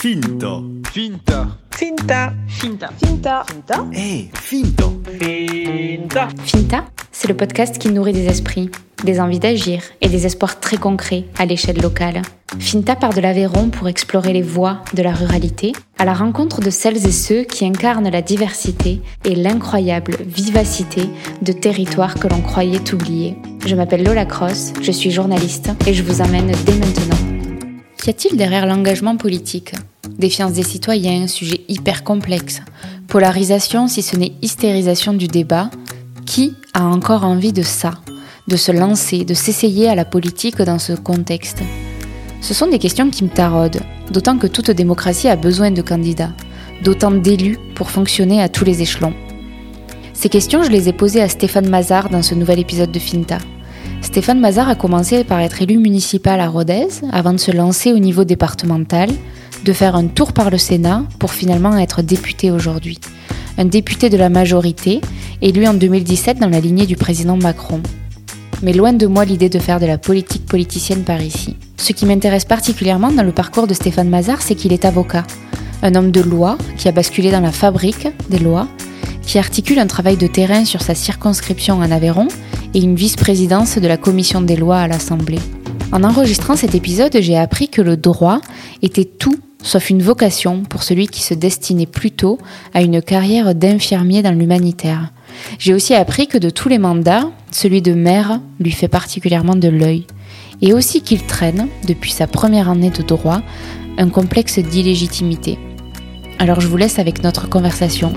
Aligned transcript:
Finta. 0.00 0.62
Finta. 0.94 1.58
Finta. 1.72 2.32
Finta. 2.48 2.90
Finta. 2.98 3.44
Finta. 3.44 3.86
Eh, 3.92 4.30
Finta. 4.32 4.84
Finta. 5.18 6.28
Finta, 6.42 6.84
c'est 7.12 7.28
le 7.28 7.36
podcast 7.36 7.76
qui 7.76 7.90
nourrit 7.90 8.14
des 8.14 8.24
esprits, 8.24 8.70
des 9.04 9.20
envies 9.20 9.40
d'agir 9.40 9.82
et 10.00 10.08
des 10.08 10.24
espoirs 10.24 10.58
très 10.58 10.78
concrets 10.78 11.26
à 11.36 11.44
l'échelle 11.44 11.82
locale. 11.82 12.22
Finta 12.58 12.96
part 12.96 13.12
de 13.12 13.20
l'Aveyron 13.20 13.68
pour 13.68 13.88
explorer 13.88 14.32
les 14.32 14.40
voies 14.40 14.78
de 14.94 15.02
la 15.02 15.12
ruralité, 15.12 15.72
à 15.98 16.06
la 16.06 16.14
rencontre 16.14 16.62
de 16.62 16.70
celles 16.70 17.06
et 17.06 17.12
ceux 17.12 17.42
qui 17.42 17.66
incarnent 17.66 18.08
la 18.08 18.22
diversité 18.22 19.02
et 19.26 19.34
l'incroyable 19.34 20.16
vivacité 20.24 21.10
de 21.42 21.52
territoires 21.52 22.14
que 22.14 22.26
l'on 22.26 22.40
croyait 22.40 22.94
oubliés. 22.94 23.36
Je 23.66 23.76
m'appelle 23.76 24.04
Lola 24.04 24.24
Cross, 24.24 24.72
je 24.80 24.92
suis 24.92 25.10
journaliste 25.10 25.72
et 25.86 25.92
je 25.92 26.02
vous 26.02 26.22
emmène 26.22 26.52
dès 26.64 26.76
maintenant. 26.76 27.19
Qu'y 28.00 28.08
a-t-il 28.08 28.38
derrière 28.38 28.64
l'engagement 28.64 29.18
politique? 29.18 29.74
Défiance 30.18 30.54
des 30.54 30.62
citoyens, 30.62 31.26
sujet 31.26 31.60
hyper 31.68 32.02
complexe. 32.02 32.62
Polarisation, 33.08 33.88
si 33.88 34.00
ce 34.00 34.16
n'est 34.16 34.32
hystérisation 34.40 35.12
du 35.12 35.28
débat. 35.28 35.70
Qui 36.24 36.54
a 36.72 36.84
encore 36.84 37.24
envie 37.24 37.52
de 37.52 37.60
ça? 37.60 37.92
De 38.48 38.56
se 38.56 38.72
lancer, 38.72 39.26
de 39.26 39.34
s'essayer 39.34 39.86
à 39.86 39.94
la 39.94 40.06
politique 40.06 40.62
dans 40.62 40.78
ce 40.78 40.94
contexte? 40.94 41.58
Ce 42.40 42.54
sont 42.54 42.68
des 42.68 42.78
questions 42.78 43.10
qui 43.10 43.22
me 43.22 43.28
taraudent, 43.28 43.82
d'autant 44.10 44.38
que 44.38 44.46
toute 44.46 44.70
démocratie 44.70 45.28
a 45.28 45.36
besoin 45.36 45.70
de 45.70 45.82
candidats, 45.82 46.32
d'autant 46.82 47.10
d'élus 47.10 47.58
pour 47.74 47.90
fonctionner 47.90 48.40
à 48.40 48.48
tous 48.48 48.64
les 48.64 48.80
échelons. 48.80 49.12
Ces 50.14 50.30
questions, 50.30 50.62
je 50.62 50.70
les 50.70 50.88
ai 50.88 50.94
posées 50.94 51.20
à 51.20 51.28
Stéphane 51.28 51.68
Mazard 51.68 52.08
dans 52.08 52.22
ce 52.22 52.34
nouvel 52.34 52.60
épisode 52.60 52.92
de 52.92 52.98
Finta. 52.98 53.36
Stéphane 54.02 54.40
Mazard 54.40 54.68
a 54.68 54.74
commencé 54.74 55.24
par 55.24 55.40
être 55.40 55.62
élu 55.62 55.78
municipal 55.78 56.40
à 56.40 56.48
Rodez 56.48 56.88
avant 57.12 57.32
de 57.32 57.38
se 57.38 57.50
lancer 57.50 57.92
au 57.92 57.98
niveau 57.98 58.24
départemental, 58.24 59.10
de 59.64 59.72
faire 59.72 59.94
un 59.94 60.06
tour 60.06 60.32
par 60.32 60.50
le 60.50 60.58
Sénat 60.58 61.04
pour 61.18 61.32
finalement 61.32 61.76
être 61.76 62.02
député 62.02 62.50
aujourd'hui. 62.50 62.98
Un 63.58 63.66
député 63.66 64.08
de 64.08 64.16
la 64.16 64.30
majorité, 64.30 65.00
élu 65.42 65.66
en 65.66 65.74
2017 65.74 66.38
dans 66.38 66.48
la 66.48 66.60
lignée 66.60 66.86
du 66.86 66.96
président 66.96 67.36
Macron. 67.36 67.80
Mais 68.62 68.72
loin 68.72 68.92
de 68.92 69.06
moi 69.06 69.24
l'idée 69.24 69.48
de 69.48 69.58
faire 69.58 69.80
de 69.80 69.86
la 69.86 69.98
politique 69.98 70.46
politicienne 70.46 71.02
par 71.02 71.20
ici. 71.20 71.56
Ce 71.76 71.92
qui 71.92 72.04
m'intéresse 72.04 72.44
particulièrement 72.44 73.12
dans 73.12 73.22
le 73.22 73.32
parcours 73.32 73.66
de 73.66 73.74
Stéphane 73.74 74.08
Mazard, 74.08 74.42
c'est 74.42 74.54
qu'il 74.54 74.72
est 74.72 74.84
avocat. 74.84 75.24
Un 75.82 75.94
homme 75.94 76.10
de 76.10 76.20
loi 76.20 76.58
qui 76.76 76.88
a 76.88 76.92
basculé 76.92 77.30
dans 77.30 77.40
la 77.40 77.52
fabrique 77.52 78.08
des 78.28 78.38
lois, 78.38 78.68
qui 79.30 79.38
articule 79.38 79.78
un 79.78 79.86
travail 79.86 80.16
de 80.16 80.26
terrain 80.26 80.64
sur 80.64 80.82
sa 80.82 80.96
circonscription 80.96 81.76
en 81.76 81.92
Aveyron 81.92 82.26
et 82.74 82.80
une 82.80 82.96
vice-présidence 82.96 83.78
de 83.78 83.86
la 83.86 83.96
commission 83.96 84.40
des 84.40 84.56
lois 84.56 84.78
à 84.78 84.88
l'Assemblée. 84.88 85.38
En 85.92 86.02
enregistrant 86.02 86.56
cet 86.56 86.74
épisode, 86.74 87.16
j'ai 87.20 87.36
appris 87.36 87.68
que 87.68 87.80
le 87.80 87.96
droit 87.96 88.40
était 88.82 89.04
tout 89.04 89.38
sauf 89.62 89.88
une 89.88 90.02
vocation 90.02 90.64
pour 90.64 90.82
celui 90.82 91.06
qui 91.06 91.22
se 91.22 91.34
destinait 91.34 91.86
plutôt 91.86 92.38
à 92.74 92.82
une 92.82 93.00
carrière 93.00 93.54
d'infirmier 93.54 94.20
dans 94.20 94.36
l'humanitaire. 94.36 95.12
J'ai 95.60 95.74
aussi 95.74 95.94
appris 95.94 96.26
que 96.26 96.38
de 96.38 96.50
tous 96.50 96.68
les 96.68 96.78
mandats, 96.78 97.30
celui 97.52 97.82
de 97.82 97.92
maire 97.92 98.40
lui 98.58 98.72
fait 98.72 98.88
particulièrement 98.88 99.54
de 99.54 99.68
l'œil, 99.68 100.08
et 100.60 100.72
aussi 100.72 101.02
qu'il 101.02 101.22
traîne, 101.22 101.68
depuis 101.86 102.10
sa 102.10 102.26
première 102.26 102.68
année 102.68 102.90
de 102.90 103.02
droit, 103.02 103.42
un 103.96 104.08
complexe 104.08 104.58
d'illégitimité. 104.58 105.56
Alors 106.40 106.60
je 106.60 106.66
vous 106.66 106.76
laisse 106.76 106.98
avec 106.98 107.22
notre 107.22 107.48
conversation. 107.48 108.12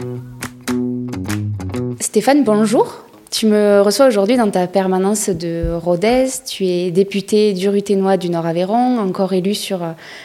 Stéphane, 2.04 2.44
bonjour. 2.44 2.98
Tu 3.32 3.46
me 3.46 3.80
reçois 3.80 4.08
aujourd'hui 4.08 4.36
dans 4.36 4.52
ta 4.52 4.68
permanence 4.68 5.30
de 5.30 5.72
Rodez. 5.72 6.28
Tu 6.46 6.66
es 6.66 6.92
député 6.92 7.54
du 7.54 7.70
Ruténois 7.70 8.18
du 8.18 8.30
Nord-Aveyron, 8.30 9.00
encore 9.00 9.32
élu 9.32 9.56
sur 9.56 9.80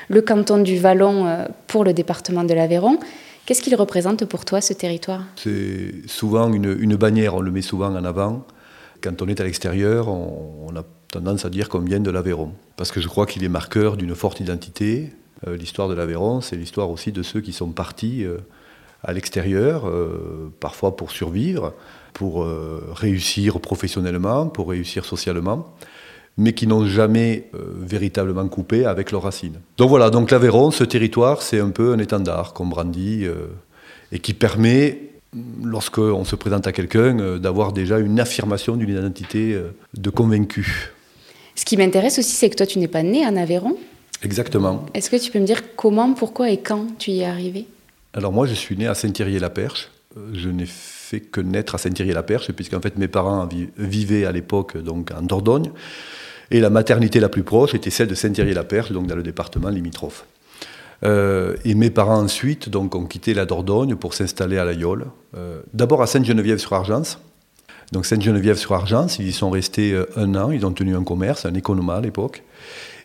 le 0.09 0.20
canton 0.20 0.59
du 0.59 0.77
Vallon 0.77 1.47
pour 1.69 1.85
le 1.85 1.93
département 1.93 2.43
de 2.43 2.53
l'Aveyron. 2.53 2.98
Qu'est-ce 3.47 3.62
qu'il 3.62 3.77
représente 3.77 4.25
pour 4.25 4.45
toi, 4.45 4.61
ce 4.61 4.73
territoire? 4.73 5.23
C'est 5.37 5.93
souvent 6.09 6.53
une, 6.53 6.97
bannière, 6.97 7.37
on 7.37 7.41
le 7.41 7.53
met 7.53 7.62
souvent 7.62 7.95
en 7.95 8.05
avant. 8.05 8.45
Quand 9.01 9.23
on 9.23 9.29
est 9.29 9.41
à 9.41 9.45
l'extérieur, 9.45 10.08
on, 10.08 10.75
a 10.75 10.83
tendance 11.13 11.45
à 11.45 11.48
dire 11.48 11.69
qu'on 11.69 11.79
vient 11.79 12.01
de 12.01 12.11
l'Aveyron. 12.11 12.51
Parce 12.77 12.91
que 12.91 13.01
je 13.01 13.07
crois 13.07 13.25
qu'il 13.25 13.45
est 13.45 13.48
marqueur 13.48 13.97
d'une 13.97 14.17
forte 14.17 14.41
identité. 14.41 15.13
Euh, 15.47 15.57
l'histoire 15.57 15.89
de 15.89 15.95
l'Aveyron, 15.95 16.41
c'est 16.41 16.57
l'histoire 16.57 16.91
aussi 16.91 17.13
de 17.13 17.23
ceux 17.23 17.41
qui 17.41 17.52
sont 17.52 17.70
partis 17.70 18.25
euh, 18.25 18.39
à 19.05 19.13
l'extérieur, 19.13 19.86
euh, 19.86 20.51
parfois 20.61 20.97
pour 20.97 21.11
survivre, 21.11 21.73
pour 22.13 22.42
euh, 22.42 22.83
réussir 22.95 23.61
professionnellement, 23.61 24.47
pour 24.47 24.70
réussir 24.70 25.05
socialement, 25.05 25.73
mais 26.36 26.53
qui 26.53 26.67
n'ont 26.67 26.86
jamais 26.86 27.48
euh, 27.55 27.58
véritablement 27.81 28.47
coupé 28.48 28.85
avec 28.85 29.13
leurs 29.13 29.23
racines. 29.23 29.61
Donc 29.77 29.89
voilà, 29.89 30.11
donc 30.11 30.31
l'Aveyron, 30.31 30.70
ce 30.70 30.85
territoire, 30.85 31.42
c'est 31.42 31.61
un 31.61 31.70
peu 31.70 31.92
un 31.92 31.98
étendard 31.98 32.53
qu'on 32.55 32.67
brandit 32.67 33.27
et 34.13 34.19
qui 34.19 34.35
permet, 34.35 34.98
lorsqu'on 35.63 36.25
se 36.25 36.37
présente 36.37 36.67
à 36.67 36.73
quelqu'un, 36.73 37.39
d'avoir 37.39 37.73
déjà 37.73 37.98
une 37.98 38.19
affirmation 38.19 38.77
d'une 38.77 38.91
identité 38.91 39.61
de 39.95 40.11
convaincu. 40.11 40.92
Ce 41.55 41.64
qui 41.64 41.77
m'intéresse 41.77 42.19
aussi, 42.19 42.33
c'est 42.33 42.51
que 42.51 42.57
toi, 42.57 42.67
tu 42.67 42.79
n'es 42.79 42.89
pas 42.89 43.03
né 43.03 43.27
en 43.27 43.37
Aveyron. 43.37 43.77
Exactement. 44.23 44.87
Est-ce 44.95 45.11
que 45.11 45.17
tu 45.17 45.31
peux 45.31 45.39
me 45.39 45.45
dire 45.45 45.75
comment, 45.77 46.13
pourquoi 46.14 46.51
et 46.51 46.58
quand 46.58 46.87
tu 46.98 47.11
y 47.11 47.20
es 47.20 47.25
arrivé? 47.25 47.67
Alors 48.14 48.33
moi, 48.33 48.46
je 48.46 48.55
suis 48.55 48.77
né 48.77 48.86
à 48.86 48.95
Saint-Thierry-la-Perche. 48.95 49.91
Je 50.33 50.48
n'ai 50.48 50.67
fait 50.67 51.20
que 51.20 51.41
naître 51.41 51.74
à 51.74 51.79
Saint-Thierry-la-Perche, 51.79 52.52
puisqu'en 52.52 52.80
fait 52.80 52.96
mes 52.96 53.08
parents 53.08 53.48
vivaient 53.77 54.24
à 54.24 54.33
l'époque 54.33 54.77
donc 54.77 55.11
en 55.13 55.23
Dordogne, 55.23 55.70
et 56.51 56.61
la 56.61 56.70
maternité 56.70 57.20
la 57.20 57.29
plus 57.29 57.42
proche 57.42 57.74
était 57.74 57.91
celle 57.91 58.08
de 58.08 58.14
Saint-Thierry-la-Perche, 58.14 58.92
donc 58.92 59.07
dans 59.07 59.17
le 59.17 59.23
département 59.23 59.69
limitrophe. 59.69 60.24
Euh, 61.05 61.57
et 61.64 61.74
mes 61.74 61.91
parents 61.91 62.20
ensuite 62.20 62.69
donc, 62.69 62.95
ont 62.95 63.05
quitté 63.05 63.35
la 63.35 63.45
Dordogne 63.45 63.95
pour 63.95 64.14
s'installer 64.14 64.58
à 64.58 64.64
La 64.64 64.73
Yole, 64.73 65.07
euh, 65.36 65.61
d'abord 65.73 66.02
à 66.02 66.07
Sainte-Geneviève-sur-Argence. 66.07 67.20
Donc 67.92 68.05
Sainte-Geneviève-sur-Argence, 68.05 69.19
ils 69.19 69.29
y 69.29 69.33
sont 69.33 69.51
restés 69.51 69.92
euh, 69.92 70.07
un 70.17 70.35
an, 70.35 70.51
ils 70.51 70.67
ont 70.67 70.73
tenu 70.73 70.96
un 70.96 71.05
commerce, 71.05 71.46
un 71.46 71.55
économat 71.55 71.96
à 71.96 72.01
l'époque. 72.01 72.42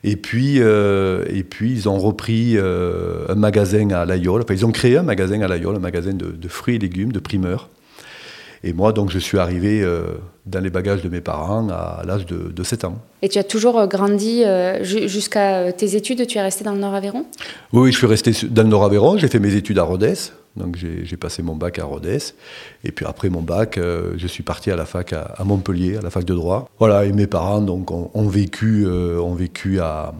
Et 0.03 0.17
puis, 0.17 0.55
euh, 0.59 1.23
et 1.29 1.43
puis, 1.43 1.71
ils 1.71 1.87
ont 1.87 1.97
repris 1.97 2.57
euh, 2.57 3.25
un 3.29 3.35
magasin 3.35 3.89
à 3.91 4.05
La 4.05 4.17
Yole. 4.17 4.41
Enfin, 4.41 4.53
ils 4.53 4.65
ont 4.65 4.71
créé 4.71 4.97
un 4.97 5.03
magasin 5.03 5.39
à 5.41 5.47
La 5.47 5.57
Yole, 5.57 5.77
un 5.77 5.79
magasin 5.79 6.13
de, 6.13 6.25
de 6.25 6.47
fruits 6.49 6.75
et 6.75 6.79
légumes, 6.79 7.13
de 7.13 7.19
primeurs. 7.19 7.69
Et 8.65 8.73
moi, 8.73 8.91
donc, 8.91 9.11
je 9.11 9.19
suis 9.19 9.39
arrivé 9.39 9.81
euh, 9.81 10.03
dans 10.45 10.59
les 10.59 10.69
bagages 10.69 11.01
de 11.01 11.09
mes 11.09 11.21
parents 11.21 11.67
à 11.69 12.03
l'âge 12.05 12.25
de, 12.25 12.51
de, 12.51 12.63
7 12.63 12.85
ans. 12.85 12.97
Et 13.21 13.29
tu 13.29 13.39
as 13.39 13.43
toujours 13.43 13.87
grandi 13.87 14.43
jusqu'à 14.81 15.71
tes 15.71 15.95
études 15.95 16.25
Tu 16.27 16.37
es 16.37 16.41
resté 16.41 16.63
dans 16.63 16.73
le 16.73 16.79
Nord-Aveyron? 16.79 17.25
Oui, 17.71 17.83
oui, 17.83 17.91
je 17.91 17.97
suis 17.97 18.07
resté 18.07 18.31
dans 18.49 18.63
le 18.63 18.69
Nord-Aveyron. 18.69 19.17
J'ai 19.17 19.27
fait 19.29 19.39
mes 19.39 19.55
études 19.55 19.79
à 19.79 19.83
Rodez. 19.83 20.13
Donc, 20.55 20.77
j'ai 20.77 21.17
passé 21.17 21.41
mon 21.41 21.55
bac 21.55 21.79
à 21.79 21.85
Rodez. 21.85 22.19
Et 22.83 22.91
puis, 22.91 23.05
après 23.05 23.29
mon 23.29 23.41
bac, 23.41 23.77
euh, 23.77 24.13
je 24.17 24.27
suis 24.27 24.43
parti 24.43 24.69
à 24.69 24.75
la 24.75 24.85
fac 24.85 25.13
à, 25.13 25.43
Montpellier, 25.43 25.97
à 25.97 26.01
la 26.01 26.09
fac 26.09 26.25
de 26.25 26.33
droit. 26.33 26.69
Voilà, 26.77 27.05
et 27.05 27.11
mes 27.11 27.27
parents 27.27 27.61
donc, 27.61 27.89
ont, 27.91 28.11
ont 28.13 28.27
vécu, 28.27 28.85
euh, 28.85 29.19
ont 29.19 29.33
vécu 29.33 29.79
à, 29.79 30.13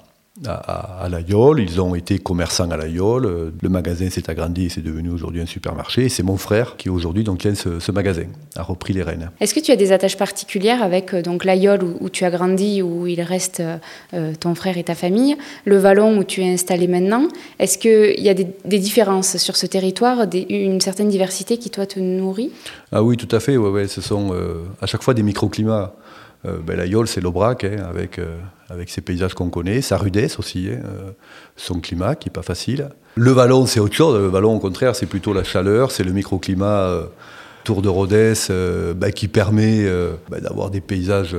à, 0.47 1.03
à 1.03 1.09
La 1.09 1.21
Yole, 1.21 1.61
ils 1.61 1.81
ont 1.81 1.95
été 1.95 2.19
commerçants 2.19 2.69
à 2.69 2.77
La 2.77 2.87
Yole, 2.87 3.53
le 3.61 3.69
magasin 3.69 4.09
s'est 4.09 4.29
agrandi 4.29 4.65
et 4.65 4.69
c'est 4.69 4.81
devenu 4.81 5.09
aujourd'hui 5.09 5.41
un 5.41 5.45
supermarché, 5.45 6.09
c'est 6.09 6.23
mon 6.23 6.37
frère 6.37 6.75
qui 6.77 6.89
aujourd'hui 6.89 7.23
donc 7.23 7.39
tient 7.39 7.55
ce, 7.55 7.79
ce, 7.79 7.91
magasin, 7.91 8.25
a 8.55 8.63
repris 8.63 8.93
les 8.93 9.03
rênes. 9.03 9.29
Est-ce 9.39 9.53
que 9.53 9.59
tu 9.59 9.71
as 9.71 9.75
des 9.75 9.91
attaches 9.91 10.17
particulières 10.17 10.83
avec 10.83 11.15
donc 11.15 11.45
La 11.45 11.55
Yole 11.55 11.83
où, 11.83 11.97
où 11.99 12.09
tu 12.09 12.25
as 12.25 12.31
grandi, 12.31 12.81
où 12.81 13.07
il 13.07 13.21
reste 13.21 13.61
euh, 14.13 14.33
ton 14.39 14.55
frère 14.55 14.77
et 14.77 14.83
ta 14.83 14.95
famille, 14.95 15.35
le 15.65 15.77
Vallon 15.77 16.17
où 16.17 16.23
tu 16.23 16.41
es 16.41 16.53
installé 16.53 16.87
maintenant? 16.87 17.27
Est-ce 17.59 17.77
qu'il 17.77 18.21
y 18.21 18.29
a 18.29 18.33
des, 18.33 18.47
des, 18.65 18.79
différences 18.79 19.37
sur 19.37 19.55
ce 19.55 19.65
territoire, 19.65 20.27
des, 20.27 20.45
une 20.49 20.81
certaine 20.81 21.09
diversité 21.09 21.57
qui 21.57 21.69
toi 21.69 21.85
te 21.85 21.99
nourrit? 21.99 22.51
Ah 22.91 23.03
oui, 23.03 23.17
tout 23.17 23.33
à 23.35 23.39
fait, 23.39 23.57
ouais, 23.57 23.69
ouais, 23.69 23.87
ce 23.87 24.01
sont 24.01 24.33
euh, 24.33 24.63
à 24.81 24.85
chaque 24.85 25.03
fois 25.03 25.13
des 25.13 25.23
microclimats. 25.23 25.93
Euh, 26.45 26.57
ben, 26.65 26.77
la 26.77 26.85
Yole, 26.85 27.07
c'est 27.07 27.21
l'Aubrac, 27.21 27.63
hein, 27.63 27.77
avec, 27.89 28.19
euh, 28.19 28.37
avec 28.69 28.89
ses 28.89 29.01
paysages 29.01 29.33
qu'on 29.33 29.49
connaît, 29.49 29.81
sa 29.81 29.97
rudesse 29.97 30.39
aussi, 30.39 30.69
hein, 30.69 30.81
euh, 30.85 31.11
son 31.55 31.79
climat 31.79 32.15
qui 32.15 32.27
n'est 32.29 32.33
pas 32.33 32.41
facile. 32.41 32.89
Le 33.15 33.31
Vallon, 33.31 33.65
c'est 33.65 33.79
autre 33.79 33.95
chose. 33.95 34.19
Le 34.19 34.27
Vallon, 34.27 34.55
au 34.55 34.59
contraire, 34.59 34.95
c'est 34.95 35.05
plutôt 35.05 35.33
la 35.33 35.43
chaleur, 35.43 35.91
c'est 35.91 36.03
le 36.03 36.11
microclimat 36.11 36.81
euh, 36.81 37.03
Tour 37.63 37.81
de 37.81 37.87
Rodez 37.87 38.33
ben, 38.49 39.13
qui 39.13 39.29
permet 39.29 39.85
ben, 40.29 40.41
d'avoir 40.41 40.69
des 40.69 40.81
paysages 40.81 41.33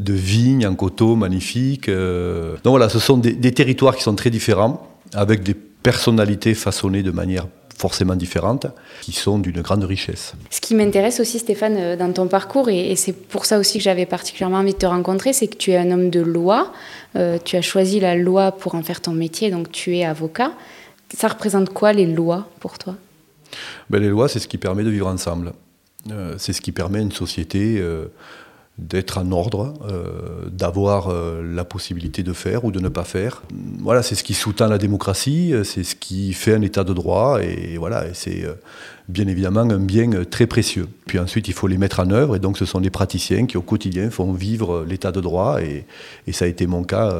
de 0.00 0.12
vignes 0.12 0.66
en 0.66 0.74
coteaux 0.74 1.14
magnifiques. 1.14 1.88
Donc 1.88 2.70
voilà, 2.72 2.88
ce 2.88 2.98
sont 2.98 3.18
des 3.18 3.52
territoires 3.52 3.94
qui 3.94 4.02
sont 4.02 4.16
très 4.16 4.30
différents, 4.30 4.98
avec 5.14 5.44
des 5.44 5.54
personnalités 5.54 6.54
façonnées 6.54 7.04
de 7.04 7.12
manière 7.12 7.46
forcément 7.80 8.14
différentes, 8.14 8.66
qui 9.00 9.12
sont 9.12 9.38
d'une 9.38 9.62
grande 9.62 9.84
richesse. 9.84 10.34
Ce 10.50 10.60
qui 10.60 10.74
m'intéresse 10.74 11.18
aussi, 11.18 11.38
Stéphane, 11.38 11.96
dans 11.96 12.12
ton 12.12 12.28
parcours, 12.28 12.68
et, 12.68 12.94
c'est 12.94 13.14
pour 13.14 13.46
ça 13.46 13.58
aussi 13.58 13.78
que 13.78 13.84
j'avais 13.84 14.06
particulièrement 14.06 14.58
envie 14.58 14.74
de 14.74 14.78
te 14.78 14.86
rencontrer, 14.86 15.32
c'est 15.32 15.48
que 15.48 15.56
tu 15.56 15.70
es 15.70 15.78
un 15.78 15.90
homme 15.90 16.10
de 16.10 16.20
loi, 16.20 16.72
euh, 17.16 17.38
tu 17.42 17.56
as 17.56 17.62
choisi 17.62 17.98
la 17.98 18.16
loi 18.16 18.52
pour 18.52 18.74
en 18.74 18.82
faire 18.82 19.00
ton 19.00 19.12
métier, 19.12 19.50
donc 19.50 19.72
tu 19.72 19.96
es 19.96 20.04
avocat. 20.04 20.52
Ça 21.16 21.28
représente 21.28 21.70
quoi 21.70 21.92
les 21.92 22.06
lois 22.06 22.48
pour 22.60 22.78
toi? 22.78 22.94
Ben, 23.88 24.00
Les 24.00 24.08
lois, 24.08 24.28
c'est 24.28 24.38
ce 24.38 24.46
qui 24.46 24.58
permet 24.58 24.84
de 24.84 24.90
vivre 24.90 25.08
ensemble. 25.08 25.52
Euh, 26.10 26.34
c'est 26.38 26.52
ce 26.52 26.60
qui 26.60 26.72
permet 26.72 26.98
à 26.98 27.02
une 27.02 27.12
société 27.12 27.78
euh, 27.78 28.06
d'être 28.80 29.18
en 29.18 29.30
ordre, 29.30 29.74
euh, 29.88 30.48
d'avoir 30.50 31.08
euh, 31.08 31.42
la 31.42 31.64
possibilité 31.64 32.22
de 32.22 32.32
faire 32.32 32.64
ou 32.64 32.72
de 32.72 32.80
ne 32.80 32.88
pas 32.88 33.04
faire. 33.04 33.42
Voilà, 33.80 34.02
c'est 34.02 34.14
ce 34.14 34.24
qui 34.24 34.34
sous-tend 34.34 34.68
la 34.68 34.78
démocratie, 34.78 35.52
c'est 35.64 35.84
ce 35.84 35.94
qui 35.94 36.32
fait 36.32 36.54
un 36.54 36.62
état 36.62 36.82
de 36.82 36.94
droit, 36.94 37.40
et 37.42 37.76
voilà, 37.76 38.06
et 38.06 38.12
c'est 38.14 38.44
euh, 38.44 38.54
bien 39.08 39.26
évidemment 39.28 39.60
un 39.60 39.78
bien 39.78 40.10
très 40.28 40.46
précieux. 40.46 40.88
Puis 41.06 41.18
ensuite, 41.18 41.48
il 41.48 41.54
faut 41.54 41.66
les 41.66 41.78
mettre 41.78 42.00
en 42.00 42.10
œuvre, 42.10 42.36
et 42.36 42.38
donc 42.38 42.56
ce 42.56 42.64
sont 42.64 42.80
des 42.80 42.90
praticiens 42.90 43.46
qui 43.46 43.58
au 43.58 43.62
quotidien 43.62 44.10
font 44.10 44.32
vivre 44.32 44.84
l'état 44.88 45.12
de 45.12 45.20
droit, 45.20 45.60
et, 45.62 45.84
ça 46.32 46.46
a 46.46 46.48
été 46.48 46.66
mon 46.66 46.84
cas 46.84 47.12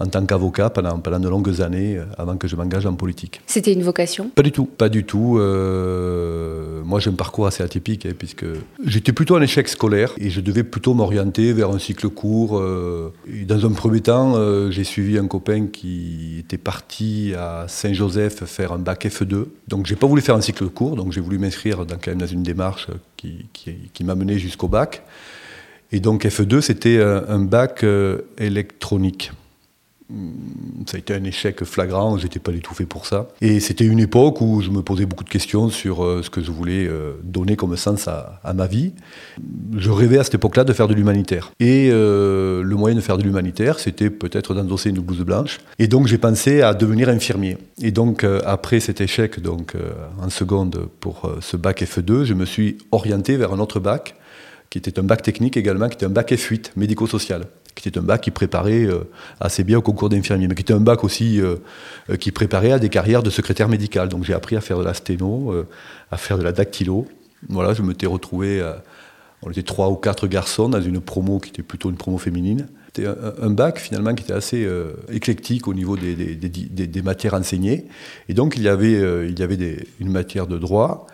en 0.00 0.06
tant 0.06 0.24
qu'avocat 0.24 0.70
pendant, 0.70 0.98
pendant 0.98 1.20
de 1.20 1.28
longues 1.28 1.60
années 1.60 1.98
euh, 1.98 2.04
avant 2.16 2.36
que 2.36 2.48
je 2.48 2.56
m'engage 2.56 2.86
en 2.86 2.94
politique. 2.94 3.42
C'était 3.46 3.72
une 3.72 3.82
vocation? 3.82 4.30
Pas 4.34 4.42
du 4.42 4.50
tout, 4.50 4.64
pas 4.64 4.88
du 4.88 5.04
tout. 5.04 5.38
Euh, 5.38 6.82
moi 6.84 7.00
j'ai 7.00 7.10
un 7.10 7.14
parcours 7.14 7.46
assez 7.46 7.62
atypique 7.62 8.06
hein, 8.06 8.12
puisque 8.18 8.46
j'étais 8.84 9.12
plutôt 9.12 9.36
en 9.36 9.42
échec 9.42 9.68
scolaire 9.68 10.12
et 10.18 10.30
je 10.30 10.40
devais 10.40 10.64
plutôt 10.64 10.94
m'orienter 10.94 11.52
vers 11.52 11.70
un 11.70 11.78
cycle 11.78 12.08
court. 12.08 12.58
Euh, 12.58 13.12
dans 13.46 13.66
un 13.66 13.72
premier 13.72 14.00
temps, 14.00 14.36
j'ai 14.70 14.84
suivi 14.84 15.18
un 15.18 15.26
copain 15.26 15.66
qui 15.66 16.38
était 16.38 16.58
parti 16.58 17.34
à 17.36 17.66
Saint-Joseph 17.68 18.44
faire 18.44 18.72
un 18.72 18.78
bac 18.78 19.04
F2. 19.04 19.46
Donc 19.68 19.86
j'ai 19.86 19.96
pas 19.96 20.06
voulu 20.06 20.22
faire 20.22 20.34
un 20.34 20.40
cycle 20.40 20.68
court, 20.68 20.96
donc 20.96 21.12
j'ai 21.12 21.20
voulu 21.20 21.38
m'inscrire 21.38 21.84
dans, 21.84 21.96
quand 21.96 22.10
même 22.10 22.20
dans 22.20 22.26
une 22.26 22.42
démarche 22.42 22.88
qui, 23.16 23.46
qui, 23.52 23.72
qui 23.92 24.04
m'a 24.04 24.14
mené 24.14 24.38
jusqu'au 24.38 24.68
bac. 24.68 25.02
Et 25.92 26.00
donc 26.00 26.24
F2, 26.24 26.60
c'était 26.60 27.02
un 27.02 27.40
bac 27.40 27.84
électronique. 28.38 29.32
Mm, 30.10 30.84
ça 30.86 30.96
a 30.96 30.98
été 30.98 31.14
un 31.14 31.22
échec 31.24 31.64
flagrant, 31.64 32.18
j'étais 32.18 32.40
pas 32.40 32.52
du 32.52 32.60
tout 32.60 32.74
fait 32.74 32.84
pour 32.84 33.06
ça. 33.06 33.28
Et 33.40 33.60
c'était 33.60 33.84
une 33.84 34.00
époque 34.00 34.40
où 34.40 34.60
je 34.60 34.70
me 34.70 34.82
posais 34.82 35.06
beaucoup 35.06 35.24
de 35.24 35.28
questions 35.28 35.68
sur 35.68 36.04
euh, 36.04 36.22
ce 36.22 36.30
que 36.30 36.42
je 36.42 36.50
voulais 36.50 36.86
euh, 36.86 37.12
donner 37.22 37.56
comme 37.56 37.76
sens 37.76 38.08
à, 38.08 38.40
ma 38.54 38.66
vie. 38.66 38.92
Je 39.76 39.90
rêvais 39.90 40.18
à 40.18 40.24
cette 40.24 40.34
époque-là 40.34 40.64
de 40.64 40.72
faire 40.72 40.88
de 40.88 40.94
l'humanitaire. 40.94 41.52
Et 41.60 41.90
euh, 41.92 42.62
le 42.62 42.76
moyen 42.76 42.96
de 42.96 43.00
faire 43.00 43.18
de 43.18 43.22
l'humanitaire, 43.22 43.78
c'était 43.78 44.10
peut-être 44.10 44.54
d'endosser 44.54 44.90
une 44.90 45.00
blouse 45.00 45.20
blanche. 45.20 45.60
Et 45.78 45.86
donc 45.86 46.08
j'ai 46.08 46.18
pensé 46.18 46.62
à 46.62 46.74
devenir 46.74 47.08
infirmier. 47.08 47.58
Et 47.80 47.92
donc 47.92 48.24
après 48.44 48.80
cet 48.80 49.00
échec 49.00 49.40
donc 49.40 49.74
en 50.20 50.30
seconde 50.30 50.88
pour 51.00 51.30
ce 51.40 51.56
bac 51.56 51.82
F2, 51.82 52.24
je 52.24 52.34
me 52.34 52.44
suis 52.44 52.78
orienté 52.90 53.36
vers 53.36 53.52
un 53.52 53.58
autre 53.58 53.80
bac 53.80 54.16
qui 54.68 54.78
était 54.78 54.98
un 54.98 55.02
bac 55.02 55.22
technique 55.22 55.56
également, 55.56 55.88
qui 55.88 55.94
était 55.94 56.06
un 56.06 56.10
bac 56.10 56.30
F8 56.30 56.72
médico-social 56.76 57.46
qui 57.74 57.88
était 57.88 57.98
un 57.98 58.02
bac 58.02 58.22
qui 58.22 58.30
préparait 58.30 58.84
euh, 58.84 59.04
assez 59.40 59.64
bien 59.64 59.78
au 59.78 59.82
concours 59.82 60.08
d'infirmier, 60.08 60.48
mais 60.48 60.54
qui 60.54 60.62
était 60.62 60.72
un 60.72 60.80
bac 60.80 61.04
aussi 61.04 61.40
euh, 61.40 61.56
euh, 62.10 62.16
qui 62.16 62.30
préparait 62.30 62.72
à 62.72 62.78
des 62.78 62.88
carrières 62.88 63.22
de 63.22 63.30
secrétaire 63.30 63.68
médical. 63.68 64.08
Donc 64.08 64.24
j'ai 64.24 64.34
appris 64.34 64.56
à 64.56 64.60
faire 64.60 64.78
de 64.78 64.84
la 64.84 64.94
sténo, 64.94 65.54
à 66.10 66.16
faire 66.16 66.38
de 66.38 66.42
la 66.42 66.52
dactylo. 66.52 67.06
Voilà, 67.48 67.74
je 67.74 67.82
m'étais 67.82 68.06
retrouvé, 68.06 68.62
on 69.42 69.50
était 69.50 69.62
trois 69.62 69.88
ou 69.88 69.94
quatre 69.94 70.26
garçons 70.26 70.68
dans 70.68 70.80
une 70.80 71.00
promo 71.00 71.38
qui 71.38 71.50
était 71.50 71.62
plutôt 71.62 71.90
une 71.90 71.96
promo 71.96 72.18
féminine. 72.18 72.68
C'était 72.86 73.08
un, 73.08 73.50
bac 73.50 73.78
finalement 73.78 74.14
qui 74.14 74.24
était 74.24 74.32
assez 74.32 74.68
éclectique 75.10 75.68
au 75.68 75.74
niveau 75.74 75.96
des, 75.96 77.02
matières 77.02 77.34
enseignées. 77.34 77.86
Et 78.28 78.34
donc 78.34 78.56
il 78.56 78.62
y 78.62 78.68
avait 78.68 79.86
une 80.00 80.10
matière 80.10 80.46
de 80.46 80.58
droit 80.58 81.06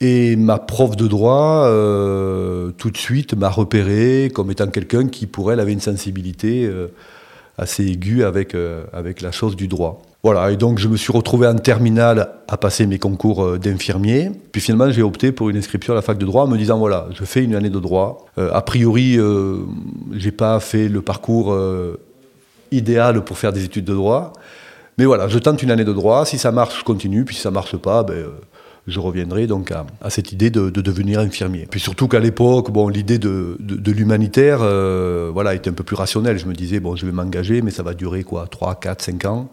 et 0.00 0.36
ma 0.36 0.58
prof 0.58 0.96
de 0.96 1.08
droit, 1.08 1.64
euh, 1.66 2.70
tout 2.78 2.90
de 2.90 2.96
suite, 2.96 3.34
m'a 3.34 3.48
repéré 3.48 4.30
comme 4.32 4.50
étant 4.50 4.68
quelqu'un 4.68 5.08
qui, 5.08 5.26
pour 5.26 5.52
elle, 5.52 5.58
avait 5.58 5.72
une 5.72 5.80
sensibilité 5.80 6.66
euh, 6.66 6.88
assez 7.56 7.84
aiguë 7.84 8.22
avec, 8.22 8.54
euh, 8.54 8.84
avec 8.92 9.20
la 9.20 9.32
chose 9.32 9.56
du 9.56 9.66
droit. 9.66 10.02
Voilà, 10.22 10.50
et 10.50 10.56
donc 10.56 10.78
je 10.78 10.88
me 10.88 10.96
suis 10.96 11.12
retrouvé 11.12 11.46
en 11.46 11.54
terminale 11.54 12.30
à 12.48 12.56
passer 12.56 12.86
mes 12.86 12.98
concours 12.98 13.58
d'infirmier. 13.58 14.30
Puis 14.52 14.60
finalement, 14.60 14.90
j'ai 14.90 15.02
opté 15.02 15.32
pour 15.32 15.48
une 15.48 15.56
inscription 15.56 15.92
à 15.92 15.96
la 15.96 16.02
fac 16.02 16.18
de 16.18 16.26
droit 16.26 16.44
en 16.44 16.48
me 16.48 16.58
disant 16.58 16.76
voilà, 16.76 17.08
je 17.14 17.24
fais 17.24 17.42
une 17.42 17.54
année 17.54 17.70
de 17.70 17.78
droit. 17.78 18.26
a 18.36 18.60
priori, 18.62 19.16
j'ai 20.12 20.32
pas 20.32 20.58
fait 20.58 20.88
le 20.88 21.02
parcours 21.02 21.56
idéal 22.72 23.22
pour 23.22 23.38
faire 23.38 23.52
des 23.52 23.62
études 23.62 23.84
de 23.84 23.94
droit. 23.94 24.32
Mais 24.98 25.04
voilà, 25.04 25.28
je 25.28 25.38
tente 25.38 25.62
une 25.62 25.70
année 25.70 25.84
de 25.84 25.92
droit. 25.92 26.26
Si 26.26 26.36
ça 26.36 26.50
marche, 26.50 26.80
je 26.80 26.84
continue. 26.84 27.24
Puis 27.24 27.36
si 27.36 27.40
ça 27.40 27.52
marche 27.52 27.76
pas, 27.76 28.02
ben 28.02 28.24
je 28.88 29.00
reviendrai 29.00 29.46
donc 29.46 29.72
à, 29.72 30.10
cette 30.10 30.32
idée 30.32 30.50
de, 30.50 30.70
devenir 30.70 31.20
infirmier. 31.20 31.66
Puis 31.70 31.80
surtout 31.80 32.08
qu'à 32.08 32.20
l'époque, 32.20 32.70
bon, 32.70 32.88
l'idée 32.88 33.18
de, 33.18 33.56
de, 33.60 33.92
l'humanitaire 33.92 34.60
euh, 34.62 35.30
voilà, 35.32 35.54
était 35.54 35.70
un 35.70 35.74
peu 35.74 35.84
plus 35.84 35.96
rationnelle. 35.96 36.38
Je 36.38 36.46
me 36.46 36.54
disais, 36.54 36.80
bon, 36.80 36.96
je 36.96 37.04
vais 37.04 37.12
m'engager, 37.12 37.62
mais 37.62 37.70
ça 37.70 37.82
va 37.82 37.94
durer 37.94 38.24
quoi 38.24 38.46
3, 38.50 38.80
4, 38.80 39.02
5 39.02 39.24
ans. 39.26 39.50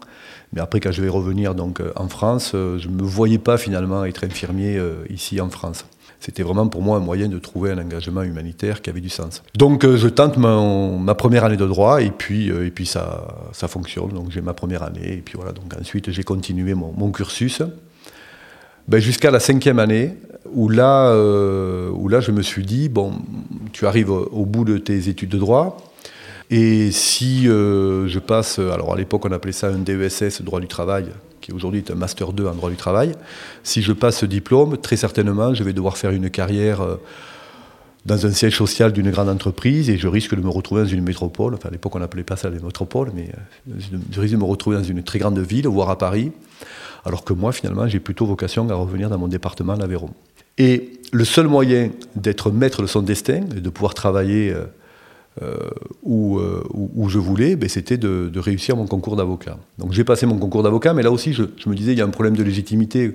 Mais 0.52 0.60
après, 0.60 0.80
quand 0.80 0.92
je 0.92 1.02
vais 1.02 1.08
revenir 1.08 1.54
donc, 1.54 1.80
euh, 1.80 1.92
en 1.96 2.08
France, 2.08 2.52
euh, 2.54 2.78
je 2.78 2.88
ne 2.88 2.94
me 2.94 3.02
voyais 3.02 3.38
pas 3.38 3.58
finalement 3.58 4.04
être 4.04 4.24
infirmier 4.24 4.80
ici 5.10 5.40
en 5.40 5.50
France. 5.50 5.84
C'était 6.18 6.42
vraiment 6.42 6.66
pour 6.66 6.80
moi 6.80 6.96
un 6.96 7.00
moyen 7.00 7.28
de 7.28 7.38
trouver 7.38 7.72
un 7.72 7.78
engagement 7.78 8.22
humanitaire 8.22 8.80
qui 8.80 8.88
avait 8.88 9.02
du 9.02 9.10
sens. 9.10 9.42
Donc 9.54 9.86
je 9.86 10.08
tente 10.08 10.38
ma, 10.38 11.14
première 11.14 11.44
année 11.44 11.58
de 11.58 11.66
droit 11.66 12.00
et 12.00 12.10
puis, 12.10 12.48
et 12.48 12.70
puis 12.70 12.86
ça, 12.86 13.28
ça 13.52 13.68
fonctionne. 13.68 14.08
Donc 14.08 14.30
j'ai 14.30 14.40
ma 14.40 14.54
première 14.54 14.82
année 14.82 15.12
et 15.12 15.22
puis 15.22 15.34
voilà. 15.36 15.52
Donc 15.52 15.74
ensuite 15.78 16.10
j'ai 16.10 16.22
continué 16.22 16.74
mon 16.74 17.10
cursus 17.10 17.62
ben 18.88 19.00
Jusqu'à 19.00 19.30
la 19.30 19.40
cinquième 19.40 19.78
année, 19.78 20.14
où 20.52 20.68
là, 20.68 21.10
euh, 21.10 21.90
où 21.90 22.08
là, 22.08 22.20
je 22.20 22.30
me 22.30 22.42
suis 22.42 22.64
dit, 22.64 22.88
bon, 22.88 23.12
tu 23.72 23.86
arrives 23.86 24.10
au 24.10 24.46
bout 24.46 24.64
de 24.64 24.78
tes 24.78 25.08
études 25.08 25.30
de 25.30 25.38
droit, 25.38 25.76
et 26.50 26.92
si 26.92 27.48
euh, 27.48 28.06
je 28.06 28.18
passe, 28.20 28.60
alors 28.60 28.92
à 28.92 28.96
l'époque 28.96 29.24
on 29.24 29.32
appelait 29.32 29.52
ça 29.52 29.68
un 29.68 29.78
DESS, 29.78 30.42
droit 30.42 30.60
du 30.60 30.68
travail, 30.68 31.06
qui 31.40 31.50
aujourd'hui 31.52 31.80
est 31.80 31.90
un 31.90 31.96
Master 31.96 32.32
2 32.32 32.46
en 32.46 32.54
droit 32.54 32.70
du 32.70 32.76
travail, 32.76 33.12
si 33.64 33.82
je 33.82 33.92
passe 33.92 34.18
ce 34.18 34.26
diplôme, 34.26 34.78
très 34.78 34.96
certainement, 34.96 35.52
je 35.54 35.64
vais 35.64 35.72
devoir 35.72 35.96
faire 35.96 36.12
une 36.12 36.30
carrière 36.30 36.80
euh, 36.80 36.96
dans 38.04 38.24
un 38.24 38.30
siège 38.30 38.56
social 38.56 38.92
d'une 38.92 39.10
grande 39.10 39.28
entreprise 39.28 39.90
et 39.90 39.98
je 39.98 40.06
risque 40.06 40.36
de 40.36 40.40
me 40.40 40.48
retrouver 40.48 40.82
dans 40.82 40.88
une 40.88 41.02
métropole. 41.02 41.54
Enfin, 41.54 41.70
à 41.70 41.72
l'époque, 41.72 41.96
on 41.96 41.98
n'appelait 41.98 42.22
pas 42.22 42.36
ça 42.36 42.48
les 42.48 42.60
métropoles, 42.60 43.10
mais 43.12 43.30
je 43.68 44.20
risque 44.20 44.34
de 44.34 44.38
me 44.38 44.44
retrouver 44.44 44.76
dans 44.76 44.84
une 44.84 45.02
très 45.02 45.18
grande 45.18 45.40
ville, 45.40 45.66
voire 45.66 45.90
à 45.90 45.98
Paris 45.98 46.30
alors 47.06 47.22
que 47.22 47.32
moi, 47.32 47.52
finalement, 47.52 47.86
j'ai 47.86 48.00
plutôt 48.00 48.26
vocation 48.26 48.68
à 48.68 48.74
revenir 48.74 49.08
dans 49.08 49.16
mon 49.16 49.28
département, 49.28 49.76
l'Aveyron. 49.76 50.10
Et 50.58 50.90
le 51.12 51.24
seul 51.24 51.46
moyen 51.46 51.90
d'être 52.16 52.50
maître 52.50 52.82
de 52.82 52.88
son 52.88 53.00
destin, 53.00 53.44
et 53.56 53.60
de 53.60 53.70
pouvoir 53.70 53.94
travailler 53.94 54.52
euh, 54.52 54.64
euh, 55.42 55.56
euh, 56.04 56.62
où, 56.72 57.08
je 57.08 57.18
voulais, 57.20 57.54
ben, 57.54 57.68
c'était 57.68 57.96
de, 57.96 58.38
réussir 58.40 58.76
mon 58.76 58.88
concours 58.88 59.14
d'avocat. 59.14 59.56
Donc 59.78 59.92
j'ai 59.92 60.02
passé 60.02 60.26
mon 60.26 60.36
concours 60.36 60.64
d'avocat, 60.64 60.94
mais 60.94 61.04
là 61.04 61.12
aussi, 61.12 61.32
je, 61.32 61.44
me 61.68 61.76
disais, 61.76 61.92
il 61.92 61.98
y 61.98 62.00
a 62.02 62.04
un 62.04 62.10
problème 62.10 62.36
de 62.36 62.42
légitimité. 62.42 63.14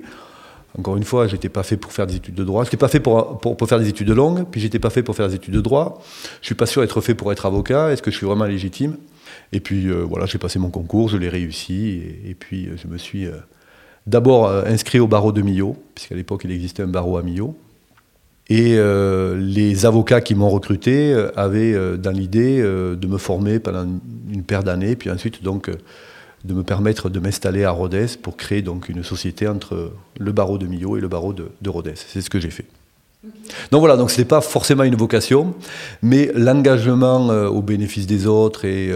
Encore 0.78 0.96
une 0.96 1.04
fois, 1.04 1.26
je 1.26 1.34
n'étais 1.34 1.50
pas 1.50 1.62
fait 1.62 1.76
pour 1.76 1.92
faire 1.92 2.06
des 2.06 2.16
études 2.16 2.34
de 2.34 2.44
droit. 2.44 2.64
Je 2.64 2.68
n'étais 2.68 2.78
pas 2.78 2.88
fait 2.88 3.00
pour, 3.00 3.40
pour, 3.40 3.68
faire 3.68 3.78
des 3.78 3.90
études 3.90 4.08
longues, 4.08 4.46
puis 4.50 4.62
j'étais 4.62 4.78
pas 4.78 4.88
fait 4.88 5.02
pour 5.02 5.14
faire 5.14 5.28
des 5.28 5.34
études 5.34 5.52
de 5.52 5.60
droit. 5.60 6.02
Je 6.40 6.46
suis 6.46 6.54
pas 6.54 6.64
sûr 6.64 6.80
d'être 6.80 7.02
fait 7.02 7.14
pour 7.14 7.30
être 7.30 7.44
avocat. 7.44 7.92
Est-ce 7.92 8.00
que 8.00 8.10
je 8.10 8.16
suis 8.16 8.26
vraiment 8.26 8.46
légitime? 8.46 8.96
Et 9.52 9.60
puis 9.60 9.90
voilà, 9.90 10.24
j'ai 10.24 10.38
passé 10.38 10.58
mon 10.58 10.70
concours, 10.70 11.10
je 11.10 11.18
l'ai 11.18 11.28
réussi, 11.28 12.00
et, 12.26 12.34
puis 12.34 12.70
je 12.82 12.88
me 12.88 12.96
suis 12.96 13.28
d'abord 14.06 14.46
euh, 14.46 14.64
inscrit 14.66 15.00
au 15.00 15.06
barreau 15.06 15.32
de 15.32 15.42
Millau, 15.42 15.76
puisqu'à 15.94 16.14
l'époque 16.14 16.42
il 16.44 16.50
existait 16.50 16.82
un 16.82 16.88
barreau 16.88 17.16
à 17.16 17.22
Millau. 17.22 17.56
Et 18.48 18.74
euh, 18.76 19.36
les 19.38 19.86
avocats 19.86 20.20
qui 20.20 20.34
m'ont 20.34 20.50
recruté 20.50 21.12
euh, 21.12 21.30
avaient 21.36 21.74
dans 21.98 22.10
l'idée 22.10 22.60
de 22.62 23.06
me 23.06 23.18
former 23.18 23.58
pendant 23.58 23.86
une 24.30 24.42
paire 24.42 24.62
d'années, 24.62 24.96
puis 24.96 25.10
ensuite 25.10 25.42
donc 25.42 25.70
de 26.44 26.54
me 26.54 26.64
permettre 26.64 27.08
de 27.08 27.20
m'installer 27.20 27.64
à 27.64 27.70
Rodez 27.70 28.06
pour 28.20 28.36
créer 28.36 28.62
donc 28.62 28.88
une 28.88 29.04
société 29.04 29.46
entre 29.46 29.92
le 30.18 30.32
barreau 30.32 30.58
de 30.58 30.66
Millau 30.66 30.96
et 30.96 31.00
le 31.00 31.08
barreau 31.08 31.32
de, 31.32 31.50
de 31.60 31.70
Rodez. 31.70 31.94
C'est 31.94 32.20
ce 32.20 32.30
que 32.30 32.40
j'ai 32.40 32.50
fait. 32.50 32.66
Donc 33.70 33.78
voilà, 33.78 33.96
donc 33.96 34.10
ce 34.10 34.20
n'est 34.20 34.26
pas 34.26 34.40
forcément 34.40 34.82
une 34.82 34.96
vocation, 34.96 35.54
mais 36.02 36.32
l'engagement 36.34 37.28
au 37.28 37.62
bénéfice 37.62 38.08
des 38.08 38.26
autres 38.26 38.64
et 38.64 38.90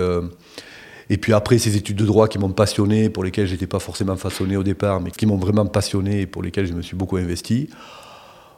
et 1.08 1.18
puis 1.18 1.32
après, 1.32 1.58
ces 1.58 1.76
études 1.76 1.96
de 1.96 2.04
droit 2.04 2.28
qui 2.28 2.38
m'ont 2.38 2.50
passionné, 2.50 3.10
pour 3.10 3.22
lesquelles 3.22 3.46
je 3.46 3.52
n'étais 3.52 3.66
pas 3.66 3.78
forcément 3.78 4.16
façonné 4.16 4.56
au 4.56 4.62
départ, 4.62 5.00
mais 5.00 5.10
qui 5.10 5.26
m'ont 5.26 5.36
vraiment 5.36 5.66
passionné 5.66 6.22
et 6.22 6.26
pour 6.26 6.42
lesquelles 6.42 6.66
je 6.66 6.72
me 6.72 6.82
suis 6.82 6.96
beaucoup 6.96 7.16
investi. 7.16 7.68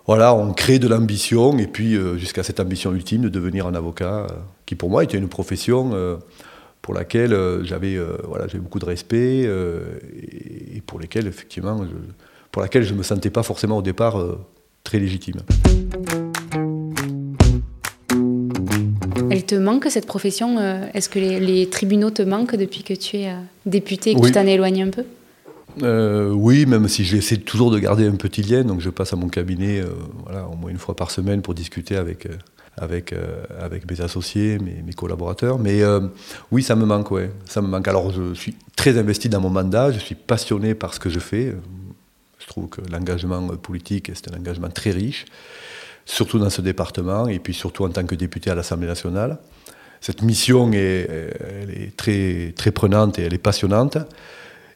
Voilà, 0.06 0.34
on 0.34 0.54
crée 0.54 0.78
de 0.78 0.88
l'ambition, 0.88 1.58
et 1.58 1.66
puis 1.66 1.94
euh, 1.94 2.16
jusqu'à 2.16 2.42
cette 2.42 2.60
ambition 2.60 2.94
ultime 2.94 3.20
de 3.20 3.28
devenir 3.28 3.66
un 3.66 3.74
avocat, 3.74 4.20
euh, 4.20 4.26
qui 4.64 4.74
pour 4.74 4.88
moi 4.88 5.04
était 5.04 5.18
une 5.18 5.28
profession 5.28 5.90
euh, 5.92 6.16
pour 6.80 6.94
laquelle 6.94 7.36
j'avais 7.64 7.98
voilà, 8.24 8.46
beaucoup 8.54 8.78
de 8.78 8.86
respect, 8.86 9.40
et, 9.42 10.80
pour 10.86 10.98
lesquelles, 10.98 11.26
effectivement, 11.26 11.84
pour 12.50 12.62
laquelle 12.62 12.84
je 12.84 12.94
ne 12.94 12.98
me 12.98 13.02
sentais 13.02 13.28
pas 13.28 13.42
forcément 13.42 13.76
au 13.76 13.82
départ 13.82 14.16
très 14.84 14.98
légitime. 14.98 15.42
Te 19.48 19.54
manque 19.54 19.86
cette 19.90 20.06
profession 20.06 20.58
euh, 20.58 20.86
Est-ce 20.94 21.08
que 21.08 21.18
les, 21.18 21.68
tribunaux 21.68 22.10
te 22.10 22.22
manquent 22.22 22.56
depuis 22.56 22.82
que 22.84 22.94
tu 22.94 23.16
es 23.16 23.28
euh, 23.28 23.36
député 23.66 24.10
et 24.10 24.14
que 24.14 24.24
tu 24.24 24.32
t'en 24.32 24.46
éloignes 24.46 24.82
un 24.82 24.90
peu? 24.90 25.04
Euh, 25.82 26.30
oui, 26.30 26.66
même 26.66 26.88
si 26.88 27.04
j'essaie 27.04 27.38
toujours 27.38 27.70
de 27.70 27.78
garder 27.78 28.06
un 28.06 28.16
petit 28.16 28.42
lien, 28.42 28.62
donc 28.62 28.80
je 28.80 28.90
passe 28.90 29.12
à 29.12 29.16
mon 29.16 29.28
cabinet 29.28 29.82
voilà, 30.24 30.46
au 30.46 30.56
moins 30.56 30.70
une 30.70 30.78
fois 30.78 30.96
par 30.96 31.10
semaine 31.10 31.40
pour 31.40 31.54
discuter 31.54 31.96
avec, 31.96 32.26
avec, 32.76 33.14
avec 33.60 33.88
mes 33.88 34.00
associés, 34.00 34.58
mes, 34.58 34.82
mes 34.84 34.92
collaborateurs. 34.92 35.58
Mais 35.58 35.82
oui, 36.50 36.62
ça 36.64 36.74
me 36.74 36.84
manque, 36.84 37.10
ouais, 37.12 37.30
ça 37.44 37.62
me 37.62 37.68
manque. 37.68 37.86
Alors 37.86 38.10
je 38.10 38.34
suis 38.34 38.56
très 38.76 38.98
investi 38.98 39.28
dans 39.28 39.40
mon 39.40 39.50
mandat, 39.50 39.92
je 39.92 40.00
suis 40.00 40.16
passionné 40.16 40.74
par 40.74 40.94
ce 40.94 41.00
que 41.00 41.10
je 41.10 41.20
fais. 41.20 41.54
Je 42.40 42.46
trouve 42.48 42.68
que 42.68 42.80
l'engagement 42.90 43.46
politique, 43.48 44.10
c'est 44.14 44.34
un 44.34 44.36
engagement 44.36 44.70
très 44.70 44.90
riche 44.90 45.26
surtout 46.08 46.38
dans 46.38 46.50
ce 46.50 46.62
département, 46.62 47.28
et 47.28 47.38
puis 47.38 47.52
surtout 47.52 47.84
en 47.84 47.90
tant 47.90 48.04
que 48.04 48.14
député 48.14 48.50
à 48.50 48.54
l'Assemblée 48.54 48.86
nationale. 48.86 49.38
Cette 50.00 50.22
mission 50.22 50.72
est, 50.72 51.06
elle 51.40 51.70
est 51.70 51.96
très, 51.96 52.54
très 52.56 52.70
prenante 52.70 53.18
et 53.18 53.22
elle 53.22 53.34
est 53.34 53.38
passionnante. 53.38 53.98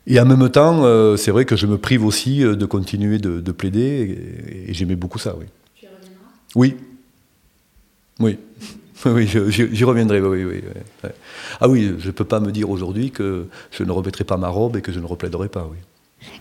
Et 0.07 0.21
en 0.21 0.27
même 0.27 0.49
temps, 0.51 0.85
euh, 0.85 1.17
c'est 1.17 1.31
vrai 1.31 1.45
que 1.45 1.57
je 1.57 1.67
me 1.67 1.79
prive 1.79 2.05
aussi 2.05 2.45
euh, 2.45 2.55
de 2.55 2.67
continuer 2.67 3.19
de, 3.19 3.53
plaider, 3.53 4.19
et, 4.69 4.75
j'aimais 4.75 4.97
beaucoup 4.97 5.19
ça, 5.19 5.35
oui. 5.39 5.47
Tu 5.75 5.87
y 5.87 5.89
reviendras? 5.89 6.23
Oui. 6.55 6.77
Oui. 8.21 8.39
Oui, 9.05 9.27
j'y 9.27 9.83
reviendrai, 9.83 10.21
oui, 10.21 10.45
oui, 10.45 10.63
Ah 11.61 11.69
oui, 11.69 11.93
je 11.99 12.07
ne 12.07 12.13
peux 12.13 12.25
pas 12.25 12.39
me 12.39 12.53
dire 12.53 12.71
aujourd'hui 12.71 13.11
que 13.11 13.49
je 13.73 13.83
ne 13.83 13.91
remettrai 13.91 14.23
pas 14.23 14.37
ma 14.37 14.47
robe 14.47 14.77
et 14.77 14.81
que 14.81 14.93
je 14.93 15.01
ne 15.01 15.07
replaiderai 15.07 15.49
pas, 15.49 15.69
oui. 15.69 15.79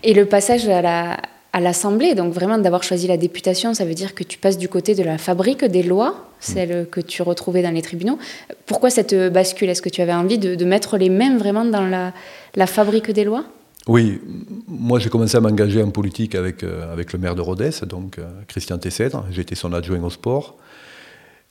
Et 0.04 0.14
le 0.14 0.26
passage 0.26 0.68
à 0.68 0.80
la, 0.80 1.20
à 1.52 1.60
l'Assemblée. 1.60 2.14
Donc 2.14 2.32
vraiment 2.32 2.58
d'avoir 2.58 2.82
choisi 2.82 3.06
la 3.06 3.16
députation, 3.16 3.74
ça 3.74 3.84
veut 3.84 3.94
dire 3.94 4.14
que 4.14 4.24
tu 4.24 4.38
passes 4.38 4.58
du 4.58 4.68
côté 4.68 4.94
de 4.94 5.02
la 5.02 5.18
fabrique 5.18 5.64
des 5.64 5.82
lois, 5.82 6.28
celles 6.40 6.86
que 6.90 7.00
tu 7.00 7.22
retrouvais 7.22 7.62
dans 7.62 7.70
les 7.70 7.82
tribunaux. 7.82 8.18
Pourquoi 8.66 8.90
cette 8.90 9.14
bascule? 9.14 9.68
Est-ce 9.68 9.82
que 9.82 9.88
tu 9.90 10.00
avais 10.00 10.14
envie 10.14 10.38
de, 10.38 10.64
mettre 10.64 10.96
les 10.96 11.10
mêmes 11.10 11.38
vraiment 11.38 11.64
dans 11.64 11.86
la, 11.86 12.12
la 12.54 12.66
fabrique 12.66 13.10
des 13.10 13.24
lois? 13.24 13.44
Oui, 13.88 14.20
moi 14.68 15.00
j'ai 15.00 15.10
commencé 15.10 15.36
à 15.36 15.40
m'engager 15.40 15.82
en 15.82 15.90
politique 15.90 16.34
avec, 16.36 16.62
euh, 16.62 16.92
avec 16.92 17.12
le 17.12 17.18
maire 17.18 17.34
de 17.34 17.40
Rodez, 17.40 17.70
donc 17.86 18.18
euh, 18.18 18.30
Christian 18.46 18.78
Tessèdre. 18.78 19.26
J'étais 19.32 19.56
son 19.56 19.72
adjoint 19.72 20.02
au 20.04 20.10
sport. 20.10 20.56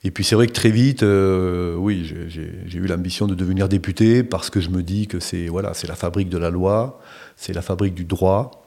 Et 0.02 0.10
puis 0.10 0.24
c'est 0.24 0.34
vrai 0.34 0.46
que 0.46 0.52
très 0.52 0.70
vite, 0.70 1.02
euh, 1.02 1.76
oui, 1.76 2.10
j'ai 2.28 2.78
eu 2.78 2.86
l'ambition 2.86 3.26
de 3.26 3.34
devenir 3.34 3.68
député 3.68 4.24
parce 4.24 4.50
que 4.50 4.60
je 4.60 4.70
me 4.70 4.82
dis 4.82 5.06
que 5.06 5.20
c'est 5.20 5.46
voilà, 5.46 5.74
c'est 5.74 5.86
la 5.86 5.94
fabrique 5.94 6.28
de 6.28 6.38
la 6.38 6.50
loi, 6.50 7.00
c'est 7.36 7.52
la 7.52 7.62
fabrique 7.62 7.94
du 7.94 8.04
droit. 8.04 8.61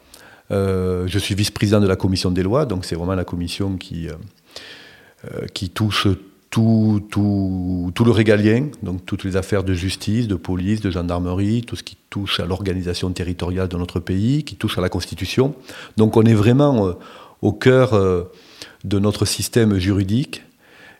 Euh, 0.52 1.08
je 1.08 1.20
suis 1.20 1.36
vice-président 1.36 1.80
de 1.80 1.88
la 1.88 1.96
commission 1.96 2.32
des 2.32 2.44
lois, 2.44 2.66
donc 2.66 2.86
c'est 2.86 2.96
vraiment 2.96 3.16
la 3.16 3.24
commission 3.24 3.78
qui, 3.78 4.08
euh, 4.08 4.14
euh, 5.26 5.48
qui 5.54 5.70
touche 5.70 6.08
tout, 6.52 7.06
tout, 7.10 7.92
tout, 7.94 8.06
le 8.06 8.12
régalien, 8.12 8.68
donc 8.84 9.06
toutes 9.06 9.24
les 9.24 9.36
affaires 9.36 9.64
de 9.64 9.74
justice, 9.74 10.28
de 10.28 10.36
police, 10.36 10.82
de 10.82 10.92
gendarmerie, 10.92 11.64
tout 11.64 11.76
ce 11.76 11.84
qui 11.84 11.98
touche 12.10 12.40
à 12.40 12.46
l'organisation 12.46 13.10
territoriale 13.12 13.68
de 13.68 13.78
notre 13.78 14.00
pays, 14.00 14.44
qui 14.44 14.56
touche 14.56 14.78
à 14.78 14.82
la 14.82 14.90
Constitution. 14.90 15.56
Donc 15.98 16.16
on 16.16 16.24
est 16.24 16.34
vraiment 16.34 16.94
au 17.42 17.52
cœur 17.52 17.92
de 18.86 19.00
notre 19.00 19.26
système 19.26 19.78
juridique 19.80 20.44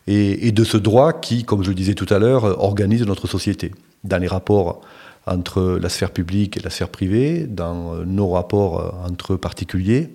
et, 0.08 0.48
et, 0.48 0.52
de 0.52 0.64
ce 0.66 0.76
droit 0.76 1.14
qui, 1.14 1.46
comme 1.46 1.64
je 1.64 1.70
le 1.70 1.76
disais 1.76 1.94
tout 1.94 2.12
à 2.14 2.20
l'heure, 2.20 2.44
organise 2.62 3.04
notre 3.04 3.28
société 3.28 3.72
dans 4.04 4.18
les 4.18 4.28
rapports 4.28 4.82
entre 5.26 5.80
la 5.82 5.90
sphère 5.90 6.12
publique 6.12 6.58
et 6.58 6.60
la 6.60 6.70
sphère 6.70 6.90
privée, 6.90 7.46
dans 7.48 7.96
nos 8.06 8.30
rapports 8.30 8.80
euh, 8.80 9.08
entre 9.08 9.36
particuliers. 9.36 10.10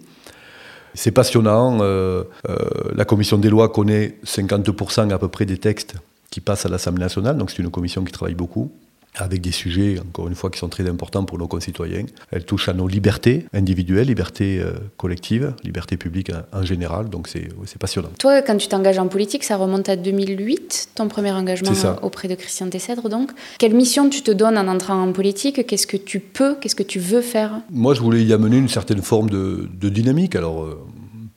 C'est 0.94 1.12
passionnant. 1.12 1.78
Euh, 1.82 2.24
euh, 2.48 2.56
la 2.94 3.04
commission 3.04 3.38
des 3.38 3.48
lois 3.48 3.68
connaît 3.68 4.18
50% 4.24 5.10
à 5.10 5.18
peu 5.18 5.28
près 5.28 5.46
des 5.46 5.58
textes 5.58 5.94
qui 6.30 6.40
passent 6.40 6.66
à 6.66 6.68
l'Assemblée 6.68 7.02
nationale, 7.02 7.36
donc 7.36 7.50
c'est 7.50 7.62
une 7.62 7.70
commission 7.70 8.04
qui 8.04 8.12
travaille 8.12 8.34
beaucoup 8.34 8.70
avec 9.16 9.40
des 9.40 9.52
sujets, 9.52 9.98
encore 9.98 10.28
une 10.28 10.34
fois, 10.34 10.50
qui 10.50 10.58
sont 10.58 10.68
très 10.68 10.88
importants 10.88 11.24
pour 11.24 11.38
nos 11.38 11.48
concitoyens. 11.48 12.04
Elle 12.30 12.44
touche 12.44 12.68
à 12.68 12.72
nos 12.72 12.88
libertés 12.88 13.46
individuelles, 13.52 14.06
libertés 14.06 14.60
euh, 14.60 14.72
collectives, 14.96 15.54
libertés 15.64 15.96
publiques 15.96 16.30
en, 16.52 16.64
général, 16.64 17.08
donc 17.08 17.28
c'est 17.28 17.48
passionnant. 17.78 18.10
Toi, 18.18 18.42
quand 18.42 18.56
tu 18.56 18.68
t'engages 18.68 18.98
en 18.98 19.08
politique, 19.08 19.44
ça 19.44 19.56
remonte 19.56 19.88
à 19.88 19.96
2008, 19.96 20.90
ton 20.94 21.08
premier 21.08 21.32
engagement 21.32 21.72
auprès 22.02 22.28
de 22.28 22.34
Christian 22.34 22.68
Tessèdre, 22.68 23.08
donc. 23.08 23.30
Quelle 23.58 23.74
mission 23.74 24.08
tu 24.08 24.22
te 24.22 24.30
donnes 24.30 24.58
en 24.58 24.68
entrant 24.68 25.02
en 25.02 25.12
politique? 25.12 25.66
Qu'est-ce 25.66 25.86
que 25.86 25.96
tu 25.96 26.20
peux, 26.20 26.56
qu'est-ce 26.60 26.76
que 26.76 26.82
tu 26.82 26.98
veux 26.98 27.22
faire? 27.22 27.60
Moi, 27.70 27.94
je 27.94 28.00
voulais 28.00 28.22
y 28.22 28.32
amener 28.32 28.58
une 28.58 28.68
certaine 28.68 29.02
forme 29.02 29.30
de, 29.30 29.68
de 29.80 29.88
dynamique. 29.88 30.36
Alors, 30.36 30.62
euh, 30.62 30.78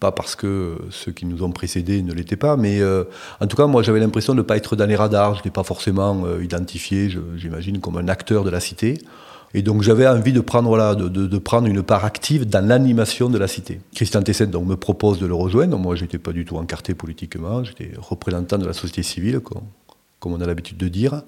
pas 0.04 0.12
parce 0.12 0.36
que 0.36 0.76
ceux 0.90 1.14
qui 1.14 1.26
nous 1.26 1.44
ont 1.44 1.52
précédés 1.52 2.02
ne 2.02 2.12
l'étaient 2.12 2.36
pas, 2.36 2.58
mais 2.58 2.82
euh, 2.82 3.06
en 3.40 3.48
tout 3.48 3.56
cas, 3.56 3.68
moi 3.68 3.84
j'avais 3.84 4.02
l'impression 4.02 4.34
de 4.34 4.40
ne 4.40 4.42
pas 4.42 4.58
être 4.58 4.76
dans 4.76 4.86
les 4.86 4.98
radars, 4.98 5.36
je 5.36 5.40
n'étais 5.40 5.50
pas 5.50 5.64
forcément 5.64 6.26
euh, 6.26 6.44
identifié, 6.44 7.10
j'imagine, 7.38 7.80
comme 7.80 7.96
un 7.96 8.10
acteur 8.10 8.44
de 8.44 8.50
la 8.50 8.60
cité. 8.60 8.98
Et 9.54 9.62
donc 9.62 9.82
j'avais 9.82 10.06
envie 10.06 10.34
de 10.34 10.42
prendre, 10.42 10.68
voilà, 10.68 10.94
de, 10.94 11.38
prendre 11.38 11.68
une 11.68 11.84
part 11.84 12.04
active 12.04 12.46
dans 12.46 12.66
l'animation 12.68 13.30
de 13.30 13.38
la 13.38 13.48
cité. 13.48 13.80
Christian 13.96 14.22
Tesset 14.24 14.48
donc, 14.48 14.66
me 14.66 14.76
propose 14.76 15.20
de 15.20 15.26
le 15.26 15.36
rejoindre. 15.36 15.78
Moi, 15.78 15.96
je 15.96 16.02
n'étais 16.02 16.18
pas 16.18 16.34
du 16.34 16.44
tout 16.44 16.58
encarté 16.58 16.96
politiquement, 16.96 17.64
j'étais 17.64 17.92
représentant 17.98 18.58
de 18.58 18.66
la 18.66 18.74
société 18.74 19.04
civile, 19.04 19.40
comme, 19.40 20.34
on 20.34 20.42
a 20.42 20.46
l'habitude 20.46 20.76
de 20.76 20.90
dire. 20.90 21.22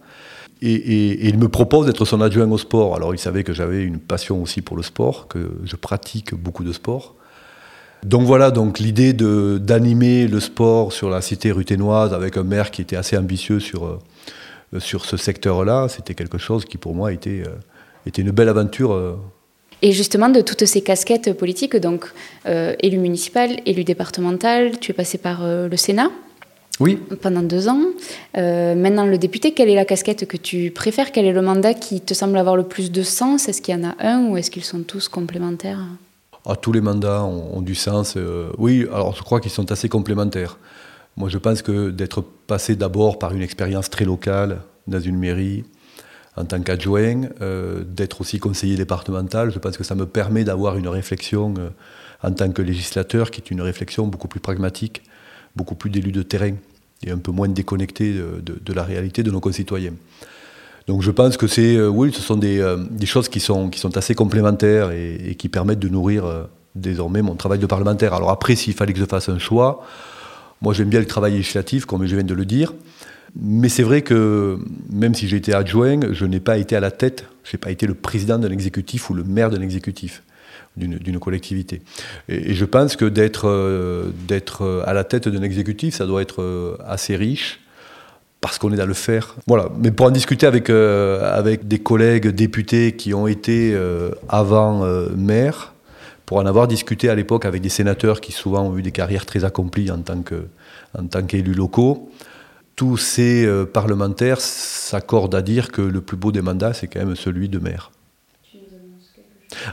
Et, 0.62 0.74
et, 0.74 1.28
il 1.30 1.38
me 1.38 1.48
propose 1.48 1.86
d'être 1.86 2.04
son 2.04 2.20
adjoint 2.20 2.52
au 2.52 2.58
sport. 2.58 2.94
Alors 2.98 3.14
il 3.14 3.20
savait 3.20 3.46
que 3.46 3.54
j'avais 3.54 3.84
une 3.84 4.00
passion 4.00 4.42
aussi 4.42 4.62
pour 4.62 4.76
le 4.76 4.84
sport, 4.84 5.30
que 5.30 5.52
je 5.64 5.78
pratique 5.78 6.36
beaucoup 6.36 6.66
de 6.66 6.74
sport. 6.74 7.16
Donc 8.06 8.22
voilà, 8.22 8.52
donc 8.52 8.78
l'idée 8.78 9.14
d'animer 9.14 10.28
le 10.28 10.40
sport 10.40 10.94
sur 10.94 11.10
la 11.10 11.22
cité 11.22 11.52
ruténoise 11.52 12.14
avec 12.14 12.38
un 12.38 12.44
maire 12.44 12.70
qui 12.70 12.84
était 12.84 12.96
assez 12.96 13.18
ambitieux 13.18 13.60
sur, 13.60 13.86
euh, 13.86 14.80
sur 14.80 15.06
ce 15.06 15.18
secteur-là, 15.18 15.88
c'était 15.90 16.14
quelque 16.14 16.38
chose 16.38 16.66
qui 16.66 16.78
pour 16.78 16.94
moi 16.94 17.12
était, 17.12 17.42
euh, 17.48 17.56
était 18.06 18.22
une 18.22 18.30
belle 18.30 18.50
aventure. 18.50 18.94
Euh. 18.94 19.16
Et 19.82 19.92
justement, 19.92 20.30
de 20.30 20.42
toutes 20.42 20.66
ces 20.66 20.82
casquettes 20.82 21.34
politiques, 21.34 21.76
donc 21.78 22.06
élu 22.46 22.98
municipal, 22.98 23.60
élu 23.66 23.84
départemental, 23.84 24.80
tu 24.80 24.92
es 24.92 24.94
passé 24.94 25.18
par 25.18 25.46
le 25.46 25.76
Sénat 25.76 26.10
oui. 26.80 26.98
pendant 27.22 27.42
deux 27.42 27.68
ans. 27.68 27.82
maintenant, 28.36 29.06
le 29.06 29.18
député, 29.18 29.52
quelle 29.52 29.70
est 29.70 29.76
la 29.76 29.86
casquette 29.86 30.28
que 30.28 30.38
tu 30.38 30.72
préfères? 30.72 31.12
Quel 31.12 31.26
est 31.26 31.34
le 31.34 31.42
mandat 31.42 31.74
qui 31.74 32.00
te 32.00 32.14
semble 32.14 32.38
avoir 32.38 32.56
le 32.56 32.64
plus 32.64 32.90
de 32.90 33.04
sens? 33.04 33.50
Est-ce 33.50 33.62
qu'il 33.62 33.76
y 33.76 33.78
en 33.78 33.84
a 33.84 33.96
un 34.00 34.30
ou 34.30 34.38
est-ce 34.38 34.50
qu'ils 34.50 34.64
sont 34.64 34.82
tous 34.82 35.10
complémentaires? 35.10 35.86
Ah, 36.46 36.56
tous 36.56 36.72
les 36.72 36.82
mandats 36.82 37.24
ont, 37.24 37.62
du 37.62 37.74
sens. 37.76 38.14
Euh, 38.18 38.50
oui, 38.58 38.86
alors 38.94 39.16
je 39.16 39.24
crois 39.24 39.40
qu'ils 39.40 39.52
sont 39.52 39.72
assez 39.72 39.90
complémentaires. 39.90 40.60
Moi, 41.18 41.30
je 41.30 41.38
pense 41.38 41.62
que 41.62 41.90
d'être 41.90 42.22
passé 42.22 42.76
d'abord 42.76 43.18
par 43.18 43.34
une 43.34 43.42
expérience 43.42 43.90
très 43.90 44.06
locale 44.06 44.62
dans 44.88 45.00
une 45.00 45.18
mairie, 45.18 45.64
en 46.36 46.46
tant 46.46 46.62
qu'adjoint, 46.62 47.24
euh, 47.42 47.84
d'être 47.84 48.22
aussi 48.22 48.40
conseiller 48.40 48.76
départemental, 48.76 49.52
je 49.52 49.58
pense 49.58 49.78
que 49.78 49.84
ça 49.84 49.96
me 49.96 50.06
permet 50.06 50.44
d'avoir 50.44 50.78
une 50.78 50.88
réflexion 50.88 51.54
euh, 51.58 51.70
en 52.22 52.32
tant 52.32 52.52
que 52.52 52.62
législateur 52.62 53.32
qui 53.32 53.42
est 53.42 53.50
une 53.50 53.62
réflexion 53.62 54.06
beaucoup 54.06 54.28
plus 54.28 54.42
pragmatique, 54.42 55.02
beaucoup 55.56 55.76
plus 55.76 55.90
d'élu 55.90 56.12
de 56.12 56.22
terrain 56.22 56.56
et 57.04 57.12
un 57.12 57.18
peu 57.18 57.32
moins 57.32 57.48
déconnecté 57.48 58.14
de 58.14 58.74
la 58.74 58.84
réalité 58.84 59.22
de 59.22 59.32
nos 59.32 59.40
concitoyens. 59.40 59.94
Donc 60.88 61.02
je 61.02 61.12
pense 61.12 61.38
que 61.38 61.48
c'est, 61.48 61.76
euh, 61.76 61.88
oui, 61.88 62.12
ce 62.14 62.22
sont 62.22 62.36
des, 62.36 62.60
euh, 62.60 62.78
des, 62.92 63.08
choses 63.08 63.28
qui 63.28 63.40
sont, 63.40 63.70
qui 63.70 63.80
sont 63.80 63.98
assez 63.98 64.14
complémentaires 64.14 64.92
et, 64.92 65.36
qui 65.38 65.50
permettent 65.50 65.80
de 65.80 65.90
nourrir 65.90 66.26
euh, 66.26 66.44
désormais 66.76 67.22
mon 67.22 67.36
travail 67.36 67.60
de 67.60 67.66
parlementaire. 67.66 68.14
Alors 68.14 68.30
après, 68.30 68.56
s'il 68.56 68.74
fallait 68.74 68.94
que 68.94 69.00
je 69.00 69.06
fasse 69.06 69.30
un 69.30 69.40
choix, 69.40 69.84
moi 70.62 70.74
j'aime 70.74 70.90
bien 70.90 71.00
le 71.00 71.08
travail 71.08 71.34
législatif, 71.34 71.86
comme 71.86 72.06
je 72.06 72.16
viens 72.16 72.24
de 72.24 72.34
le 72.34 72.46
dire. 72.46 72.74
Mais 73.38 73.68
c'est 73.68 73.84
vrai 73.84 74.02
que 74.02 74.60
même 74.90 75.16
si 75.16 75.28
j'ai 75.28 75.38
été 75.38 75.54
adjoint, 75.54 76.00
je 76.12 76.26
n'ai 76.26 76.40
pas 76.40 76.58
été 76.58 76.76
à 76.76 76.80
la 76.80 76.92
tête, 76.92 77.26
je 77.44 77.56
n'ai 77.56 77.60
pas 77.60 77.72
été 77.72 77.88
le 77.88 77.96
président 77.96 78.38
d'un 78.38 78.52
exécutif 78.52 79.10
ou 79.10 79.14
le 79.14 79.24
maire 79.24 79.50
d'un 79.50 79.62
exécutif 79.62 80.24
d'une 80.78 81.20
collectivité. 81.20 81.82
Et, 82.28 82.52
et, 82.52 82.54
je 82.54 82.66
pense 82.66 82.98
que 82.98 83.06
d'être 83.06 83.48
à 84.86 84.94
la 84.94 85.04
tête 85.06 85.30
d'un 85.30 85.42
exécutif, 85.42 85.96
ça 85.96 86.06
doit 86.06 86.22
être 86.22 86.78
assez 86.86 87.16
riche, 87.16 87.62
parce 88.46 88.60
qu'on 88.60 88.72
est 88.72 88.78
dans 88.78 88.86
le 88.86 88.94
faire. 88.94 89.36
Voilà. 89.48 89.70
Mais 89.80 89.92
pour 89.92 90.06
en 90.06 90.12
discuter 90.12 90.46
avec, 90.46 90.70
euh, 90.70 91.36
avec 91.36 91.68
des 91.68 91.80
collègues 91.80 92.28
députés 92.28 92.96
qui 92.96 93.14
ont 93.14 93.28
été 93.28 93.74
euh, 93.74 94.12
avant 94.30 94.84
euh, 94.84 95.10
maires, 95.16 95.74
pour 96.28 96.38
en 96.38 96.46
avoir 96.46 96.68
discuté 96.68 97.10
à 97.10 97.16
l'époque 97.16 97.46
avec 97.46 97.62
des 97.62 97.70
sénateurs 97.70 98.22
qui 98.22 98.32
souvent 98.32 98.62
ont 98.62 98.78
eu 98.78 98.82
des 98.84 98.92
carrières 98.92 99.26
très 99.26 99.44
accomplies 99.46 99.90
en 99.92 100.00
tant 100.00 101.24
qu'élus 101.24 101.54
locaux, 101.54 102.10
tous 102.76 102.98
ces 102.98 103.48
parlementaires 103.72 104.42
s'accordent 104.42 105.36
à 105.36 105.44
dire 105.44 105.72
que 105.72 105.82
le 105.82 106.02
plus 106.02 106.18
beau 106.18 106.32
des 106.32 106.42
mandats, 106.42 106.74
c'est 106.74 106.88
quand 106.88 107.00
même 107.00 107.16
celui 107.16 107.48
de 107.48 107.60
maire. 107.60 107.92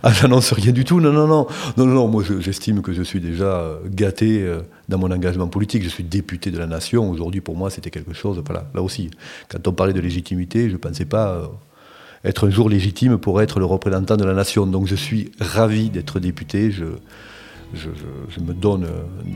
Ah, 0.02 0.12
j'annonce 0.12 0.52
rien 0.52 0.72
du 0.72 0.84
tout. 0.84 1.00
Non, 1.00 1.12
non, 1.12 1.26
non. 1.26 1.46
Non, 1.76 1.86
non, 1.86 2.08
moi, 2.08 2.22
j'estime 2.40 2.82
que 2.82 2.92
je 2.92 3.02
suis 3.02 3.20
déjà 3.20 3.44
euh, 3.44 3.78
gâté 3.88 4.42
euh, 4.42 4.60
dans 4.88 4.98
mon 4.98 5.10
engagement 5.10 5.48
politique. 5.48 5.82
Je 5.82 5.88
suis 5.88 6.04
député 6.04 6.50
de 6.50 6.58
la 6.58 6.66
nation. 6.66 7.08
Aujourd'hui, 7.10 7.40
pour 7.40 7.56
moi, 7.56 7.70
c'était 7.70 7.90
quelque 7.90 8.12
chose. 8.12 8.42
Voilà, 8.44 8.66
là 8.74 8.82
aussi, 8.82 9.10
quand 9.48 9.66
on 9.66 9.72
parlait 9.72 9.92
de 9.92 10.00
légitimité, 10.00 10.68
je 10.68 10.74
ne 10.74 10.78
pensais 10.78 11.04
pas 11.04 11.28
euh, 11.30 11.46
être 12.24 12.46
un 12.46 12.50
jour 12.50 12.68
légitime 12.68 13.18
pour 13.18 13.40
être 13.42 13.58
le 13.58 13.64
représentant 13.64 14.16
de 14.16 14.24
la 14.24 14.34
nation. 14.34 14.66
Donc, 14.66 14.86
je 14.86 14.94
suis 14.94 15.32
ravi 15.40 15.90
d'être 15.90 16.20
député. 16.20 16.70
Je, 16.70 16.84
me 18.40 18.52
donne 18.52 18.86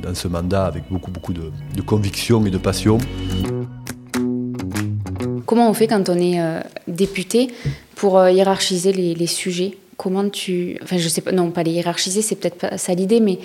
dans 0.03 0.15
ce 0.15 0.29
mandat 0.29 0.67
avec 0.67 0.85
beaucoup, 0.91 1.11
beaucoup 1.11 1.33
de, 1.33 1.51
conviction 1.87 2.45
et 2.45 2.51
de 2.51 2.59
passion. 2.59 2.99
Comment 5.47 5.71
on 5.71 5.75
fait 5.75 5.87
quand 5.87 6.11
on 6.11 6.19
est 6.19 6.39
député 6.87 7.51
pour 7.95 8.23
hiérarchiser 8.29 8.93
les 8.93 9.27
sujets? 9.27 9.79
Comment 9.97 10.29
tu. 10.29 10.79
Enfin, 10.83 10.99
je 10.99 11.09
sais 11.09 11.21
pas, 11.21 11.33
non, 11.33 11.51
pas 11.51 11.63
les 11.63 11.73
hiérarchiser, 11.73 12.23
c'est 12.23 12.37
peut-être 12.37 12.57
pas 12.57 12.79
ça 12.79 12.95
l'idée, 12.95 13.21
mais 13.21 13.39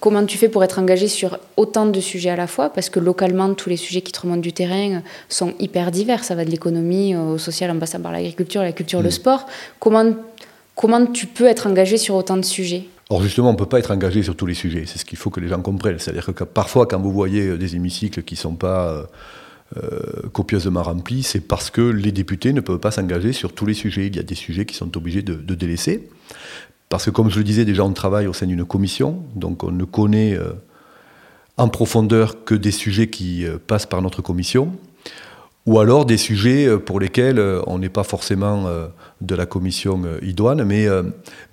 comment 0.00 0.24
tu 0.24 0.38
fais 0.38 0.48
pour 0.48 0.64
être 0.64 0.78
engagé 0.78 1.08
sur 1.08 1.38
autant 1.56 1.86
de 1.86 2.00
sujets 2.00 2.30
à 2.30 2.36
la 2.36 2.46
fois? 2.46 2.70
Parce 2.70 2.90
que 2.90 3.00
localement, 3.00 3.54
tous 3.54 3.68
les 3.68 3.76
sujets 3.76 4.02
qui 4.02 4.12
te 4.12 4.20
remontent 4.20 4.40
du 4.40 4.52
terrain 4.52 5.02
sont 5.28 5.54
hyper 5.58 5.90
divers. 5.90 6.24
Ça 6.24 6.34
va 6.34 6.44
de 6.44 6.50
l'économie 6.50 7.16
au 7.16 7.38
social 7.38 7.70
en 7.70 7.78
passant 7.78 8.00
par 8.00 8.12
l'agriculture, 8.12 8.62
la 8.62 8.72
culture, 8.72 9.00
le 9.00 9.08
mm. 9.08 9.12
sport. 9.12 9.46
Comment, 9.78 10.12
comment 10.74 11.06
tu 11.06 11.26
peux 11.26 11.46
être 11.46 11.66
engagé 11.66 11.96
sur 11.96 12.14
autant 12.14 12.36
de 12.36 12.44
sujets? 12.44 12.84
Or 13.10 13.22
justement, 13.22 13.50
on 13.50 13.52
ne 13.52 13.58
peut 13.58 13.66
pas 13.66 13.78
être 13.78 13.90
engagé 13.90 14.22
sur 14.22 14.34
tous 14.34 14.46
les 14.46 14.54
sujets, 14.54 14.84
c'est 14.86 14.98
ce 14.98 15.04
qu'il 15.04 15.18
faut 15.18 15.28
que 15.28 15.38
les 15.38 15.48
gens 15.48 15.60
comprennent. 15.60 15.98
C'est-à-dire 15.98 16.24
que 16.34 16.44
parfois, 16.44 16.86
quand 16.86 16.98
vous 16.98 17.12
voyez 17.12 17.58
des 17.58 17.76
hémicycles 17.76 18.22
qui 18.22 18.34
ne 18.34 18.38
sont 18.38 18.54
pas 18.54 19.06
copieusement 20.32 20.82
remplis, 20.82 21.22
c'est 21.22 21.40
parce 21.40 21.70
que 21.70 21.80
les 21.80 22.12
députés 22.12 22.52
ne 22.52 22.60
peuvent 22.60 22.78
pas 22.78 22.90
s'engager 22.90 23.32
sur 23.32 23.52
tous 23.52 23.66
les 23.66 23.74
sujets. 23.74 24.06
Il 24.06 24.16
y 24.16 24.18
a 24.18 24.22
des 24.22 24.34
sujets 24.34 24.66
qui 24.66 24.74
sont 24.74 24.96
obligés 24.96 25.22
de, 25.22 25.54
délaisser. 25.54 26.08
Parce 26.88 27.06
que 27.06 27.10
comme 27.10 27.30
je 27.30 27.38
le 27.38 27.44
disais, 27.44 27.64
déjà 27.64 27.84
on 27.84 27.92
travaille 27.92 28.26
au 28.26 28.32
sein 28.32 28.46
d'une 28.46 28.64
commission, 28.64 29.22
donc 29.34 29.64
on 29.64 29.70
ne 29.70 29.84
connaît 29.84 30.38
en 31.56 31.68
profondeur 31.68 32.44
que 32.44 32.54
des 32.54 32.70
sujets 32.70 33.08
qui 33.08 33.46
passent 33.66 33.86
par 33.86 34.02
notre 34.02 34.20
commission 34.20 34.76
ou 35.64 35.78
alors 35.78 36.06
des 36.06 36.16
sujets 36.16 36.66
euh, 36.66 36.78
pour 36.78 36.98
lesquels 36.98 37.38
euh, 37.38 37.62
on 37.66 37.78
n'est 37.78 37.88
pas 37.88 38.02
forcément 38.02 38.66
euh, 38.66 38.88
de 39.20 39.34
la 39.34 39.46
commission 39.46 40.02
idoine, 40.20 40.64
mais, 40.64 40.88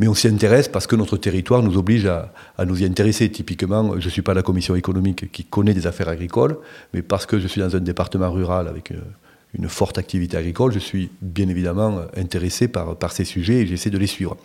on 0.07 0.13
s'y 0.15 0.27
intéresse 0.27 0.67
parce 0.67 0.87
que 0.87 0.95
notre 0.95 1.17
territoire 1.17 1.61
nous 1.61 1.77
oblige 1.77 2.07
à, 2.07 2.31
nous 2.65 2.81
y 2.81 2.85
intéresser. 2.85 3.29
Typiquement, 3.29 3.99
je 3.99 4.05
ne 4.05 4.09
suis 4.09 4.23
pas 4.23 4.33
la 4.33 4.41
commission 4.41 4.75
économique 4.75 5.31
qui 5.31 5.43
connaît 5.43 5.75
des 5.75 5.85
affaires 5.85 6.09
agricoles, 6.09 6.57
mais 6.93 7.03
parce 7.03 7.27
que 7.27 7.39
je 7.39 7.47
suis 7.47 7.61
dans 7.61 7.75
un 7.75 7.79
département 7.79 8.31
rural 8.31 8.67
avec 8.67 8.91
une, 9.53 9.69
forte 9.69 9.99
activité 9.99 10.35
agricole, 10.37 10.71
je 10.71 10.79
suis 10.79 11.11
bien 11.21 11.47
évidemment 11.47 12.01
intéressé 12.17 12.67
par, 12.67 13.11
ces 13.11 13.25
sujets 13.25 13.61
et 13.61 13.67
j'essaie 13.67 13.91
de 13.91 13.99
les 13.99 14.07
suivre. 14.07 14.35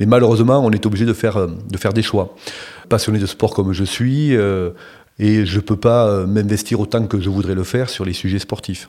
Mais 0.00 0.06
malheureusement, 0.06 0.58
on 0.58 0.72
est 0.72 0.86
obligé 0.86 1.06
de 1.06 1.12
faire 1.12 1.46
des 1.94 2.02
choix. 2.02 2.34
Passionné 2.88 3.20
de 3.20 3.26
sport 3.26 3.54
comme 3.54 3.72
je 3.72 3.84
suis, 3.84 4.32
et 4.32 5.46
je 5.46 5.56
ne 5.56 5.60
peux 5.60 5.76
pas 5.76 6.26
m'investir 6.26 6.80
autant 6.80 7.06
que 7.06 7.20
je 7.20 7.30
voudrais 7.30 7.54
le 7.54 7.64
faire 7.64 7.88
sur 7.88 8.04
les 8.04 8.14
sujets 8.14 8.40
sportifs. 8.40 8.88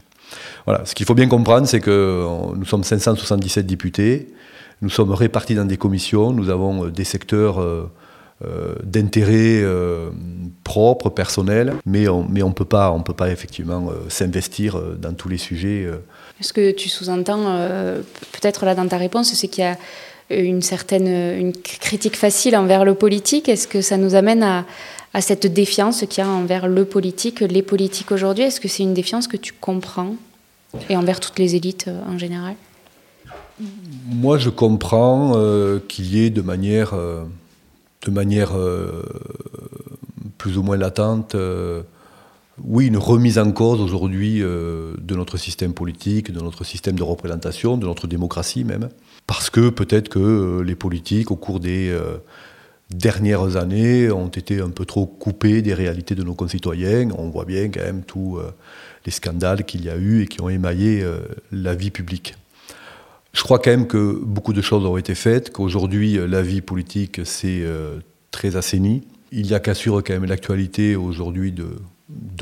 Voilà. 0.65 0.85
Ce 0.85 0.95
qu'il 0.95 1.05
faut 1.05 1.13
bien 1.13 1.27
comprendre, 1.27 1.67
c'est 1.67 1.79
que 1.79 1.91
euh, 1.91 2.55
nous 2.55 2.65
sommes 2.65 2.83
577 2.83 3.65
députés, 3.65 4.33
nous 4.81 4.89
sommes 4.89 5.11
répartis 5.11 5.55
dans 5.55 5.65
des 5.65 5.77
commissions, 5.77 6.31
nous 6.31 6.49
avons 6.49 6.85
euh, 6.85 6.91
des 6.91 7.03
secteurs 7.03 7.61
euh, 7.61 7.85
d'intérêt 8.83 9.63
propres, 10.63 11.09
personnels, 11.09 11.73
mais 11.85 12.07
on 12.09 12.27
ne 12.27 12.53
peut, 12.53 12.65
pas, 12.65 12.95
peut 13.05 13.13
pas 13.13 13.29
effectivement 13.29 13.89
s'investir 14.09 14.77
dans 14.99 15.13
tous 15.13 15.29
les 15.29 15.37
sujets. 15.37 15.89
Ce 16.41 16.51
que 16.51 16.71
tu 16.71 16.89
sous-entends, 16.89 17.57
peut-être 18.33 18.65
là 18.65 18.75
dans 18.75 18.87
ta 18.87 18.97
réponse, 18.97 19.33
c'est 19.33 19.47
qu'il 19.47 19.63
y 19.63 19.67
a 19.67 19.77
une 20.29 20.61
certaine 20.61 21.07
une 21.07 21.53
critique 21.53 22.17
facile 22.17 22.57
envers 22.57 22.83
le 22.83 22.93
politique? 22.93 23.47
Est-ce 23.47 23.69
que 23.69 23.81
ça 23.81 23.95
nous 23.95 24.15
amène 24.15 24.43
à, 24.43 24.65
à 25.15 25.21
cette 25.21 25.47
défiance 25.47 26.03
qu'il 26.09 26.25
y 26.25 26.27
a 26.27 26.29
envers 26.29 26.67
le 26.67 26.83
politique, 26.83 27.39
les 27.39 27.61
politiques 27.61 28.11
aujourd'hui 28.11 28.43
Est-ce 28.43 28.59
que 28.59 28.67
c'est 28.67 28.83
une 28.83 28.93
défiance 28.93 29.29
que 29.29 29.37
tu 29.37 29.53
comprends 29.53 30.17
et 30.89 30.97
envers 30.97 31.21
toutes 31.21 31.39
les 31.39 31.55
élites 31.55 31.85
euh, 31.87 32.01
en 32.05 32.17
général? 32.17 32.55
Moi, 34.07 34.37
je 34.37 34.49
comprends 34.49 35.31
euh, 35.37 35.79
qu'il 35.87 36.13
y 36.13 36.25
ait 36.25 36.29
de 36.29 36.41
manière, 36.41 36.93
euh, 36.93 37.23
de 38.05 38.11
manière 38.11 38.51
plus 40.37 40.57
ou 40.57 40.63
moins 40.63 40.75
latente, 40.75 41.37
oui, 42.61 42.87
une 42.87 42.97
remise 42.97 43.39
en 43.39 43.53
cause 43.53 43.79
aujourd'hui 43.79 44.41
de 44.41 45.15
notre 45.15 45.37
système 45.37 45.73
politique, 45.73 46.31
de 46.31 46.41
notre 46.41 46.65
système 46.65 46.97
de 46.97 47.03
représentation, 47.03 47.77
de 47.77 47.85
notre 47.85 48.07
démocratie 48.07 48.65
même. 48.65 48.89
Parce 49.27 49.49
que 49.49 49.69
peut-être 49.69 50.09
que 50.09 50.61
les 50.61 50.75
politiques, 50.75 51.31
au 51.31 51.37
cours 51.37 51.61
des 51.61 51.97
dernières 52.91 53.57
années, 53.57 54.11
ont 54.11 54.27
été 54.27 54.61
un 54.61 54.69
peu 54.69 54.85
trop 54.85 55.05
coupés 55.05 55.61
des 55.61 55.73
réalités 55.73 56.15
de 56.15 56.23
nos 56.23 56.35
concitoyens. 56.35 57.09
On 57.17 57.29
voit 57.29 57.45
bien 57.45 57.69
quand 57.69 57.81
même 57.81 58.03
tout 58.03 58.39
les 59.05 59.11
scandales 59.11 59.63
qu'il 59.63 59.83
y 59.85 59.89
a 59.89 59.95
eu 59.95 60.23
et 60.23 60.27
qui 60.27 60.41
ont 60.41 60.49
émaillé 60.49 61.01
euh, 61.03 61.19
la 61.51 61.75
vie 61.75 61.91
publique. 61.91 62.35
Je 63.33 63.43
crois 63.43 63.59
quand 63.59 63.71
même 63.71 63.87
que 63.87 64.19
beaucoup 64.23 64.53
de 64.53 64.61
choses 64.61 64.85
ont 64.85 64.97
été 64.97 65.13
faites, 65.13 65.51
qu'aujourd'hui 65.51 66.17
euh, 66.17 66.25
la 66.25 66.41
vie 66.41 66.61
politique 66.61 67.25
s'est 67.25 67.61
euh, 67.61 67.99
très 68.31 68.55
assainie. 68.55 69.03
Il 69.31 69.47
y 69.47 69.53
a 69.53 69.59
qu'assure 69.59 70.03
quand 70.03 70.13
même 70.13 70.25
l'actualité 70.25 70.95
aujourd'hui 70.95 71.51
de, 71.51 71.67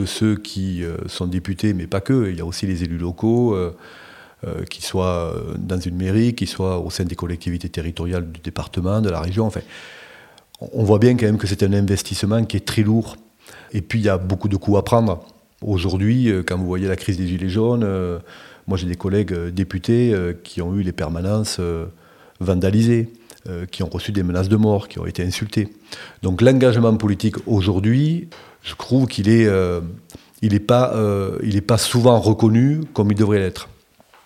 ceux 0.05 0.35
qui 0.35 0.83
sont 1.07 1.25
députés, 1.25 1.73
mais 1.73 1.87
pas 1.87 2.01
que. 2.01 2.29
Il 2.29 2.37
y 2.37 2.41
a 2.41 2.45
aussi 2.45 2.67
les 2.67 2.83
élus 2.83 2.97
locaux, 2.97 3.57
qu'ils 4.69 4.83
soient 4.83 5.33
dans 5.57 5.79
une 5.79 5.95
mairie, 5.95 6.35
qu'ils 6.35 6.49
soient 6.49 6.77
au 6.79 6.91
sein 6.91 7.05
des 7.05 7.15
collectivités 7.15 7.69
territoriales 7.69 8.29
du 8.31 8.41
département, 8.41 9.01
de 9.01 9.09
la 9.09 9.21
région. 9.21 9.49
On 10.71 10.83
voit 10.83 10.99
bien 10.99 11.15
quand 11.15 11.25
même 11.25 11.37
que 11.37 11.47
c'est 11.47 11.63
un 11.63 11.73
investissement 11.73 12.43
qui 12.45 12.57
est 12.57 12.65
très 12.65 12.83
lourd. 12.83 13.17
Et 13.73 13.81
puis 13.81 13.99
il 13.99 14.05
y 14.05 14.09
a 14.09 14.17
beaucoup 14.17 14.47
de 14.47 14.55
coups 14.55 14.77
à 14.77 14.81
prendre. 14.81 15.25
Aujourd'hui, 15.61 16.29
euh, 16.29 16.43
quand 16.45 16.57
vous 16.57 16.65
voyez 16.65 16.87
la 16.87 16.95
crise 16.95 17.17
des 17.17 17.27
Gilets 17.27 17.49
jaunes, 17.49 17.83
euh, 17.83 18.19
moi 18.67 18.77
j'ai 18.77 18.87
des 18.87 18.95
collègues 18.95 19.33
euh, 19.33 19.51
députés 19.51 20.13
qui 20.43 20.61
ont 20.61 20.75
eu 20.75 20.83
les 20.83 20.91
permanences 20.91 21.59
vandalisées, 22.39 23.09
qui 23.71 23.83
ont 23.83 23.89
reçu 23.89 24.11
des 24.11 24.23
menaces 24.23 24.49
de 24.49 24.55
mort, 24.55 24.87
qui 24.87 24.99
ont 24.99 25.05
été 25.05 25.23
insultés. 25.23 25.69
Donc 26.21 26.41
l'engagement 26.41 26.95
politique 26.95 27.35
aujourd'hui, 27.45 28.29
je 28.61 28.75
trouve 28.75 29.07
qu'il 29.07 29.29
est, 29.29 29.49
il 30.41 30.53
n'est 30.53 30.59
pas, 30.59 30.93
pas 31.67 31.77
souvent 31.77 32.19
reconnu 32.19 32.81
comme 32.93 33.11
il 33.11 33.17
devrait 33.17 33.39
l'être. 33.39 33.69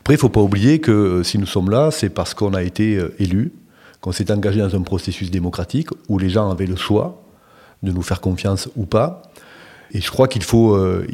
Après, 0.01 0.13
il 0.13 0.17
ne 0.17 0.21
faut 0.21 0.29
pas 0.29 0.41
oublier 0.41 0.79
que 0.79 1.21
si 1.23 1.37
nous 1.37 1.47
sommes 1.47 1.69
là, 1.69 1.89
c'est 1.91 2.09
parce 2.09 2.33
qu'on 2.33 2.53
a 2.53 2.63
été 2.63 2.99
élus, 3.19 3.51
qu'on 4.01 4.11
s'est 4.11 4.31
engagé 4.31 4.59
dans 4.59 4.75
un 4.75 4.81
processus 4.81 5.31
démocratique 5.31 5.89
où 6.07 6.19
les 6.19 6.29
gens 6.29 6.49
avaient 6.49 6.67
le 6.67 6.75
choix 6.75 7.23
de 7.83 7.91
nous 7.91 8.01
faire 8.01 8.21
confiance 8.21 8.69
ou 8.75 8.85
pas. 8.85 9.23
Et 9.93 10.01
je 10.01 10.11
crois 10.11 10.27
qu'il 10.27 10.43
faut, 10.43 10.75
euh, 10.75 11.07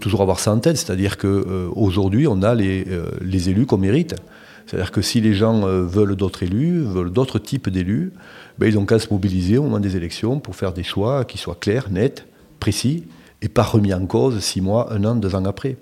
toujours 0.00 0.20
avoir 0.20 0.38
ça 0.38 0.52
en 0.52 0.58
tête, 0.58 0.76
c'est-à-dire 0.76 1.16
qu'aujourd'hui, 1.16 2.26
euh, 2.26 2.30
on 2.30 2.42
a 2.42 2.54
les, 2.54 2.84
euh, 2.88 3.10
les 3.22 3.48
élus 3.48 3.66
qu'on 3.66 3.78
mérite. 3.78 4.14
C'est-à-dire 4.66 4.92
que 4.92 5.00
si 5.00 5.22
les 5.22 5.32
gens 5.32 5.62
veulent 5.62 6.14
d'autres 6.14 6.42
élus, 6.42 6.82
veulent 6.82 7.10
d'autres 7.10 7.38
types 7.38 7.70
d'élus, 7.70 8.12
ben, 8.58 8.66
ils 8.66 8.76
ont 8.76 8.84
qu'à 8.84 8.98
se 8.98 9.08
mobiliser 9.10 9.56
au 9.56 9.62
moment 9.62 9.80
des 9.80 9.96
élections 9.96 10.40
pour 10.40 10.56
faire 10.56 10.74
des 10.74 10.82
choix 10.82 11.24
qui 11.24 11.38
soient 11.38 11.56
clairs, 11.58 11.90
nets, 11.90 12.26
précis, 12.60 13.04
et 13.40 13.48
pas 13.48 13.62
remis 13.62 13.94
en 13.94 14.04
cause 14.04 14.38
six 14.40 14.60
mois, 14.60 14.92
un 14.92 15.04
an, 15.04 15.14
deux 15.14 15.34
ans 15.34 15.46
après. 15.46 15.78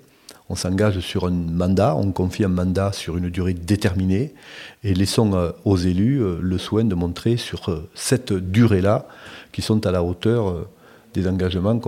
On 0.49 0.55
s'engage 0.55 0.99
sur 1.01 1.25
un 1.25 1.31
mandat, 1.31 1.95
on 1.95 2.11
confie 2.11 2.43
un 2.43 2.49
mandat 2.49 2.91
sur 2.93 3.17
une 3.17 3.29
durée 3.29 3.53
déterminée, 3.53 4.33
et 4.83 4.93
laissons 4.93 5.51
aux 5.65 5.77
élus 5.77 6.21
le 6.39 6.57
soin 6.57 6.85
de 6.85 6.95
montrer 6.95 7.35
sur 7.35 7.83
cette 7.95 8.31
durée-là 8.31 9.07
qu'ils 9.51 9.65
sont 9.65 9.85
à 9.85 9.91
la 9.91 10.03
hauteur 10.03 10.67
des 11.17 11.27
engagements 11.27 11.79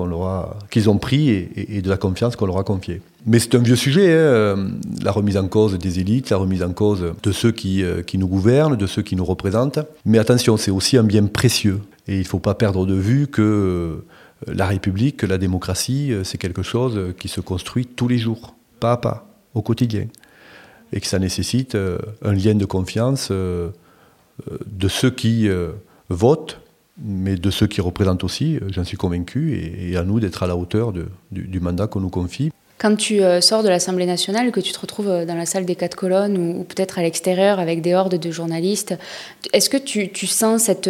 qu'ils 0.71 0.89
ont 0.89 0.97
pris 0.97 1.29
et, 1.29 1.81
de 1.81 1.89
la 1.89 1.97
confiance 1.97 2.35
qu'on 2.35 2.47
leur 2.47 2.57
a 2.57 2.63
confiée. 2.63 3.01
Mais 3.25 3.39
c'est 3.39 3.55
un 3.55 3.59
vieux 3.59 3.75
sujet, 3.75 4.07
hein, 4.07 4.15
euh, 4.15 4.69
la 5.03 5.11
remise 5.11 5.37
en 5.37 5.47
cause 5.47 5.77
des 5.77 5.99
élites, 5.99 6.29
la 6.29 6.37
remise 6.37 6.63
en 6.63 6.71
cause 6.71 7.13
de 7.21 7.31
ceux 7.31 7.51
qui, 7.51 7.83
euh, 7.83 8.01
qui 8.01 8.17
nous 8.17 8.27
gouvernent, 8.27 8.75
de 8.77 8.87
ceux 8.87 9.01
qui 9.01 9.15
nous 9.15 9.25
représentent. 9.25 9.79
Mais 10.05 10.19
attention, 10.19 10.57
c'est 10.57 10.71
aussi 10.71 10.97
un 10.97 11.03
bien 11.03 11.25
précieux. 11.25 11.81
Et 12.07 12.15
il 12.15 12.19
ne 12.19 12.23
faut 12.23 12.39
pas 12.39 12.55
perdre 12.55 12.85
de 12.85 12.95
vue 12.95 13.27
que 13.27 13.41
euh, 13.41 14.05
la 14.47 14.67
République, 14.67 15.17
que 15.17 15.25
la 15.25 15.37
démocratie, 15.37 16.13
c'est 16.23 16.37
quelque 16.37 16.63
chose 16.63 17.13
qui 17.19 17.27
se 17.27 17.41
construit 17.41 17.85
tous 17.85 18.07
les 18.07 18.17
jours, 18.17 18.55
pas 18.79 18.93
à 18.93 18.97
pas, 18.97 19.27
au 19.53 19.61
quotidien. 19.61 20.07
Et 20.93 21.01
que 21.01 21.07
ça 21.07 21.19
nécessite 21.19 21.75
un 21.75 22.33
lien 22.33 22.55
de 22.55 22.65
confiance 22.65 23.31
de 23.31 23.71
ceux 24.87 25.11
qui 25.11 25.49
votent 26.09 26.59
mais 27.01 27.35
de 27.35 27.49
ceux 27.49 27.67
qui 27.67 27.81
représentent 27.81 28.23
aussi, 28.23 28.57
euh, 28.57 28.67
j'en 28.71 28.83
suis 28.83 28.97
convaincu, 28.97 29.57
et, 29.57 29.95
à 29.95 30.03
nous 30.03 30.19
d'être 30.19 30.43
à 30.43 30.47
la 30.47 30.55
hauteur 30.55 30.91
du, 30.91 31.59
mandat 31.59 31.87
qu'on 31.87 32.01
nous 32.01 32.09
confie. 32.09 32.51
Quand 32.77 32.95
tu 32.95 33.21
euh, 33.21 33.41
sors 33.41 33.63
de 33.63 33.69
l'Assemblée 33.69 34.05
nationale, 34.05 34.51
que 34.51 34.59
tu 34.59 34.71
te 34.71 34.79
retrouves 34.79 35.09
euh, 35.09 35.25
dans 35.25 35.35
la 35.35 35.45
salle 35.45 35.65
des 35.65 35.75
quatre 35.75 35.95
colonnes 35.95 36.37
ou, 36.37 36.63
peut-être 36.63 36.99
à 36.99 37.01
l'extérieur 37.01 37.59
avec 37.59 37.81
des 37.81 37.93
hordes 37.93 38.15
de 38.15 38.31
journalistes, 38.31 38.95
est-ce 39.53 39.69
que 39.69 39.77
tu, 39.77 40.27
sens 40.27 40.63
cette, 40.63 40.89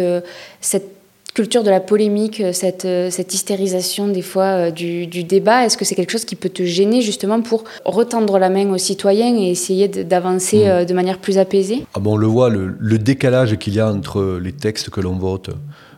cette 0.60 0.99
culture 1.32 1.62
de 1.62 1.70
la 1.70 1.80
polémique, 1.80 2.42
cette, 2.52 2.86
cette 3.10 3.34
hystérisation 3.34 4.08
des 4.08 4.22
fois 4.22 4.70
du, 4.70 5.06
débat 5.06 5.64
Est-ce 5.64 5.76
que 5.76 5.84
c'est 5.84 5.94
quelque 5.94 6.12
chose 6.12 6.24
qui 6.24 6.36
peut 6.36 6.48
te 6.48 6.64
gêner 6.64 7.02
justement 7.02 7.40
pour 7.40 7.64
retendre 7.84 8.38
la 8.38 8.50
main 8.50 8.68
aux 8.70 8.78
citoyens 8.78 9.36
et 9.36 9.50
essayer 9.50 9.88
d'avancer 9.88 10.66
mmh. 10.66 10.86
de 10.86 10.94
manière 10.94 11.18
plus 11.18 11.38
apaisée? 11.38 11.86
Ah 11.94 12.00
bon, 12.00 12.14
On 12.14 12.16
le 12.16 12.26
voit, 12.26 12.48
le, 12.48 12.74
le 12.78 12.98
décalage 12.98 13.56
qu'il 13.58 13.74
y 13.74 13.80
a 13.80 13.90
entre 13.90 14.38
les 14.42 14.52
textes 14.52 14.90
que 14.90 15.00
l'on 15.00 15.16
vote 15.16 15.50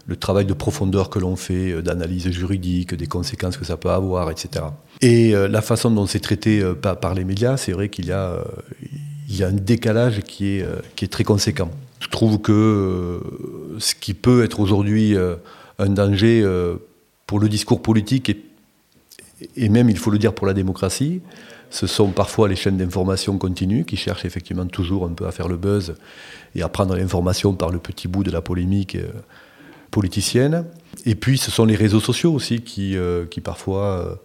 le 0.07 0.17
travail 0.17 0.45
de 0.45 0.53
profondeur 0.53 1.11
que 1.11 1.19
l'on 1.19 1.37
fait, 1.37 1.73
euh, 1.73 1.83
d'analyse 1.83 2.31
juridique, 2.31 2.95
des 2.95 3.07
conséquences 3.07 3.57
que 3.57 3.65
ça 3.65 3.77
peut 3.77 3.91
avoir, 3.91 4.31
etc. 4.31 4.65
Et 5.01 5.35
euh, 5.35 5.49
la 5.49 5.63
façon 5.63 5.91
dont 5.91 6.07
c'est 6.07 6.21
traité 6.21 6.61
euh, 6.61 6.75
par, 6.75 7.15
les 7.15 7.25
médias, 7.25 7.57
c'est 7.57 7.73
vrai 7.73 7.89
qu'il 7.89 8.07
y, 8.07 8.13
a, 8.13 8.39
il 9.29 9.43
un 9.45 9.53
décalage 9.53 10.21
qui 10.21 10.59
est, 10.59 10.67
qui 10.97 11.05
est 11.05 11.09
très 11.09 11.25
conséquent. 11.25 11.71
Je 12.03 12.09
trouve 12.09 12.41
que 12.41 13.21
ce 13.79 13.95
qui 13.95 14.13
peut 14.13 14.43
être 14.43 14.59
aujourd'hui 14.59 15.17
un 15.79 15.89
danger 15.89 16.45
pour 17.27 17.39
le 17.39 17.49
discours 17.49 17.81
politique 17.81 18.37
et, 19.57 19.69
même, 19.69 19.89
il 19.89 19.97
faut 19.97 20.11
le 20.11 20.19
dire, 20.19 20.35
pour 20.35 20.47
la 20.47 20.53
démocratie, 20.53 21.21
ce 21.71 21.87
sont 21.87 22.11
parfois 22.11 22.49
les 22.49 22.57
chaînes 22.57 22.77
d'information 22.77 23.39
continues 23.39 23.85
qui 23.85 23.97
cherchent 23.97 24.25
effectivement 24.25 24.67
toujours 24.67 25.07
un 25.07 25.13
peu 25.13 25.27
à 25.27 25.33
faire 25.33 25.49
le 25.49 25.57
buzz 25.57 25.95
et 26.55 26.63
à 26.63 26.69
prendre 26.69 26.97
l'information 26.97 27.55
par 27.55 27.71
le 27.71 27.79
petit 27.79 28.09
bout 28.09 28.25
de 28.25 28.31
la 28.31 28.43
polémique 28.43 28.97
politicienne. 29.93 30.65
Et 31.07 31.15
puis 31.15 31.39
ce 31.39 31.53
sont 31.53 31.65
les 31.65 31.77
réseaux 31.77 32.01
sociaux 32.01 32.33
aussi 32.33 32.63
qui, 32.63 32.97
euh, 32.97 33.27
qui 33.27 33.41
parfois 33.41 34.19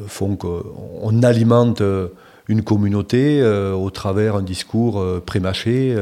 euh, 0.00 0.04
font 0.08 0.34
qu'on 0.34 1.22
alimente 1.22 1.80
euh, 1.80 2.08
une 2.48 2.62
communauté 2.62 3.40
au 3.42 3.88
travers 3.90 4.34
d'un 4.34 4.42
discours 4.42 5.00
prémâché 5.24 5.94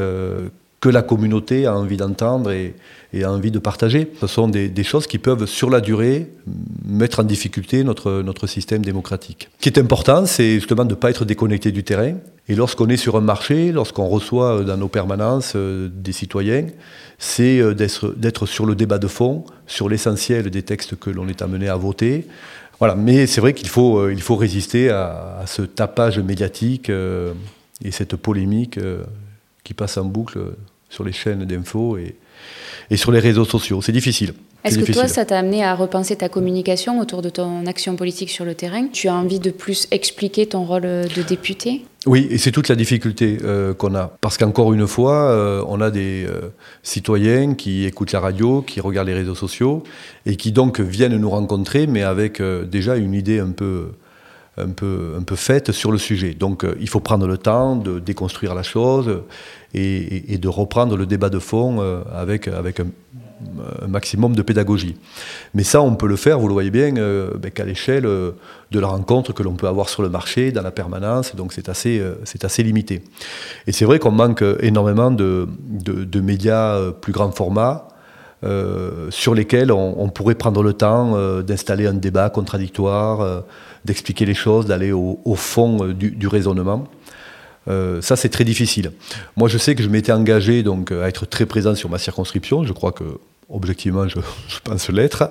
que 0.81 0.89
la 0.89 1.03
communauté 1.03 1.67
a 1.67 1.77
envie 1.77 1.99
d'entendre 1.99 2.51
et, 2.51 2.75
a 3.23 3.31
envie 3.31 3.51
de 3.51 3.59
partager. 3.59 4.11
Ce 4.21 4.27
sont 4.27 4.49
des, 4.49 4.85
choses 4.85 5.07
qui 5.07 5.19
peuvent, 5.19 5.45
sur 5.47 5.69
la 5.69 5.81
durée, 5.81 6.31
mettre 6.87 7.21
en 7.21 7.25
difficulté 7.25 7.85
notre, 7.85 8.23
notre 8.23 8.47
système 8.47 8.83
démocratique. 8.83 9.49
Ce 9.59 9.63
qui 9.63 9.69
est 9.69 9.79
important, 9.79 10.27
c'est 10.27 10.55
justement 10.55 10.85
de 10.85 10.91
ne 10.91 10.95
pas 10.95 11.11
être 11.11 11.25
déconnecté 11.25 11.71
du 11.71 11.85
terrain. 11.85 12.15
Et 12.49 12.55
lorsqu'on 12.55 12.89
est 12.89 12.97
sur 12.97 13.17
un 13.17 13.21
marché, 13.21 13.73
lorsqu'on 13.73 14.07
reçoit 14.09 14.65
dans 14.65 14.77
nos 14.77 14.89
permanences 14.89 15.53
euh, 15.55 15.89
des 15.93 16.13
citoyens, 16.13 16.67
c'est 17.19 17.61
euh, 17.61 17.75
d'être 17.75 18.47
sur 18.47 18.65
le 18.65 18.75
débat 18.75 18.99
de 18.99 19.07
fond, 19.07 19.45
sur 19.67 19.89
l'essentiel 19.89 20.51
des 20.51 20.63
textes 20.63 20.97
que 20.99 21.11
l'on 21.11 21.29
est 21.29 21.43
amené 21.43 21.69
à 21.69 21.77
voter. 21.77 22.27
Voilà, 22.79 22.95
mais 22.95 23.27
c'est 23.27 23.41
vrai 23.41 23.53
qu'il 23.53 23.69
faut, 23.69 23.99
euh, 23.99 24.13
il 24.13 24.23
faut 24.23 24.37
résister 24.37 24.89
à, 24.89 25.45
ce 25.47 25.63
tapage 25.63 26.19
médiatique 26.19 26.91
et 26.91 27.91
cette 27.91 28.17
polémique 28.17 28.81
qui 29.63 29.75
passe 29.75 29.97
en 29.97 30.05
boucle 30.05 30.39
sur 30.91 31.05
les 31.05 31.13
chaînes 31.13 31.45
d'infos 31.47 31.97
et, 31.97 32.17
et 32.91 32.97
sur 32.97 33.13
les 33.13 33.21
réseaux 33.21 33.47
sociaux. 33.47 33.81
C'est 33.81 33.93
difficile. 33.93 34.35
Est-ce 34.63 34.79
que 34.79 34.93
toi, 34.93 35.09
ça 35.09 35.25
t'a 35.25 35.39
amené 35.39 35.65
à 35.65 35.75
repenser 35.75 36.17
ta 36.17 36.29
communication 36.29 37.01
autour 37.01 37.23
de 37.23 37.31
ton 37.31 37.65
action 37.67 37.97
politique 37.97 38.29
sur 38.29 38.45
le 38.45 38.55
terrain? 38.55 38.89
Tu 38.93 39.09
as 39.09 39.15
envie 39.15 39.41
de 39.41 39.51
plus 39.51 39.89
expliquer 39.91 40.45
ton 40.47 40.65
rôle 40.65 40.83
de 40.83 41.23
député? 41.27 41.87
Oui, 42.07 42.29
et 42.31 42.37
c'est 42.37 42.51
toute 42.51 42.69
la 42.69 42.75
difficulté 42.75 43.39
euh, 43.43 43.73
qu'on 43.73 43.95
a. 43.95 44.17
Parce 44.21 44.37
qu'encore 44.37 44.73
une 44.75 44.87
fois, 44.87 45.31
euh, 45.31 45.65
on 45.67 45.81
a 45.81 45.91
des 45.91 46.27
euh, 46.27 46.51
citoyens 46.83 47.55
qui 47.55 47.87
écoutent 47.87 48.13
la 48.13 48.21
radio, 48.21 48.61
qui 48.61 48.81
regardent 48.81 49.09
les 49.09 49.15
réseaux 49.15 49.35
sociaux, 49.35 49.83
et 50.27 50.37
qui 50.37 50.53
donc 50.53 50.81
viennent 50.81 51.17
nous 51.17 51.31
rencontrer, 51.31 51.87
mais 51.87 52.03
avec 52.03 52.43
déjà 52.43 52.97
une 52.97 53.15
idée 53.15 53.39
un 53.39 53.53
peu 53.53 53.93
un 54.65 54.71
peu, 54.71 55.15
un 55.19 55.23
peu 55.23 55.37
faite 55.37 55.73
sur 55.73 55.93
le 55.93 55.99
sujet. 55.99 56.35
Donc 56.35 56.67
il 56.81 56.89
faut 56.89 57.01
prendre 57.01 57.27
le 57.27 57.39
temps 57.39 57.77
de 57.77 57.99
déconstruire 57.99 58.55
la 58.55 58.63
chose 58.63 59.23
et, 59.75 60.39
de 60.39 60.49
reprendre 60.49 60.97
le 60.97 61.07
débat 61.07 61.31
de 61.31 61.39
fond 61.39 61.79
euh, 61.81 62.03
avec, 62.13 62.49
avec 62.49 62.81
un, 62.81 62.87
maximum 63.89 64.35
de 64.35 64.43
pédagogie. 64.43 64.97
Mais 65.55 65.63
ça, 65.63 65.81
on 65.81 65.95
peut 65.95 66.07
le 66.07 66.17
faire, 66.17 66.39
vous 66.39 66.47
le 66.47 66.53
voyez 66.53 66.71
bien, 66.71 66.95
euh, 66.99 67.31
ben, 67.39 67.51
qu'à 67.51 67.65
l'échelle 67.65 68.05
euh, 68.05 68.33
de 68.71 68.79
la 68.79 68.89
rencontre 68.89 69.33
que 69.33 69.43
l'on 69.43 69.55
peut 69.55 69.67
avoir 69.67 69.89
sur 69.89 70.03
le 70.03 70.11
marché, 70.11 70.53
dans 70.53 70.61
la 70.61 70.71
permanence, 70.71 71.35
donc 71.35 71.55
c'est 71.55 71.71
assez, 71.71 72.03
c'est 72.25 72.45
assez 72.45 72.63
limité. 72.63 73.03
Et 73.67 73.73
c'est 73.73 73.87
vrai 73.87 73.99
qu'on 73.99 74.11
manque 74.11 74.45
énormément 74.61 75.11
de, 75.11 75.49
de, 75.71 76.21
médias 76.21 76.93
plus 76.93 77.13
grand 77.13 77.33
format, 77.33 77.89
sur 78.43 79.35
lesquels 79.35 79.71
on, 79.73 80.09
pourrait 80.09 80.35
prendre 80.35 80.63
le 80.63 80.73
temps 80.73 81.43
d'installer 81.43 81.87
un 81.87 81.95
débat 81.95 82.31
contradictoire, 82.31 83.45
d'expliquer 83.85 84.25
les 84.25 84.35
choses, 84.35 84.67
d'aller 84.67 84.93
au, 84.93 85.35
fond 85.37 85.87
du, 85.93 86.27
raisonnement. 86.27 86.87
Euh, 87.69 88.01
ça, 88.01 88.17
c'est 88.17 88.29
très 88.29 88.45
difficile. 88.45 88.93
Moi, 89.37 89.49
je 89.49 89.59
sais 89.59 89.75
que 89.75 89.83
je 89.83 89.89
m'étais 89.89 90.13
engagé 90.13 90.63
donc, 90.63 90.93
à 90.93 91.09
être 91.09 91.27
très 91.27 91.47
présent 91.47 91.75
sur 91.75 91.89
ma 91.91 91.99
circonscription. 91.99 92.65
Je 92.65 92.73
crois 92.73 92.93
que, 92.93 93.05
objectivement, 93.49 94.09
je, 94.09 94.19
pense 94.65 94.89
l'être. 94.89 95.31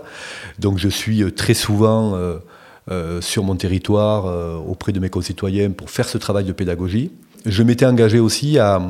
Donc, 0.59 0.77
je 0.77 0.89
suis 0.89 1.23
euh, 1.23 1.31
très 1.31 1.53
souvent 1.53 2.15
euh, 2.15 3.21
sur 3.21 3.43
mon 3.43 3.55
territoire 3.55 4.25
auprès 4.67 4.91
de 4.91 4.99
mes 4.99 5.09
concitoyens 5.09 5.69
pour 5.69 5.91
faire 5.91 6.09
ce 6.09 6.17
travail 6.17 6.45
de 6.45 6.51
pédagogie. 6.51 7.11
Je 7.45 7.61
m'étais 7.61 7.85
engagé 7.85 8.19
aussi 8.19 8.57
à, 8.57 8.81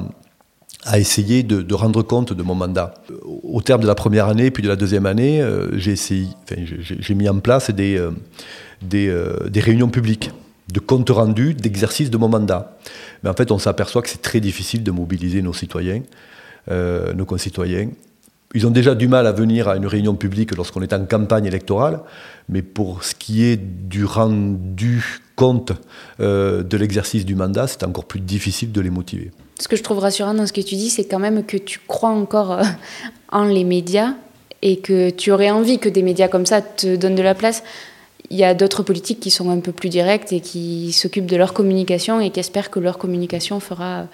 essayer 0.96 1.44
de, 1.44 1.74
rendre 1.74 2.04
compte 2.04 2.34
de 2.34 2.44
mon 2.44 2.56
mandat. 2.56 2.94
Au 3.44 3.62
terme 3.62 3.82
de 3.82 3.88
la 3.88 3.96
première 3.96 4.28
année, 4.28 4.52
puis 4.52 4.64
de 4.64 4.70
la 4.70 4.76
deuxième 4.76 5.06
année, 5.06 5.44
j'ai 5.74 5.96
j'ai 5.96 7.16
mis 7.16 7.28
en 7.28 7.40
place 7.40 7.70
des, 7.72 8.02
des, 8.82 9.14
des 9.50 9.60
réunions 9.60 9.90
publiques 9.90 10.32
de 10.72 10.80
compte 10.80 11.10
rendu 11.10 11.54
d'exercice 11.54 12.10
de 12.10 12.18
mon 12.18 12.30
mandat. 12.30 12.78
Mais 13.24 13.30
en 13.30 13.34
fait, 13.34 13.52
on 13.52 13.60
s'aperçoit 13.60 14.02
que 14.02 14.10
c'est 14.10 14.22
très 14.22 14.40
difficile 14.40 14.84
de 14.84 14.92
mobiliser 14.92 15.42
nos 15.42 15.54
citoyens, 15.54 16.02
euh, 16.70 17.14
nos 17.14 17.26
concitoyens. 17.26 17.90
Ils 18.56 18.66
ont 18.66 18.72
déjà 18.72 18.96
du 18.96 19.08
mal 19.08 19.28
à 19.28 19.32
venir 19.32 19.68
à 19.68 19.76
une 19.76 19.86
réunion 19.86 20.16
publique 20.16 20.56
lorsqu'on 20.56 20.82
est 20.82 20.94
en 20.94 21.06
campagne 21.06 21.46
électorale, 21.46 22.00
mais 22.48 22.62
pour 22.62 23.04
ce 23.04 23.14
qui 23.14 23.44
est 23.44 23.58
du 23.58 24.06
rendu 24.06 25.22
compte 25.36 25.74
euh, 26.20 26.64
de 26.64 26.78
l'exercice 26.78 27.26
du 27.26 27.36
mandat, 27.36 27.68
c'est 27.68 27.84
encore 27.84 28.06
plus 28.06 28.20
difficile 28.20 28.72
de 28.72 28.82
les 28.82 28.90
motiver. 28.90 29.32
Ce 29.60 29.68
que 29.68 29.76
je 29.76 29.84
trouve 29.84 30.00
rassurant 30.00 30.34
dans 30.34 30.48
ce 30.48 30.54
que 30.54 30.62
tu 30.62 30.76
dis, 30.76 30.90
c'est 30.90 31.06
quand 31.06 31.20
même 31.20 31.46
que 31.46 31.58
tu 31.58 31.80
crois 31.88 32.10
encore 32.10 32.54
euh, 32.54 32.64
en 33.32 33.44
les 33.44 33.64
médias 33.64 34.14
et 34.62 34.78
que 34.78 35.10
tu 35.10 35.32
aurais 35.32 35.52
envie 35.52 35.80
que 35.80 35.90
des 35.90 36.02
médias 36.02 36.28
comme 36.28 36.46
ça 36.46 36.62
te 36.62 36.96
donnent 36.96 37.16
de 37.16 37.22
la 37.22 37.36
place 37.36 37.64
il 38.30 38.38
y 38.38 38.44
a 38.44 38.54
d'autres 38.54 38.84
politiques 38.84 39.20
qui 39.20 39.32
sont 39.32 39.50
un 39.50 39.60
peu 39.60 39.72
plus 39.72 39.90
directes 39.90 40.32
et 40.32 40.40
qui 40.40 40.92
s'occupent 40.92 41.26
de 41.26 41.36
leur 41.36 41.54
communication 41.54 42.20
et 42.20 42.30
qui 42.30 42.40
espèrent 42.40 42.70
que 42.70 42.80
leur 42.80 42.98
communication 42.98 43.60
fera, 43.60 44.06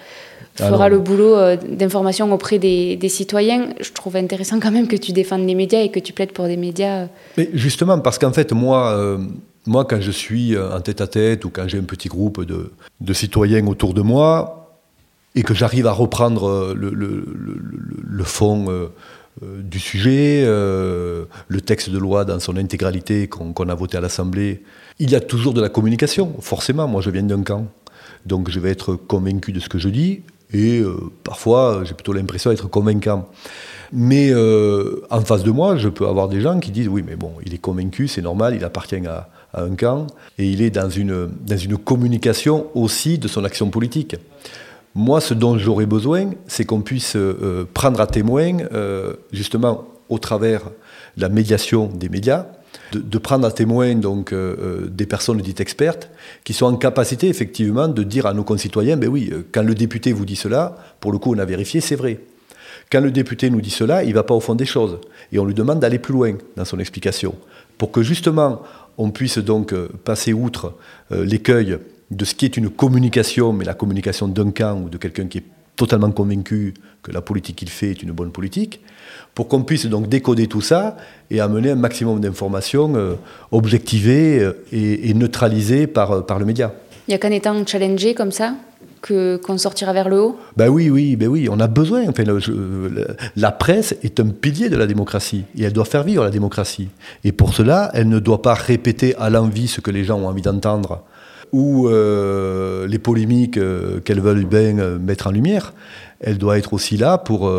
fera 0.56 0.90
le 0.90 1.00
boulot 1.00 1.36
euh, 1.36 1.58
d'information 1.58 2.32
auprès 2.32 2.58
des, 2.58 3.10
citoyens. 3.10 3.70
Je 3.82 3.92
trouve 3.92 4.16
intéressant 4.16 4.60
quand 4.60 4.72
même 4.72 4.88
que 4.88 4.96
tu 4.96 5.12
défendes 5.12 5.46
les 5.46 5.56
médias 5.56 5.82
et 5.82 5.90
que 5.90 6.00
tu 6.00 6.14
plaides 6.14 6.32
pour 6.32 6.46
des 6.46 6.58
médias. 6.58 7.04
Euh. 7.04 7.08
Mais 7.38 7.50
justement, 7.54 8.00
parce 8.00 8.18
qu'en 8.18 8.32
fait, 8.32 8.54
moi, 8.54 8.92
euh, 8.92 9.18
moi, 9.66 9.84
quand 9.86 10.00
je 10.00 10.12
suis 10.12 10.58
en 10.58 10.80
tête-à-tête 10.80 11.44
ou 11.44 11.50
quand 11.50 11.68
j'ai 11.68 11.78
un 11.78 11.84
petit 11.84 12.08
groupe 12.08 12.46
de, 12.46 12.72
de, 13.02 13.14
citoyens 13.14 13.66
autour 13.68 13.94
de 13.94 14.02
moi 14.02 14.65
et 15.36 15.44
que 15.44 15.54
j'arrive 15.54 15.88
à 15.88 15.92
reprendre 15.92 16.74
le, 16.74 16.92
le, 16.92 18.24
fond 18.24 18.90
euh, 19.44 19.62
du 19.62 19.80
sujet, 19.80 20.44
euh, 20.46 21.26
le 21.50 21.60
texte 21.60 21.90
de 21.90 21.98
loi 21.98 22.24
dans 22.24 22.40
son 22.40 22.56
intégralité 22.56 23.28
qu'on 23.28 23.68
a 23.68 23.76
voté 23.76 23.98
à 23.98 24.02
l'Assemblée. 24.02 24.64
Il 25.00 25.12
y 25.12 25.16
a 25.16 25.20
toujours 25.20 25.54
de 25.54 25.60
la 25.60 25.68
communication, 25.68 26.34
forcément. 26.40 26.88
Moi, 26.88 27.02
je 27.02 27.10
viens 27.10 27.24
d'un 27.24 27.44
camp, 27.44 27.66
donc 28.26 28.50
je 28.50 28.62
vais 28.62 28.70
être 28.70 28.96
convaincu 28.96 29.52
de 29.52 29.60
ce 29.60 29.68
que 29.68 29.78
je 29.78 29.90
dis, 29.90 30.22
et 30.54 30.80
euh, 30.80 30.96
parfois, 31.26 31.82
j'ai 31.84 31.94
plutôt 31.94 32.14
l'impression 32.14 32.50
d'être 32.50 32.70
convaincant. 32.70 33.28
Mais 33.92 34.34
en 34.34 35.22
face 35.22 35.44
de 35.44 35.52
moi, 35.52 35.76
je 35.76 35.90
peux 35.90 36.08
avoir 36.08 36.30
des 36.30 36.40
gens 36.40 36.60
qui 36.62 36.72
disent 36.72 36.88
oui, 36.88 37.04
mais 37.06 37.18
bon, 37.18 37.34
il 37.46 37.54
est 37.54 37.60
convaincu, 37.60 38.08
c'est 38.08 38.22
normal, 38.22 38.56
il 38.56 38.64
appartient 38.64 39.06
à, 39.06 39.30
à, 39.54 39.64
un 39.64 39.76
camp, 39.76 40.08
et 40.38 40.50
il 40.50 40.62
est 40.62 40.70
dans 40.70 40.90
une, 40.90 41.30
dans 41.46 41.58
une 41.58 41.78
communication 41.78 42.68
aussi 42.74 43.18
de 43.20 43.28
son 43.28 43.44
action 43.44 43.70
politique. 43.70 44.16
Moi, 44.98 45.20
ce 45.20 45.34
dont 45.34 45.58
j'aurais 45.58 45.86
besoin, 45.86 46.32
c'est 46.48 46.64
qu'on 46.64 46.80
puisse 46.80 47.18
euh, 47.18 47.66
prendre 47.74 48.00
à 48.00 48.08
témoin, 48.08 48.60
euh, 48.72 49.14
justement, 49.34 49.90
au 50.08 50.20
travers 50.20 50.62
la 51.18 51.28
médiation 51.28 51.88
des 51.88 52.08
médias, 52.08 52.46
de, 52.94 53.18
prendre 53.18 53.46
à 53.46 53.52
témoin 53.52 53.96
donc 53.96 54.32
euh, 54.32 54.88
des 54.88 55.06
personnes 55.06 55.42
dites 55.42 55.60
expertes 55.60 56.10
qui 56.46 56.54
sont 56.54 56.68
en 56.68 56.78
capacité 56.78 57.28
effectivement 57.28 57.90
de 57.90 58.04
dire 58.04 58.26
à 58.26 58.34
nos 58.34 58.46
concitoyens, 58.46 58.96
ben 58.96 59.10
oui, 59.10 59.34
quand 59.52 59.64
le 59.64 59.76
député 59.76 60.14
vous 60.14 60.24
dit 60.24 60.38
cela, 60.38 60.78
pour 61.02 61.12
le 61.12 61.18
coup 61.18 61.36
on 61.36 61.40
a 61.40 61.46
vérifié, 61.46 61.82
c'est 61.82 61.96
vrai. 61.96 62.22
Quand 62.90 63.02
le 63.02 63.12
député 63.12 63.50
nous 63.50 63.60
dit 63.60 63.72
cela, 63.72 64.04
il 64.04 64.10
ne 64.10 64.14
va 64.14 64.24
pas 64.24 64.34
au 64.34 64.40
fond 64.40 64.56
des 64.56 64.66
choses 64.66 65.00
et 65.34 65.40
on 65.40 65.46
lui 65.46 65.54
demande 65.54 65.80
d'aller 65.80 66.00
plus 66.00 66.14
loin 66.14 66.36
dans 66.56 66.66
son 66.66 66.80
explication 66.80 67.36
pour 67.78 67.92
que 67.92 68.02
justement 68.02 68.62
on 68.98 69.10
puisse 69.10 69.40
donc 69.40 69.74
passer 70.06 70.32
outre 70.32 70.76
l'écueil 71.10 71.80
de 72.12 72.26
ce 72.26 72.36
qui 72.36 72.46
est 72.46 72.58
une 72.58 72.70
communication, 72.70 73.54
mais 73.54 73.66
la 73.66 73.74
communication 73.74 74.28
d'un 74.28 74.52
camp 74.52 74.82
ou 74.84 74.90
de 74.90 74.98
quelqu'un 74.98 75.28
qui 75.28 75.40
est 75.40 75.46
totalement 75.76 76.12
convaincu 76.12 76.74
que 77.04 77.12
la 77.12 77.22
politique 77.22 77.58
qu'il 77.58 77.70
fait 77.70 77.92
est 77.92 78.04
une 78.04 78.12
bonne 78.12 78.32
politique, 78.32 78.80
pour 79.34 79.48
qu'on 79.48 79.64
puisse 79.64 79.86
donc 79.86 80.08
décoder 80.08 80.48
tout 80.48 80.62
ça 80.62 80.96
et 81.30 81.40
amener 81.40 81.72
un 81.72 81.76
maximum 81.76 82.20
d'informations 82.20 82.94
euh, 82.96 83.16
objectivées 83.52 84.40
euh, 84.40 84.54
et, 84.72 85.14
neutralisées 85.14 85.88
par, 85.88 86.12
euh, 86.12 86.22
par 86.22 86.40
le 86.40 86.46
média. 86.46 86.74
Il 87.08 87.12
n'y 87.12 87.16
a 87.16 87.18
qu'en 87.20 87.32
étant 87.32 87.66
challengé 87.66 88.16
comme 88.16 88.32
ça 88.32 88.56
que, 89.02 89.38
qu'on 89.38 89.58
sortira 89.60 89.94
vers 89.94 90.10
le 90.10 90.20
haut? 90.20 90.40
Ben 90.58 90.70
oui, 90.70 90.90
oui, 90.90 91.16
ben 91.16 91.28
oui, 91.28 91.48
on 91.52 91.60
a 91.60 91.68
besoin. 91.68 92.08
Enfin, 92.08 92.24
la 93.36 93.52
presse 93.52 93.96
est 94.02 94.20
un 94.20 94.30
pilier 94.30 94.70
de 94.70 94.78
la 94.78 94.88
démocratie 94.88 95.44
et 95.56 95.64
elle 95.64 95.74
doit 95.74 95.86
faire 95.86 96.04
vivre 96.04 96.24
la 96.24 96.32
démocratie. 96.32 96.88
Et 97.24 97.32
pour 97.32 97.54
cela, 97.54 97.92
elle 97.94 98.10
ne 98.10 98.18
doit 98.18 98.42
pas 98.42 98.56
répéter 98.56 99.16
à 99.18 99.30
l'envie 99.30 99.68
ce 99.68 99.82
que 99.82 99.92
les 99.92 100.04
gens 100.04 100.20
ont 100.20 100.28
envie 100.28 100.42
d'entendre 100.42 101.04
ou 101.56 101.88
euh, 101.88 102.86
les 102.86 103.00
polémiques 103.00 103.56
euh, 103.56 104.02
qu'elles 104.02 104.20
veulent 104.20 104.44
bien 104.44 104.78
euh, 104.78 105.00
mettre 105.00 105.28
en 105.28 105.32
lumière, 105.32 105.74
elle 106.20 106.38
doit 106.38 106.58
être 106.58 106.74
aussi 106.74 106.98
là 106.98 107.18
pour, 107.18 107.50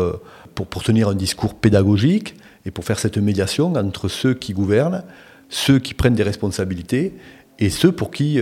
pour, 0.53 0.67
pour, 0.67 0.83
tenir 0.83 1.09
un 1.09 1.15
discours 1.15 1.55
pédagogique 1.55 2.35
et 2.67 2.71
pour 2.71 2.85
faire 2.85 2.99
cette 2.99 3.17
médiation 3.17 3.73
entre 3.73 4.07
ceux 4.07 4.35
qui 4.35 4.53
gouvernent, 4.53 5.03
ceux 5.49 5.79
qui 5.79 5.95
prennent 5.95 6.13
des 6.13 6.23
responsabilités 6.23 7.13
et 7.57 7.71
ceux 7.71 7.91
pour 7.91 8.11
qui 8.11 8.39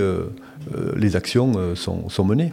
les 0.95 1.15
actions 1.15 1.75
sont 1.75 2.25
menées. 2.25 2.49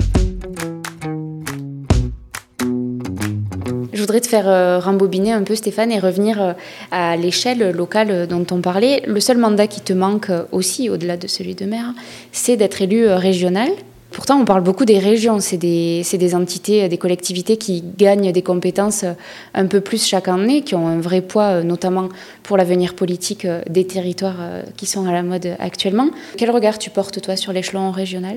Voudrais 4.02 4.20
te 4.20 4.26
faire 4.26 4.48
euh, 4.48 4.78
rembobiner 4.78 5.32
un 5.32 5.42
peu, 5.42 5.54
Stéphane, 5.54 5.90
et 5.90 5.98
revenir 5.98 6.42
euh, 6.42 6.52
à 6.90 7.16
l'échelle 7.16 7.70
locale 7.70 8.26
dont 8.26 8.44
on 8.50 8.60
parlait. 8.60 9.02
Le 9.06 9.20
seul 9.20 9.38
mandat 9.38 9.66
qui 9.66 9.80
te 9.80 9.92
manque 9.92 10.28
euh, 10.30 10.44
aussi, 10.52 10.90
au-delà 10.90 11.16
de 11.16 11.26
celui 11.26 11.54
de 11.54 11.64
maire, 11.64 11.94
c'est 12.32 12.56
d'être 12.56 12.82
élu 12.82 13.08
régional. 13.08 13.68
Pourtant, 14.10 14.38
on 14.40 14.44
parle 14.44 14.62
beaucoup 14.62 14.84
des 14.84 14.98
régions. 14.98 15.38
C'est 15.40 15.56
des, 15.56 16.34
entités, 16.34 16.88
des 16.88 16.98
collectivités 16.98 17.56
qui 17.56 17.82
gagnent 17.96 18.30
des 18.30 18.42
compétences 18.42 19.06
un 19.54 19.66
peu 19.66 19.80
plus 19.80 20.04
chaque 20.04 20.28
année, 20.28 20.62
qui 20.62 20.74
ont 20.74 20.86
un 20.86 21.00
vrai 21.00 21.22
poids, 21.22 21.62
notamment 21.62 22.10
pour 22.42 22.58
l'avenir 22.58 22.94
politique 22.94 23.46
des 23.70 23.86
territoires 23.86 24.36
qui 24.76 24.84
sont 24.84 25.06
à 25.06 25.12
la 25.12 25.22
mode 25.22 25.56
actuellement. 25.58 26.10
Quel 26.36 26.50
regard 26.50 26.78
tu 26.78 26.90
portes, 26.90 27.22
toi, 27.22 27.36
sur 27.36 27.54
l'échelon 27.54 27.90
régional? 27.90 28.36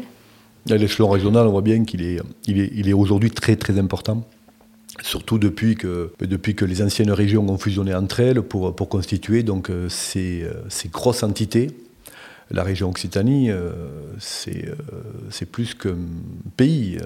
L'échelon 0.69 1.09
régional, 1.09 1.45
on 1.45 1.51
voit 1.51 1.61
bien 1.61 1.83
qu'il 1.83 2.03
est, 2.03 2.21
il 2.47 2.61
est, 2.61 2.71
il 2.73 2.87
est 2.87 2.93
aujourd'hui 2.93 3.31
très, 3.31 3.57
très 3.57 3.77
important 3.77 4.23
surtout 5.01 5.37
depuis 5.37 5.75
que, 5.75 6.11
depuis 6.19 6.55
que 6.55 6.65
les 6.65 6.81
anciennes 6.81 7.11
régions 7.11 7.47
ont 7.49 7.57
fusionné 7.57 7.93
entre 7.93 8.19
elles 8.19 8.41
pour, 8.41 8.75
pour 8.75 8.89
constituer 8.89 9.43
donc, 9.43 9.71
ces, 9.89 10.47
ces 10.69 10.89
grosses 10.89 11.23
entités 11.23 11.71
la 12.51 12.61
région 12.61 12.91
Occitanie, 12.91 13.49
c'est 14.19 15.45
plus 15.51 15.73
qu'un 15.73 15.97
pays, 16.55 16.99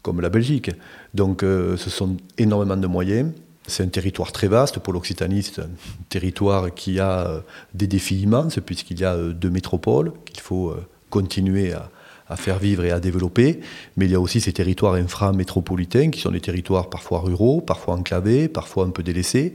comme 0.00 0.22
la 0.22 0.30
Belgique. 0.30 0.70
Donc 1.12 1.42
ce 1.42 1.90
sont 1.90 2.16
énormément 2.38 2.78
de 2.78 2.86
moyens. 2.86 3.30
C'est 3.66 3.82
un 3.82 3.88
territoire 3.88 4.32
très 4.32 4.48
vaste 4.48 4.78
pour 4.78 4.92
l'Occitanie, 4.92 5.42
c'est 5.42 5.62
un 5.62 5.70
territoire 6.10 6.74
qui 6.74 7.00
a 7.00 7.26
euh, 7.26 7.40
des 7.72 7.86
défis 7.86 8.20
immenses 8.20 8.58
puisqu'il 8.64 9.00
y 9.00 9.04
a 9.04 9.14
euh, 9.14 9.32
deux 9.32 9.48
métropoles 9.48 10.12
qu'il 10.26 10.40
faut 10.40 10.70
euh, 10.70 10.86
continuer 11.08 11.72
à, 11.72 11.90
faire 12.36 12.58
vivre 12.58 12.84
et 12.84 12.90
à 12.90 13.00
développer, 13.00 13.60
mais 13.96 14.06
il 14.06 14.12
y 14.12 14.14
a 14.14 14.20
aussi 14.20 14.40
ces 14.40 14.52
territoires 14.52 14.94
inframétropolitains 14.94 16.10
qui 16.10 16.20
sont 16.20 16.30
des 16.30 16.40
territoires 16.40 16.90
parfois 16.90 17.20
ruraux, 17.20 17.60
parfois 17.60 17.94
enclavés, 17.94 18.48
parfois 18.48 18.84
un 18.84 18.90
peu 18.90 19.02
délaissés, 19.02 19.54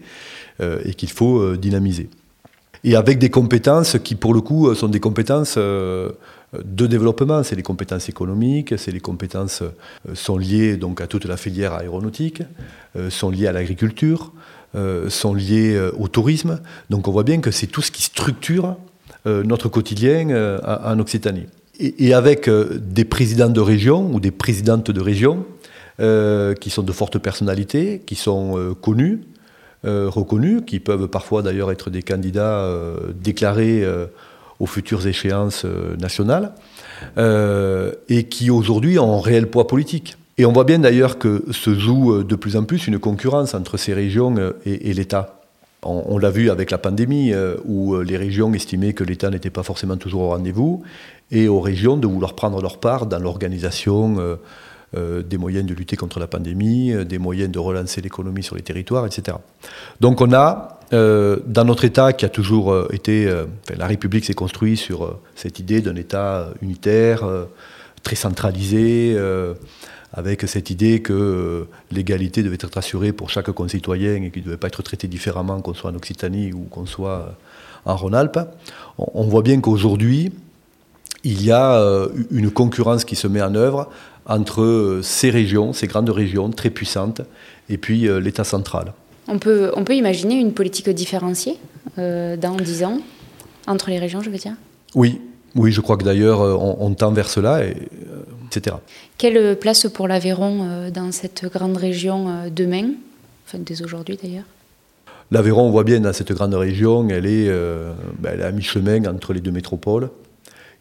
et 0.62 0.94
qu'il 0.94 1.10
faut 1.10 1.56
dynamiser. 1.56 2.10
Et 2.84 2.96
avec 2.96 3.18
des 3.18 3.30
compétences 3.30 3.98
qui, 4.04 4.16
pour 4.16 4.34
le 4.34 4.42
coup, 4.42 4.74
sont 4.76 4.88
des 4.88 5.00
compétences 5.00 5.58
de 6.54 6.88
développement. 6.88 7.44
C'est 7.44 7.56
les 7.56 7.64
compétences 7.64 8.10
économiques, 8.10 8.78
c'est 8.78 8.92
les 8.92 9.00
compétences 9.00 9.62
euh, 9.62 10.16
sont 10.16 10.38
liées 10.38 10.78
donc 10.78 11.02
à 11.02 11.08
toute 11.08 11.26
la 11.26 11.38
filière 11.38 11.74
aéronautique, 11.74 12.42
euh, 12.96 13.10
sont 13.10 13.30
liées 13.30 13.48
à 13.48 13.52
l'agriculture, 13.52 14.32
euh, 14.76 15.10
sont 15.10 15.34
liées 15.34 15.80
au 15.98 16.08
tourisme. 16.08 16.60
Donc 16.90 17.08
on 17.08 17.12
voit 17.12 17.24
bien 17.24 17.40
que 17.40 17.52
c'est 17.52 17.68
tout 17.68 17.82
ce 17.82 17.92
qui 17.92 18.04
structure 18.04 18.78
notre 19.26 19.68
quotidien 19.68 20.60
en 20.64 20.98
Occitanie. 20.98 21.48
Et, 21.80 22.14
avec 22.14 22.50
des 22.50 23.06
présidents 23.06 23.50
de 23.50 23.62
région 23.62 24.12
ou 24.14 24.20
des 24.20 24.32
présidentes 24.32 24.92
de 24.92 25.02
région 25.02 25.46
qui 25.98 26.70
sont 26.70 26.84
de 26.84 26.92
fortes 26.92 27.20
personnalités, 27.20 28.02
qui 28.06 28.16
sont 28.16 28.76
connus, 28.82 29.22
reconnus, 29.84 30.62
qui 30.68 30.80
peuvent 30.80 31.08
parfois 31.08 31.42
d'ailleurs 31.42 31.72
être 31.72 31.90
des 31.90 32.02
candidats 32.02 32.70
déclarés 33.22 33.86
aux 34.60 34.66
futures 34.66 35.08
échéances 35.08 35.64
euh, 35.66 35.96
nationales, 35.98 36.52
euh, 37.18 37.94
et 38.10 38.26
qui 38.26 38.50
aujourd'hui 38.52 39.00
ont 39.00 39.18
un 39.18 39.22
réel 39.22 39.50
poids 39.50 39.68
politique. 39.68 40.18
Et 40.38 40.46
on 40.46 40.52
voit 40.52 40.64
bien 40.64 40.80
d'ailleurs 40.80 41.18
que 41.18 41.44
se 41.52 41.74
joue 41.74 42.14
euh, 42.14 42.24
de 42.24 42.36
plus 42.36 42.56
en 42.56 42.64
plus 42.64 42.88
une 42.88 43.00
concurrence 43.00 43.54
entre 43.54 43.78
ces 43.78 43.94
régions 43.94 44.36
et, 44.66 44.94
l'État. 44.94 45.39
On, 45.82 46.18
l'a 46.18 46.30
vu 46.30 46.50
avec 46.50 46.72
la 46.72 46.78
pandémie, 46.78 47.34
où 47.64 47.98
les 48.02 48.18
régions 48.18 48.54
estimaient 48.54 48.92
que 48.92 49.06
l'État 49.06 49.30
n'était 49.30 49.50
pas 49.50 49.64
forcément 49.64 49.96
toujours 49.96 50.24
au 50.24 50.30
rendez-vous, 50.30 50.84
et 51.32 51.48
aux 51.48 51.62
régions 51.62 51.96
de 51.96 52.06
vouloir 52.06 52.36
prendre 52.36 52.62
leur 52.62 52.80
part 52.80 53.06
dans 53.06 53.20
l'organisation 53.20 54.38
des 54.94 55.38
moyens 55.38 55.66
de 55.66 55.74
lutter 55.74 55.96
contre 55.96 56.20
la 56.20 56.28
pandémie, 56.28 56.94
des 57.06 57.18
moyens 57.18 57.50
de 57.50 57.60
relancer 57.60 58.02
l'économie 58.02 58.44
sur 58.44 58.58
les 58.58 58.62
territoires, 58.62 59.06
etc. 59.06 59.38
Donc 60.02 60.20
on 60.20 60.34
a 60.34 60.80
euh, 60.92 61.38
dans 61.46 61.66
notre 61.66 61.86
État 61.86 62.14
qui 62.14 62.26
a 62.26 62.30
toujours 62.30 62.72
euh, 62.72 62.88
été... 62.92 63.28
Euh, 63.28 63.46
la 63.76 63.86
République 63.86 64.26
s'est 64.26 64.34
construite 64.34 64.80
sur 64.80 65.20
cette 65.36 65.60
idée 65.60 65.82
d'un 65.82 65.96
État 65.96 66.50
unitaire, 66.62 67.24
très 68.04 68.16
centralisé, 68.16 69.16
avec 70.14 70.42
cette 70.48 70.70
idée 70.70 71.02
que 71.02 71.68
l'égalité 71.92 72.44
devait 72.44 72.58
être 72.60 72.78
assurée 72.78 73.14
pour 73.14 73.30
chaque 73.30 73.52
concitoyen 73.52 74.16
et 74.16 74.32
qu'il 74.32 74.42
ne 74.42 74.48
devait 74.48 74.58
pas 74.58 74.68
être 74.68 74.82
traité 74.82 75.08
différemment 75.08 75.62
qu'on 75.62 75.74
soit 75.74 75.92
en 75.92 75.96
Occitanie 75.96 76.52
ou 76.54 76.62
qu'on 76.70 76.86
soit 76.86 77.38
en 77.86 77.96
Rhône-Alpes. 77.96 78.40
On, 78.98 79.24
voit 79.24 79.44
bien 79.44 79.62
qu'aujourd'hui, 79.62 80.32
il 81.24 81.44
y 81.44 81.52
a 81.52 82.08
une 82.32 82.52
concurrence 82.52 83.06
qui 83.06 83.16
se 83.16 83.28
met 83.28 83.42
en 83.42 83.54
œuvre 83.56 83.90
entre 84.26 85.00
ces 85.04 85.30
régions, 85.30 85.74
ces 85.74 85.88
grandes 85.88 86.10
régions 86.10 86.50
très 86.50 86.70
puissantes, 86.70 87.22
et 87.70 87.78
puis 87.78 88.08
l'État 88.20 88.44
central. 88.44 88.94
On 89.28 89.38
peut, 89.38 89.72
on 89.76 89.84
peut 89.84 89.96
imaginer 89.96 90.36
une 90.36 90.54
politique 90.54 90.90
différenciée 90.90 91.58
euh, 92.00 92.36
dans 92.36 92.56
10 92.56 92.84
ans, 92.84 93.00
entre 93.68 93.90
les 93.92 94.00
régions, 94.00 94.22
je 94.22 94.30
veux 94.30 94.38
dire? 94.38 94.56
Oui, 94.96 95.22
oui, 95.56 95.72
je 95.72 95.82
crois 95.82 95.98
que 95.98 96.04
d'ailleurs, 96.04 96.42
euh, 96.42 96.56
on, 96.56 96.94
tend 96.94 97.12
vers 97.12 97.30
cela, 97.30 97.66
et, 97.66 97.72
euh, 97.72 98.24
etc. 98.48 98.78
Quelle 99.18 99.58
place 99.58 99.88
pour 99.88 100.08
l'Aveyron 100.08 100.90
dans 100.92 101.12
cette 101.12 101.46
grande 101.46 101.78
région 101.78 102.50
demain? 102.50 102.92
Enfin, 103.48 103.60
dès 103.60 103.82
aujourd'hui 103.82 104.18
d'ailleurs 104.22 104.46
L'Aveyron, 105.32 105.68
on 105.68 105.72
voit 105.72 105.84
bien 105.84 106.00
dans 106.00 106.14
cette 106.14 106.32
grande 106.32 106.56
région, 106.56 107.08
elle 107.10 107.26
est, 107.28 107.50
ben, 108.20 108.32
elle 108.34 108.40
est 108.42 108.44
à 108.44 108.52
mi-chemin 108.52 109.06
entre 109.06 109.34
les 109.34 109.42
deux 109.42 109.52
métropoles. 109.52 110.10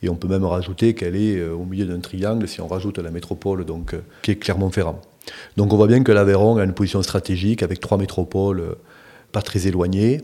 Et 0.03 0.09
on 0.09 0.15
peut 0.15 0.29
même 0.29 0.45
rajouter 0.45 0.95
qu'elle 0.95 1.17
est 1.17 1.43
au 1.49 1.65
milieu 1.65 1.85
d'un 1.85 2.01
triangle 2.01 2.47
si 2.49 2.61
on 2.61 2.69
rajoute 2.69 2.99
la 2.99 3.11
métropole 3.11 3.65
donc, 3.65 3.95
qui 4.23 4.31
est 4.31 4.37
Clermont-Ferrand. 4.37 5.03
Donc 5.57 5.73
on 5.73 5.77
voit 5.77 5.87
bien 5.87 6.03
que 6.03 6.13
l'Aveyron 6.13 6.57
a 6.57 6.65
une 6.65 6.73
position 6.73 7.03
stratégique 7.03 7.63
avec 7.63 7.81
trois 7.81 7.99
métropoles 7.99 8.61
euh, 8.61 8.75
pas 9.33 9.43
très 9.43 9.67
éloignées, 9.67 10.23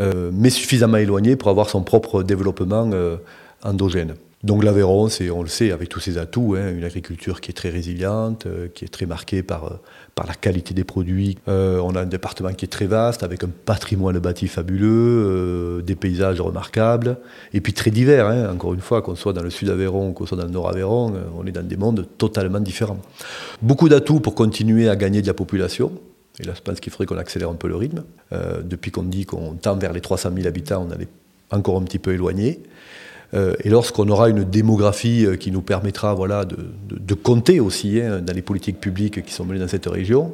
euh, 0.00 0.30
mais 0.32 0.50
suffisamment 0.50 0.98
éloignées 0.98 1.36
pour 1.36 1.48
avoir 1.48 1.70
son 1.70 1.82
propre 1.82 2.22
développement 2.22 2.90
euh, 2.92 3.16
endogène. 3.62 4.14
Donc 4.46 4.62
l'Aveyron, 4.62 5.08
c'est, 5.08 5.28
on 5.30 5.42
le 5.42 5.48
sait, 5.48 5.72
avec 5.72 5.88
tous 5.88 5.98
ses 5.98 6.18
atouts, 6.18 6.54
hein, 6.56 6.70
une 6.70 6.84
agriculture 6.84 7.40
qui 7.40 7.50
est 7.50 7.54
très 7.54 7.70
résiliente, 7.70 8.46
euh, 8.46 8.68
qui 8.72 8.84
est 8.84 8.88
très 8.88 9.04
marquée 9.04 9.42
par, 9.42 9.64
euh, 9.64 9.80
par 10.14 10.26
la 10.26 10.34
qualité 10.34 10.72
des 10.72 10.84
produits. 10.84 11.36
Euh, 11.48 11.80
on 11.82 11.96
a 11.96 12.02
un 12.02 12.06
département 12.06 12.52
qui 12.52 12.66
est 12.66 12.68
très 12.68 12.86
vaste, 12.86 13.24
avec 13.24 13.42
un 13.42 13.48
patrimoine 13.48 14.18
bâti 14.20 14.46
fabuleux, 14.46 15.82
des 15.84 15.96
paysages 15.96 16.40
remarquables, 16.40 17.16
et 17.54 17.60
puis 17.60 17.72
très 17.72 17.90
divers. 17.90 18.28
Hein. 18.28 18.52
encore 18.52 18.74
une 18.74 18.80
fois, 18.80 19.02
qu'on 19.02 19.16
soit 19.16 19.32
dans 19.32 19.42
le 19.42 19.50
sud 19.50 19.68
Aveyron, 19.68 20.12
qu'on 20.12 20.26
soit 20.26 20.38
dans 20.38 20.44
le 20.44 20.50
nord 20.50 20.68
Aveyron, 20.68 21.14
on 21.36 21.44
est 21.44 21.52
dans 21.52 21.66
des 21.66 21.76
mondes 21.76 22.06
totalement 22.18 22.60
différents. 22.60 22.98
Beaucoup 23.62 23.88
d'atouts 23.88 24.20
pour 24.20 24.36
continuer 24.36 24.88
à 24.88 24.94
gagner 24.94 25.22
de 25.22 25.26
la 25.26 25.34
population. 25.34 25.90
Et 26.38 26.44
là, 26.44 26.52
je 26.54 26.60
pense 26.60 26.78
qu'il 26.78 26.92
faudrait 26.92 27.06
qu'on 27.06 27.18
accélère 27.18 27.50
un 27.50 27.54
peu 27.54 27.66
le 27.66 27.76
rythme. 27.76 28.04
depuis 28.62 28.92
qu'on 28.92 29.02
dit 29.02 29.24
qu'on 29.24 29.54
tend 29.54 29.76
vers 29.76 29.92
les 29.92 30.02
300 30.02 30.30
000 30.36 30.46
habitants, 30.46 30.86
on 30.88 31.00
est 31.00 31.08
encore 31.50 31.78
un 31.78 31.82
petit 31.82 31.98
peu 31.98 32.12
éloigné. 32.12 32.60
Euh, 33.34 33.54
et 33.64 33.68
lorsqu'on 33.68 34.08
aura 34.08 34.28
une 34.28 34.44
démographie 34.44 35.26
euh, 35.26 35.36
qui 35.36 35.50
nous 35.50 35.62
permettra 35.62 36.14
voilà, 36.14 36.44
de, 36.44 37.14
compter 37.14 37.60
aussi 37.60 38.00
hein, 38.00 38.20
dans 38.20 38.32
les 38.32 38.42
politiques 38.42 38.80
publiques 38.80 39.24
qui 39.24 39.32
sont 39.32 39.44
menées 39.44 39.58
dans 39.58 39.68
cette 39.68 39.86
région, 39.86 40.32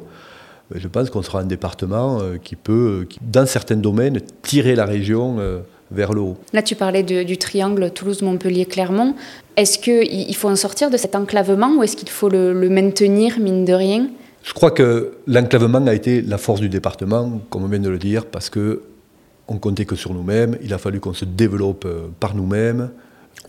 ben, 0.69 0.79
je 0.79 0.87
pense 0.87 1.09
qu'on 1.09 1.23
sera 1.23 1.39
un 1.39 1.45
département 1.45 2.19
euh, 2.21 2.37
qui 2.41 2.55
peut, 2.55 3.07
dans 3.21 3.47
certains 3.47 3.75
domaines, 3.75 4.19
tirer 4.43 4.75
la 4.75 4.85
région 4.85 5.37
vers 5.91 6.13
le 6.13 6.21
haut. 6.21 6.37
Là, 6.53 6.61
tu 6.61 6.75
parlais 6.75 7.03
du 7.03 7.37
triangle 7.37 7.91
Toulouse-Montpellier-Clermont. 7.91 9.15
Est-ce 9.57 9.79
qu'il 9.79 10.35
faut 10.35 10.49
en 10.49 10.55
sortir 10.55 10.89
de 10.89 10.97
cet 10.97 11.15
enclavement 11.15 11.75
ou 11.77 11.83
est-ce 11.83 11.95
qu'il 11.95 12.09
faut 12.09 12.29
le, 12.29 12.53
le, 12.53 12.69
maintenir, 12.69 13.39
mine 13.39 13.65
de 13.65 13.73
rien? 13.73 14.07
Je 14.43 14.53
crois 14.53 14.71
que 14.71 15.13
l'enclavement 15.25 15.85
a 15.87 15.93
été 15.93 16.21
la 16.21 16.37
force 16.37 16.59
du 16.59 16.69
département, 16.69 17.41
comme 17.49 17.63
on 17.63 17.67
vient 17.67 17.79
de 17.79 17.89
le 17.89 17.97
dire, 17.97 18.25
parce 18.25 18.49
que 18.49 18.81
on 19.47 19.57
comptait 19.57 19.85
que 19.85 19.95
sur 19.95 20.13
nous-mêmes, 20.13 20.57
il 20.61 20.73
a 20.73 20.77
fallu 20.77 20.99
qu'on 20.99 21.13
se 21.13 21.25
développe 21.25 21.85
euh, 21.85 22.07
par 22.19 22.35
nous-mêmes. 22.35 22.91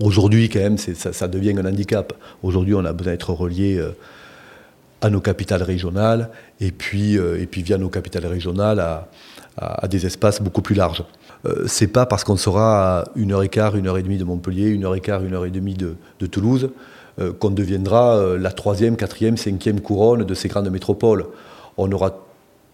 Aujourd'hui, 0.01 0.49
quand 0.49 0.61
même, 0.61 0.79
ça, 0.79 1.29
devient 1.29 1.55
un 1.57 1.67
handicap. 1.67 2.13
Aujourd'hui, 2.43 2.75
on 2.75 2.85
a 2.85 2.93
besoin 2.93 3.13
d'être 3.13 3.33
relié 3.33 3.79
euh, 3.79 3.91
à 5.01 5.11
nos 5.11 5.21
capitales 5.21 5.63
régionales 5.63 6.31
et 6.61 6.73
puis, 6.73 7.17
euh, 7.17 7.41
et 7.41 7.47
puis 7.47 7.63
via 7.63 7.79
nos 7.79 7.91
capitales 7.91 8.27
régionales 8.27 8.81
à, 8.81 9.09
des 9.87 10.05
espaces 10.05 10.43
beaucoup 10.43 10.63
plus 10.63 10.75
larges. 10.75 11.05
c'est 11.67 11.87
pas 11.87 12.07
parce 12.07 12.25
qu'on 12.25 12.37
sera 12.37 13.03
à 13.03 13.05
une 13.15 13.31
heure 13.31 13.45
et 13.45 13.49
quart, 13.49 13.77
une 13.77 13.87
heure 13.87 13.99
et 13.99 14.03
demie 14.03 14.19
de 14.19 14.25
Montpellier, 14.25 14.67
une 14.67 14.85
heure 14.85 14.97
et 14.97 15.01
quart, 15.01 15.23
une 15.23 15.33
heure 15.33 15.45
et 15.45 15.53
demie 15.53 15.75
de, 15.75 15.95
de 16.19 16.27
Toulouse 16.27 16.71
qu'on 17.39 17.51
deviendra 17.51 18.37
la 18.37 18.51
troisième, 18.51 18.97
quatrième, 18.97 19.37
cinquième 19.37 19.81
couronne 19.81 20.25
de 20.25 20.35
ces 20.35 20.49
grandes 20.49 20.71
métropoles. 20.71 21.27
On 21.77 21.93
aura 21.93 22.24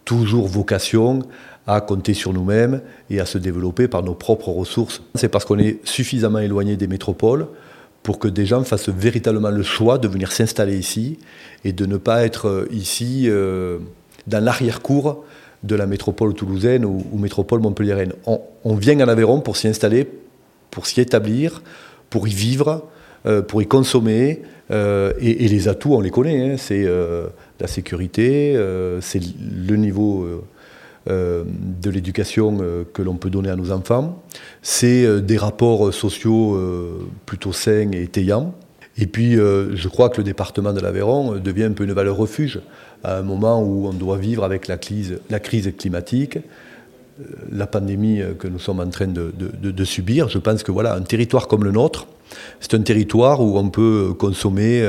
toujours 0.05 0.47
vocation 0.47 1.19
à 1.67 1.81
compter 1.81 2.13
sur 2.13 2.33
nous-mêmes 2.33 2.81
et 3.09 3.19
à 3.19 3.25
se 3.25 3.37
développer 3.37 3.87
par 3.87 4.03
nos 4.03 4.13
propres 4.13 4.49
ressources. 4.49 5.01
C'est 5.15 5.29
parce 5.29 5.45
qu'on 5.45 5.59
est 5.59 5.79
suffisamment 5.85 6.39
éloigné 6.39 6.75
des 6.75 6.87
métropoles 6.87 7.47
pour 8.03 8.19
que 8.19 8.27
des 8.27 8.45
gens 8.45 8.63
fassent 8.63 8.89
véritablement 8.89 9.51
le 9.51 9.63
choix 9.63 9.97
de 9.97 10.07
venir 10.07 10.31
s'installer 10.31 10.77
ici 10.77 11.19
et 11.63 11.71
de 11.73 11.85
ne 11.85 11.97
pas 11.97 12.25
être 12.25 12.47
euh, 12.47 12.67
ici 12.71 13.25
euh, 13.27 13.77
dans 14.27 14.43
l'arrière-cour 14.43 15.23
de 15.63 15.75
la 15.75 15.85
métropole 15.85 16.33
toulousaine 16.33 16.85
ou, 16.85 17.05
métropole 17.13 17.59
montpelliéraine. 17.59 18.13
On, 18.25 18.75
vient 18.75 18.99
en 18.99 19.07
Aveyron 19.07 19.41
pour 19.41 19.57
s'y 19.57 19.67
installer, 19.67 20.09
pour 20.71 20.87
s'y 20.87 20.99
établir, 21.01 21.61
pour 22.09 22.27
y 22.27 22.33
vivre, 22.33 22.87
euh, 23.27 23.43
pour 23.43 23.61
y 23.61 23.67
consommer. 23.67 24.41
et, 24.71 25.47
les 25.47 25.67
atouts, 25.67 25.93
on 25.93 26.01
les 26.01 26.09
connaît. 26.09 26.53
Hein. 26.53 26.55
La 27.61 27.67
sécurité, 27.67 28.57
c'est 29.01 29.21
le 29.39 29.75
niveau 29.77 30.43
euh, 31.09 31.43
de 31.81 31.89
l'éducation 31.89 32.59
euh, 32.61 32.83
que 32.93 33.01
l'on 33.01 33.15
peut 33.15 33.31
donner 33.31 33.49
à 33.49 33.55
nos 33.55 33.71
enfants. 33.71 34.21
C'est 34.61 35.03
euh, 35.03 35.19
des 35.19 35.35
rapports 35.35 35.91
sociaux 35.91 36.59
plutôt 37.25 37.53
sains 37.53 37.91
et 37.91 38.03
étayants. 38.03 38.53
Et 38.97 39.07
puis, 39.07 39.35
je 39.35 39.87
crois 39.87 40.09
que 40.09 40.17
le 40.17 40.23
département 40.23 40.73
de 40.73 40.79
l'Aveyron 40.79 41.37
devient 41.37 41.63
un 41.63 41.71
peu 41.71 41.85
une 41.85 41.93
valeur 41.93 42.17
refuge 42.17 42.59
à 43.03 43.17
un 43.17 43.21
moment 43.23 43.63
où 43.63 43.87
on 43.87 43.93
doit 43.93 44.17
vivre 44.17 44.43
avec 44.43 44.67
la 44.67 44.77
crise, 44.77 45.17
climatique, 45.77 46.37
la 47.49 47.67
pandémie 47.67 48.21
que 48.37 48.49
nous 48.49 48.59
sommes 48.59 48.81
en 48.81 48.89
train 48.89 49.07
de, 49.07 49.83
subir. 49.85 50.27
Je 50.27 50.37
pense 50.39 50.61
que 50.61 50.73
voilà, 50.73 50.93
un 50.93 51.01
territoire 51.01 51.47
comme 51.47 51.63
le 51.63 51.71
nôtre, 51.71 52.05
c'est 52.59 52.73
un 52.73 52.81
territoire 52.81 53.41
où 53.41 53.57
on 53.57 53.69
peut 53.69 54.13
consommer 54.19 54.81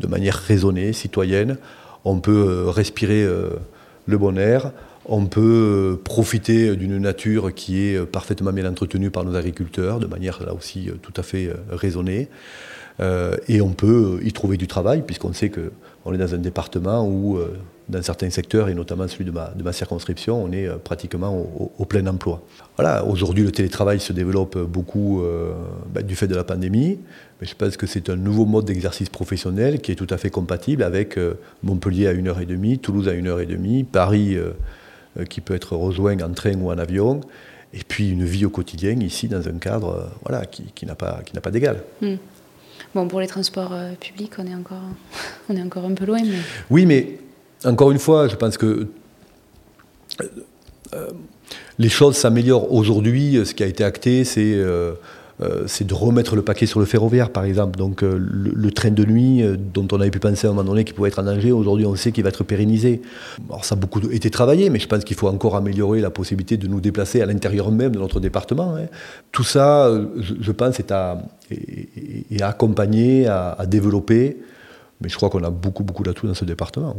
de 0.00 0.06
manière 0.08 0.34
raisonnée, 0.34 0.92
citoyenne. 0.92 1.56
On 2.08 2.20
peut 2.20 2.68
respirer 2.68 3.26
le 4.06 4.16
bon 4.16 4.38
air, 4.38 4.70
on 5.06 5.26
peut 5.26 5.98
profiter 6.04 6.76
d'une 6.76 6.98
nature 6.98 7.52
qui 7.52 7.88
est 7.88 8.06
parfaitement 8.06 8.52
bien 8.52 8.70
entretenue 8.70 9.10
par 9.10 9.24
nos 9.24 9.34
agriculteurs, 9.34 9.98
de 9.98 10.06
manière 10.06 10.40
là 10.46 10.54
aussi 10.54 10.88
tout 11.02 11.12
à 11.16 11.24
fait 11.24 11.50
raisonnée. 11.68 12.28
et 13.00 13.60
on 13.60 13.72
peut 13.72 14.20
y 14.22 14.32
trouver 14.32 14.56
du 14.56 14.68
travail, 14.68 15.02
puisqu'on 15.04 15.32
sait 15.32 15.50
qu'on 15.50 16.14
est 16.14 16.18
dans 16.18 16.32
un 16.32 16.38
département 16.38 17.04
où 17.04 17.40
dans 17.88 18.02
certains 18.02 18.30
secteurs, 18.30 18.68
et 18.68 18.74
notamment 18.74 19.06
celui 19.06 19.24
de 19.24 19.30
ma, 19.30 19.52
de 19.54 19.62
ma 19.62 19.72
circonscription, 19.72 20.42
on 20.42 20.50
est 20.50 20.66
euh, 20.66 20.76
pratiquement 20.76 21.46
au, 21.78 21.84
plein 21.84 22.06
emploi. 22.06 22.42
Voilà, 22.76 23.04
aujourd'hui, 23.04 23.44
le 23.44 23.52
télétravail 23.52 24.00
se 24.00 24.12
développe 24.12 24.58
beaucoup 24.58 25.22
euh, 25.22 25.52
ben, 25.92 26.04
du 26.04 26.16
fait 26.16 26.26
de 26.26 26.34
la 26.34 26.42
pandémie, 26.42 26.98
mais 27.40 27.46
je 27.46 27.54
pense 27.54 27.76
que 27.76 27.86
c'est 27.86 28.10
un 28.10 28.16
nouveau 28.16 28.44
mode 28.44 28.64
d'exercice 28.64 29.08
professionnel 29.08 29.80
qui 29.80 29.92
est 29.92 29.94
tout 29.94 30.06
à 30.10 30.16
fait 30.16 30.30
compatible 30.30 30.82
avec 30.82 31.16
euh, 31.16 31.34
Montpellier 31.62 32.08
à 32.08 32.14
1h30, 32.14 32.78
Toulouse 32.78 33.08
à 33.08 33.12
1h30, 33.12 33.84
Paris 33.84 34.36
qui 35.30 35.40
peut 35.40 35.54
être 35.54 35.76
rejoint 35.76 36.20
en 36.20 36.32
train 36.32 36.54
ou 36.60 36.70
en 36.70 36.76
avion, 36.76 37.22
et 37.72 37.80
puis 37.86 38.10
une 38.10 38.24
vie 38.24 38.44
au 38.44 38.50
quotidien 38.50 38.92
ici 39.00 39.28
dans 39.28 39.48
un 39.48 39.58
cadre 39.58 40.10
voilà, 40.22 40.44
qui, 40.44 40.64
qui 40.74 40.84
n'a 40.84 40.94
pas, 40.94 41.22
pas 41.42 41.50
d'égal. 41.50 41.82
Hmm. 42.02 42.16
Bon, 42.94 43.08
pour 43.08 43.20
les 43.20 43.26
transports 43.26 43.74
publics, 43.98 44.32
on 44.38 44.46
est, 44.46 44.54
encore, 44.54 44.82
on 45.48 45.56
est 45.56 45.62
encore 45.62 45.86
un 45.86 45.94
peu 45.94 46.04
loin. 46.04 46.20
Mais... 46.22 46.36
Oui, 46.68 46.84
mais 46.84 47.18
encore 47.64 47.90
une 47.90 47.98
fois, 47.98 48.28
je 48.28 48.36
pense 48.36 48.58
que 48.58 48.88
euh, 50.94 51.08
les 51.78 51.88
choses 51.88 52.16
s'améliorent 52.16 52.72
aujourd'hui. 52.72 53.40
Ce 53.44 53.54
qui 53.54 53.62
a 53.62 53.66
été 53.66 53.84
acté, 53.84 54.24
c'est 54.24 54.54
euh, 54.54 54.92
euh, 55.42 55.66
de 55.80 55.94
remettre 55.94 56.36
le 56.36 56.42
paquet 56.42 56.66
sur 56.66 56.80
le 56.80 56.86
ferroviaire, 56.86 57.30
par 57.30 57.44
exemple. 57.44 57.78
Donc 57.78 58.02
le, 58.02 58.70
train 58.70 58.90
de 58.90 59.04
nuit, 59.04 59.42
dont 59.74 59.86
on 59.92 60.00
avait 60.00 60.10
pu 60.10 60.18
penser 60.18 60.46
à 60.46 60.50
un 60.50 60.54
moment 60.54 60.68
donné 60.68 60.84
qu'il 60.84 60.94
pouvait 60.94 61.08
être 61.08 61.18
en 61.18 61.24
danger, 61.24 61.52
aujourd'hui 61.52 61.86
on 61.86 61.96
sait 61.96 62.12
qu'il 62.12 62.24
va 62.24 62.30
être 62.30 62.44
pérennisé. 62.44 63.02
Alors 63.48 63.64
ça 63.64 63.74
a 63.74 63.78
beaucoup 63.78 64.00
été 64.10 64.30
travaillé, 64.30 64.70
mais 64.70 64.78
je 64.78 64.88
pense 64.88 65.04
qu'il 65.04 65.16
faut 65.16 65.28
encore 65.28 65.56
améliorer 65.56 66.00
la 66.00 66.10
possibilité 66.10 66.56
de 66.56 66.66
nous 66.66 66.80
déplacer 66.80 67.20
à 67.20 67.26
l'intérieur 67.26 67.70
même 67.70 67.92
de 67.92 67.98
notre 67.98 68.20
département. 68.20 68.76
Hein. 68.76 68.86
Tout 69.32 69.44
ça, 69.44 69.90
je, 70.18 70.52
pense, 70.52 70.78
est 70.78 70.90
à, 70.90 71.18
accompagner, 72.40 73.26
à 73.26 73.64
développer. 73.66 74.38
Mais 75.00 75.08
je 75.08 75.16
crois 75.16 75.28
qu'on 75.28 75.44
a 75.44 75.50
beaucoup, 75.50 75.84
beaucoup 75.84 76.02
d'atouts 76.02 76.26
dans 76.26 76.34
ce 76.34 76.44
département. 76.44 76.96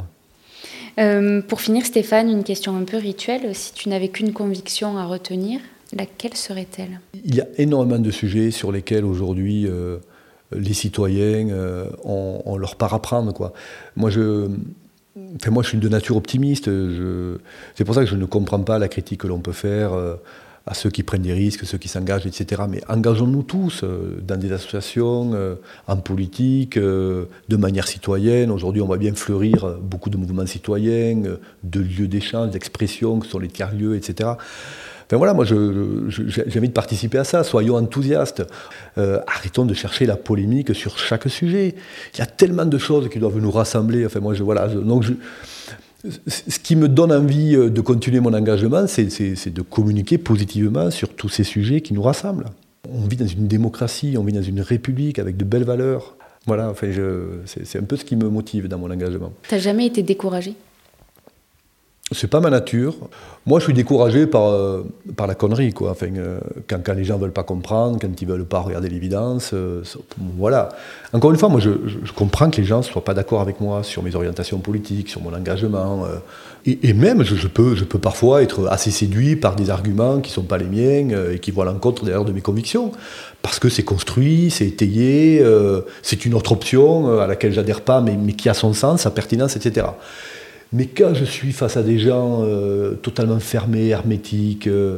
Euh, 0.99 1.41
pour 1.41 1.61
finir, 1.61 1.85
Stéphane, 1.85 2.29
une 2.29 2.43
question 2.43 2.75
un 2.75 2.83
peu 2.83 2.97
rituelle. 2.97 3.53
Si 3.53 3.73
tu 3.73 3.89
n'avais 3.89 4.09
qu'une 4.09 4.33
conviction 4.33 4.97
à 4.97 5.05
retenir, 5.05 5.59
laquelle 5.93 6.35
serait-elle? 6.35 6.99
Il 7.23 7.35
y 7.35 7.41
a 7.41 7.47
énormément 7.57 7.99
de 7.99 8.11
sujets 8.11 8.51
sur 8.51 8.71
lesquels 8.71 9.05
aujourd'hui 9.05 9.67
euh, 9.67 9.97
les 10.51 10.73
citoyens 10.73 11.49
euh, 11.49 11.85
ont, 12.03 12.57
leur 12.57 12.75
part 12.75 12.93
à 12.93 13.01
prendre. 13.01 13.31
Quoi. 13.33 13.53
Moi, 13.95 14.09
je, 14.09 14.49
moi, 15.49 15.63
je 15.63 15.69
suis 15.69 15.77
de 15.77 15.89
nature 15.89 16.17
optimiste. 16.17 16.69
C'est 17.75 17.85
pour 17.85 17.95
ça 17.95 18.01
que 18.01 18.09
je 18.09 18.15
ne 18.15 18.25
comprends 18.25 18.61
pas 18.61 18.79
la 18.79 18.87
critique 18.87 19.21
que 19.21 19.27
l'on 19.27 19.39
peut 19.39 19.51
faire 19.51 19.91
à 20.67 20.73
ceux 20.73 20.89
qui 20.89 21.01
prennent 21.01 21.21
des 21.21 21.33
risques, 21.33 21.65
ceux 21.65 21.77
qui 21.77 21.87
s'engagent, 21.87 22.27
etc. 22.27 22.63
Mais 22.69 22.81
engageons-nous 22.89 23.43
tous 23.43 23.81
euh, 23.83 24.21
dans 24.21 24.37
des 24.37 24.51
associations, 24.51 25.31
euh, 25.33 25.55
en 25.87 25.97
politique, 25.97 26.77
euh, 26.77 27.25
de 27.47 27.55
manière 27.55 27.87
citoyenne. 27.87 28.51
Aujourd'hui, 28.51 28.81
on 28.81 28.85
voit 28.85 28.97
bien 28.97 29.15
fleurir 29.15 29.77
beaucoup 29.81 30.09
de 30.09 30.17
mouvements 30.17 30.45
citoyens, 30.45 31.23
de 31.63 31.79
lieux 31.79 32.07
d'échange, 32.07 32.51
d'expression, 32.51 33.19
que 33.19 33.27
sont 33.27 33.39
les 33.39 33.47
tiers-lieux, 33.47 33.95
etc. 33.95 34.31
Enfin 35.09 35.15
voilà, 35.15 35.33
moi 35.33 35.45
j'ai 35.45 35.55
envie 35.55 36.67
de 36.67 36.73
participer 36.73 37.17
à 37.17 37.23
ça, 37.23 37.45
soyons 37.45 37.75
enthousiastes. 37.75 38.43
arrêtons 38.97 39.63
de 39.63 39.73
chercher 39.73 40.05
la 40.05 40.17
polémique 40.17 40.75
sur 40.75 40.97
chaque 40.97 41.29
sujet. 41.29 41.75
Il 42.13 42.19
y 42.19 42.21
a 42.21 42.25
tellement 42.25 42.65
de 42.65 42.77
choses 42.77 43.07
qui 43.07 43.17
doivent 43.17 43.39
nous 43.39 43.51
rassembler. 43.51 44.05
Enfin 44.05 44.19
moi 44.19 44.33
je 44.33 44.43
voilà, 44.43 44.67
donc 44.67 45.05
ce 46.27 46.59
qui 46.59 46.75
me 46.75 46.87
donne 46.87 47.11
envie 47.11 47.55
euh, 47.55 47.69
de 47.69 47.81
continuer 47.81 48.19
mon 48.19 48.33
engagement, 48.33 48.85
c'est 48.87 49.53
de 49.53 49.61
communiquer 49.61 50.17
positivement 50.17 50.91
sur 50.91 51.09
tous 51.09 51.29
ces 51.29 51.43
sujets 51.43 51.81
qui 51.81 51.93
nous 51.93 52.01
rassemblent. 52.01 52.45
On 52.91 53.07
vit 53.07 53.17
dans 53.17 53.27
une 53.27 53.47
démocratie, 53.47 54.15
on 54.17 54.23
vit 54.23 54.33
dans 54.33 54.41
une 54.41 54.61
république 54.61 55.19
avec 55.19 55.37
de 55.37 55.43
belles 55.43 55.63
valeurs. 55.63 56.15
Voilà, 56.45 56.69
enfin, 56.69 56.87
c'est 57.45 57.77
un 57.77 57.83
peu 57.83 57.97
ce 57.97 58.05
qui 58.05 58.15
me 58.15 58.29
motive 58.29 58.67
dans 58.67 58.77
mon 58.77 58.89
engagement. 58.89 59.33
Tu 59.47 59.55
n'as 59.55 59.59
jamais 59.59 59.85
été 59.85 60.01
découragé? 60.01 60.55
C'est 62.11 62.29
pas 62.29 62.39
ma 62.39 62.49
nature. 62.49 62.95
Moi, 63.45 63.59
je 63.59 63.65
suis 63.65 63.73
découragé 63.73 64.27
par, 64.27 64.47
euh, 64.47 64.83
par 65.17 65.27
la 65.27 65.35
connerie, 65.35 65.73
quoi. 65.73 65.91
Enfin, 65.91 66.07
euh, 66.15 66.39
quand, 66.67 66.93
les 66.93 67.03
gens 67.03 67.17
veulent 67.17 67.33
pas 67.33 67.43
comprendre, 67.43 67.97
quand 67.99 68.21
ils 68.21 68.27
veulent 68.27 68.45
pas 68.45 68.59
regarder 68.59 68.87
l'évidence, 68.87 69.51
euh, 69.53 69.83
voilà. 70.37 70.69
Encore 71.11 71.31
une 71.31 71.37
fois, 71.37 71.49
moi, 71.49 71.59
je, 71.59 71.71
comprends 72.15 72.49
que 72.49 72.57
les 72.57 72.63
gens 72.63 72.81
soient 72.81 73.03
pas 73.03 73.13
d'accord 73.13 73.41
avec 73.41 73.59
moi 73.59 73.83
sur 73.83 74.03
mes 74.03 74.15
orientations 74.15 74.59
politiques, 74.59 75.09
sur 75.09 75.21
mon 75.21 75.33
engagement, 75.33 76.05
et, 76.65 76.93
même, 76.93 77.23
je, 77.23 77.47
peux, 77.47 77.75
je 77.75 77.83
peux 77.83 77.99
parfois 77.99 78.41
être 78.41 78.67
assez 78.67 78.91
séduit 78.91 79.35
par 79.35 79.55
des 79.55 79.69
arguments 79.69 80.19
qui 80.19 80.31
sont 80.31 80.43
pas 80.43 80.57
les 80.57 80.65
miens 80.65 81.31
et 81.31 81.39
qui 81.39 81.51
vont 81.51 81.61
à 81.61 81.65
l'encontre 81.65 82.03
d'ailleurs 82.03 82.25
de 82.25 82.33
mes 82.33 82.41
convictions, 82.41 82.91
parce 83.41 83.59
que 83.59 83.69
c'est 83.69 83.83
construit, 83.83 84.49
c'est 84.49 84.65
étayé, 84.65 85.41
c'est 86.01 86.25
une 86.25 86.33
autre 86.33 86.51
option 86.51 87.19
à 87.19 87.27
laquelle 87.27 87.53
j'adhère 87.53 87.81
pas, 87.81 88.01
mais 88.01 88.33
qui 88.33 88.49
a 88.49 88.53
son 88.53 88.73
sens, 88.73 89.01
sa 89.01 89.11
pertinence, 89.11 89.55
etc. 89.55 89.87
Mais 90.73 90.87
quand 90.87 91.13
je 91.13 91.25
suis 91.25 91.53
face 91.53 91.77
à 91.77 91.83
des 91.83 91.99
gens 91.99 92.43
euh, 92.43 92.95
totalement 92.95 93.39
fermés, 93.39 93.87
hermétiques, 93.87 94.67
euh, 94.67 94.97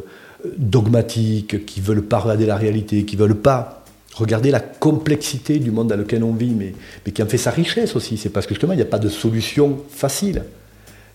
dogmatiques, 0.58 1.66
qui 1.66 1.82
ne 1.82 1.86
veulent 1.86 2.06
pas 2.06 2.20
regarder 2.20 2.46
la 2.46 2.56
réalité, 2.56 3.06
qui 3.06 3.16
ne 3.16 3.22
veulent 3.22 3.36
pas 3.36 3.84
regarder 4.16 4.52
la 4.52 4.60
complexité 4.60 5.60
du 5.60 5.72
monde 5.72 5.90
dans 5.90 5.96
lequel 5.96 6.24
on 6.24 6.34
vit, 6.34 6.54
mais, 6.54 6.74
qui 7.12 7.24
en 7.24 7.28
fait 7.28 7.38
sa 7.38 7.52
richesse 7.52 7.96
aussi, 7.96 8.18
c'est 8.18 8.30
parce 8.30 8.48
que 8.48 8.54
justement 8.54 8.74
il 8.74 8.78
n'y 8.78 8.82
a 8.82 8.86
pas 8.86 9.00
de 9.00 9.10
solution 9.10 9.78
facile 9.90 10.44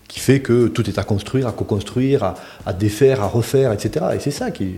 qui 0.07 0.19
fait 0.19 0.39
que 0.39 0.67
tout 0.67 0.87
est 0.89 0.97
à 0.97 1.03
construire, 1.03 1.47
à 1.47 1.51
co-construire, 1.51 2.35
à, 2.65 2.73
défaire, 2.73 3.21
à 3.21 3.27
refaire, 3.27 3.73
etc. 3.73 4.05
Et 4.15 4.19
c'est 4.19 4.31
ça 4.31 4.51
qui, 4.51 4.75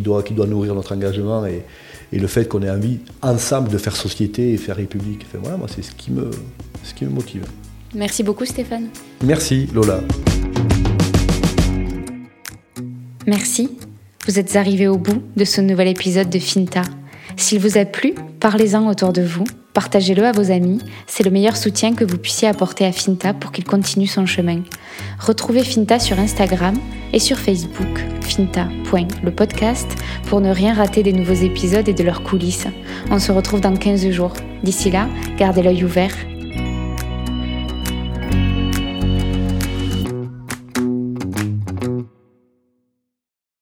doit, 0.00 0.22
nourrir 0.46 0.74
notre 0.74 0.94
engagement 0.94 1.44
et, 1.44 1.64
le 2.12 2.26
fait 2.26 2.48
qu'on 2.48 2.62
ait 2.62 2.70
envie 2.70 3.00
ensemble 3.20 3.68
de 3.68 3.76
faire 3.76 3.94
société 3.94 4.52
et 4.52 4.56
faire 4.56 4.76
république. 4.76 5.26
Enfin, 5.28 5.38
voilà, 5.42 5.58
moi 5.58 5.66
c'est 5.68 5.82
ce 5.82 5.92
qui 5.92 6.10
me 6.10 7.10
motive. 7.10 7.44
Merci 7.94 8.22
beaucoup 8.22 8.44
Stéphane. 8.44 8.88
Merci 9.22 9.68
Lola. 9.74 10.00
Merci. 13.26 13.70
Vous 14.26 14.38
êtes 14.38 14.56
arrivé 14.56 14.88
au 14.88 14.98
bout 14.98 15.22
de 15.36 15.44
ce 15.44 15.60
nouvel 15.60 15.88
épisode 15.88 16.28
de 16.28 16.38
Finta. 16.38 16.82
S'il 17.36 17.60
vous 17.60 17.78
a 17.78 17.84
plu, 17.84 18.14
parlez-en 18.40 18.88
autour 18.88 19.12
de 19.12 19.22
vous, 19.22 19.44
partagez-le 19.72 20.24
à 20.24 20.32
vos 20.32 20.50
amis, 20.50 20.80
c'est 21.06 21.22
le 21.22 21.30
meilleur 21.30 21.56
soutien 21.56 21.94
que 21.94 22.04
vous 22.04 22.18
puissiez 22.18 22.48
apporter 22.48 22.84
à 22.84 22.92
Finta 22.92 23.32
pour 23.32 23.52
qu'il 23.52 23.64
continue 23.64 24.06
son 24.06 24.26
chemin. 24.26 24.62
Retrouvez 25.18 25.62
Finta 25.62 25.98
sur 25.98 26.18
Instagram 26.18 26.74
et 27.12 27.18
sur 27.18 27.38
Facebook, 27.38 28.04
finta.lepodcast, 28.22 29.88
pour 30.26 30.40
ne 30.40 30.50
rien 30.50 30.74
rater 30.74 31.02
des 31.02 31.12
nouveaux 31.12 31.32
épisodes 31.32 31.88
et 31.88 31.94
de 31.94 32.02
leurs 32.02 32.22
coulisses. 32.22 32.66
On 33.10 33.18
se 33.18 33.32
retrouve 33.32 33.60
dans 33.60 33.76
15 33.76 34.10
jours. 34.10 34.34
D'ici 34.62 34.90
là, 34.90 35.08
gardez 35.38 35.62
l'œil 35.62 35.84
ouvert 35.84 36.14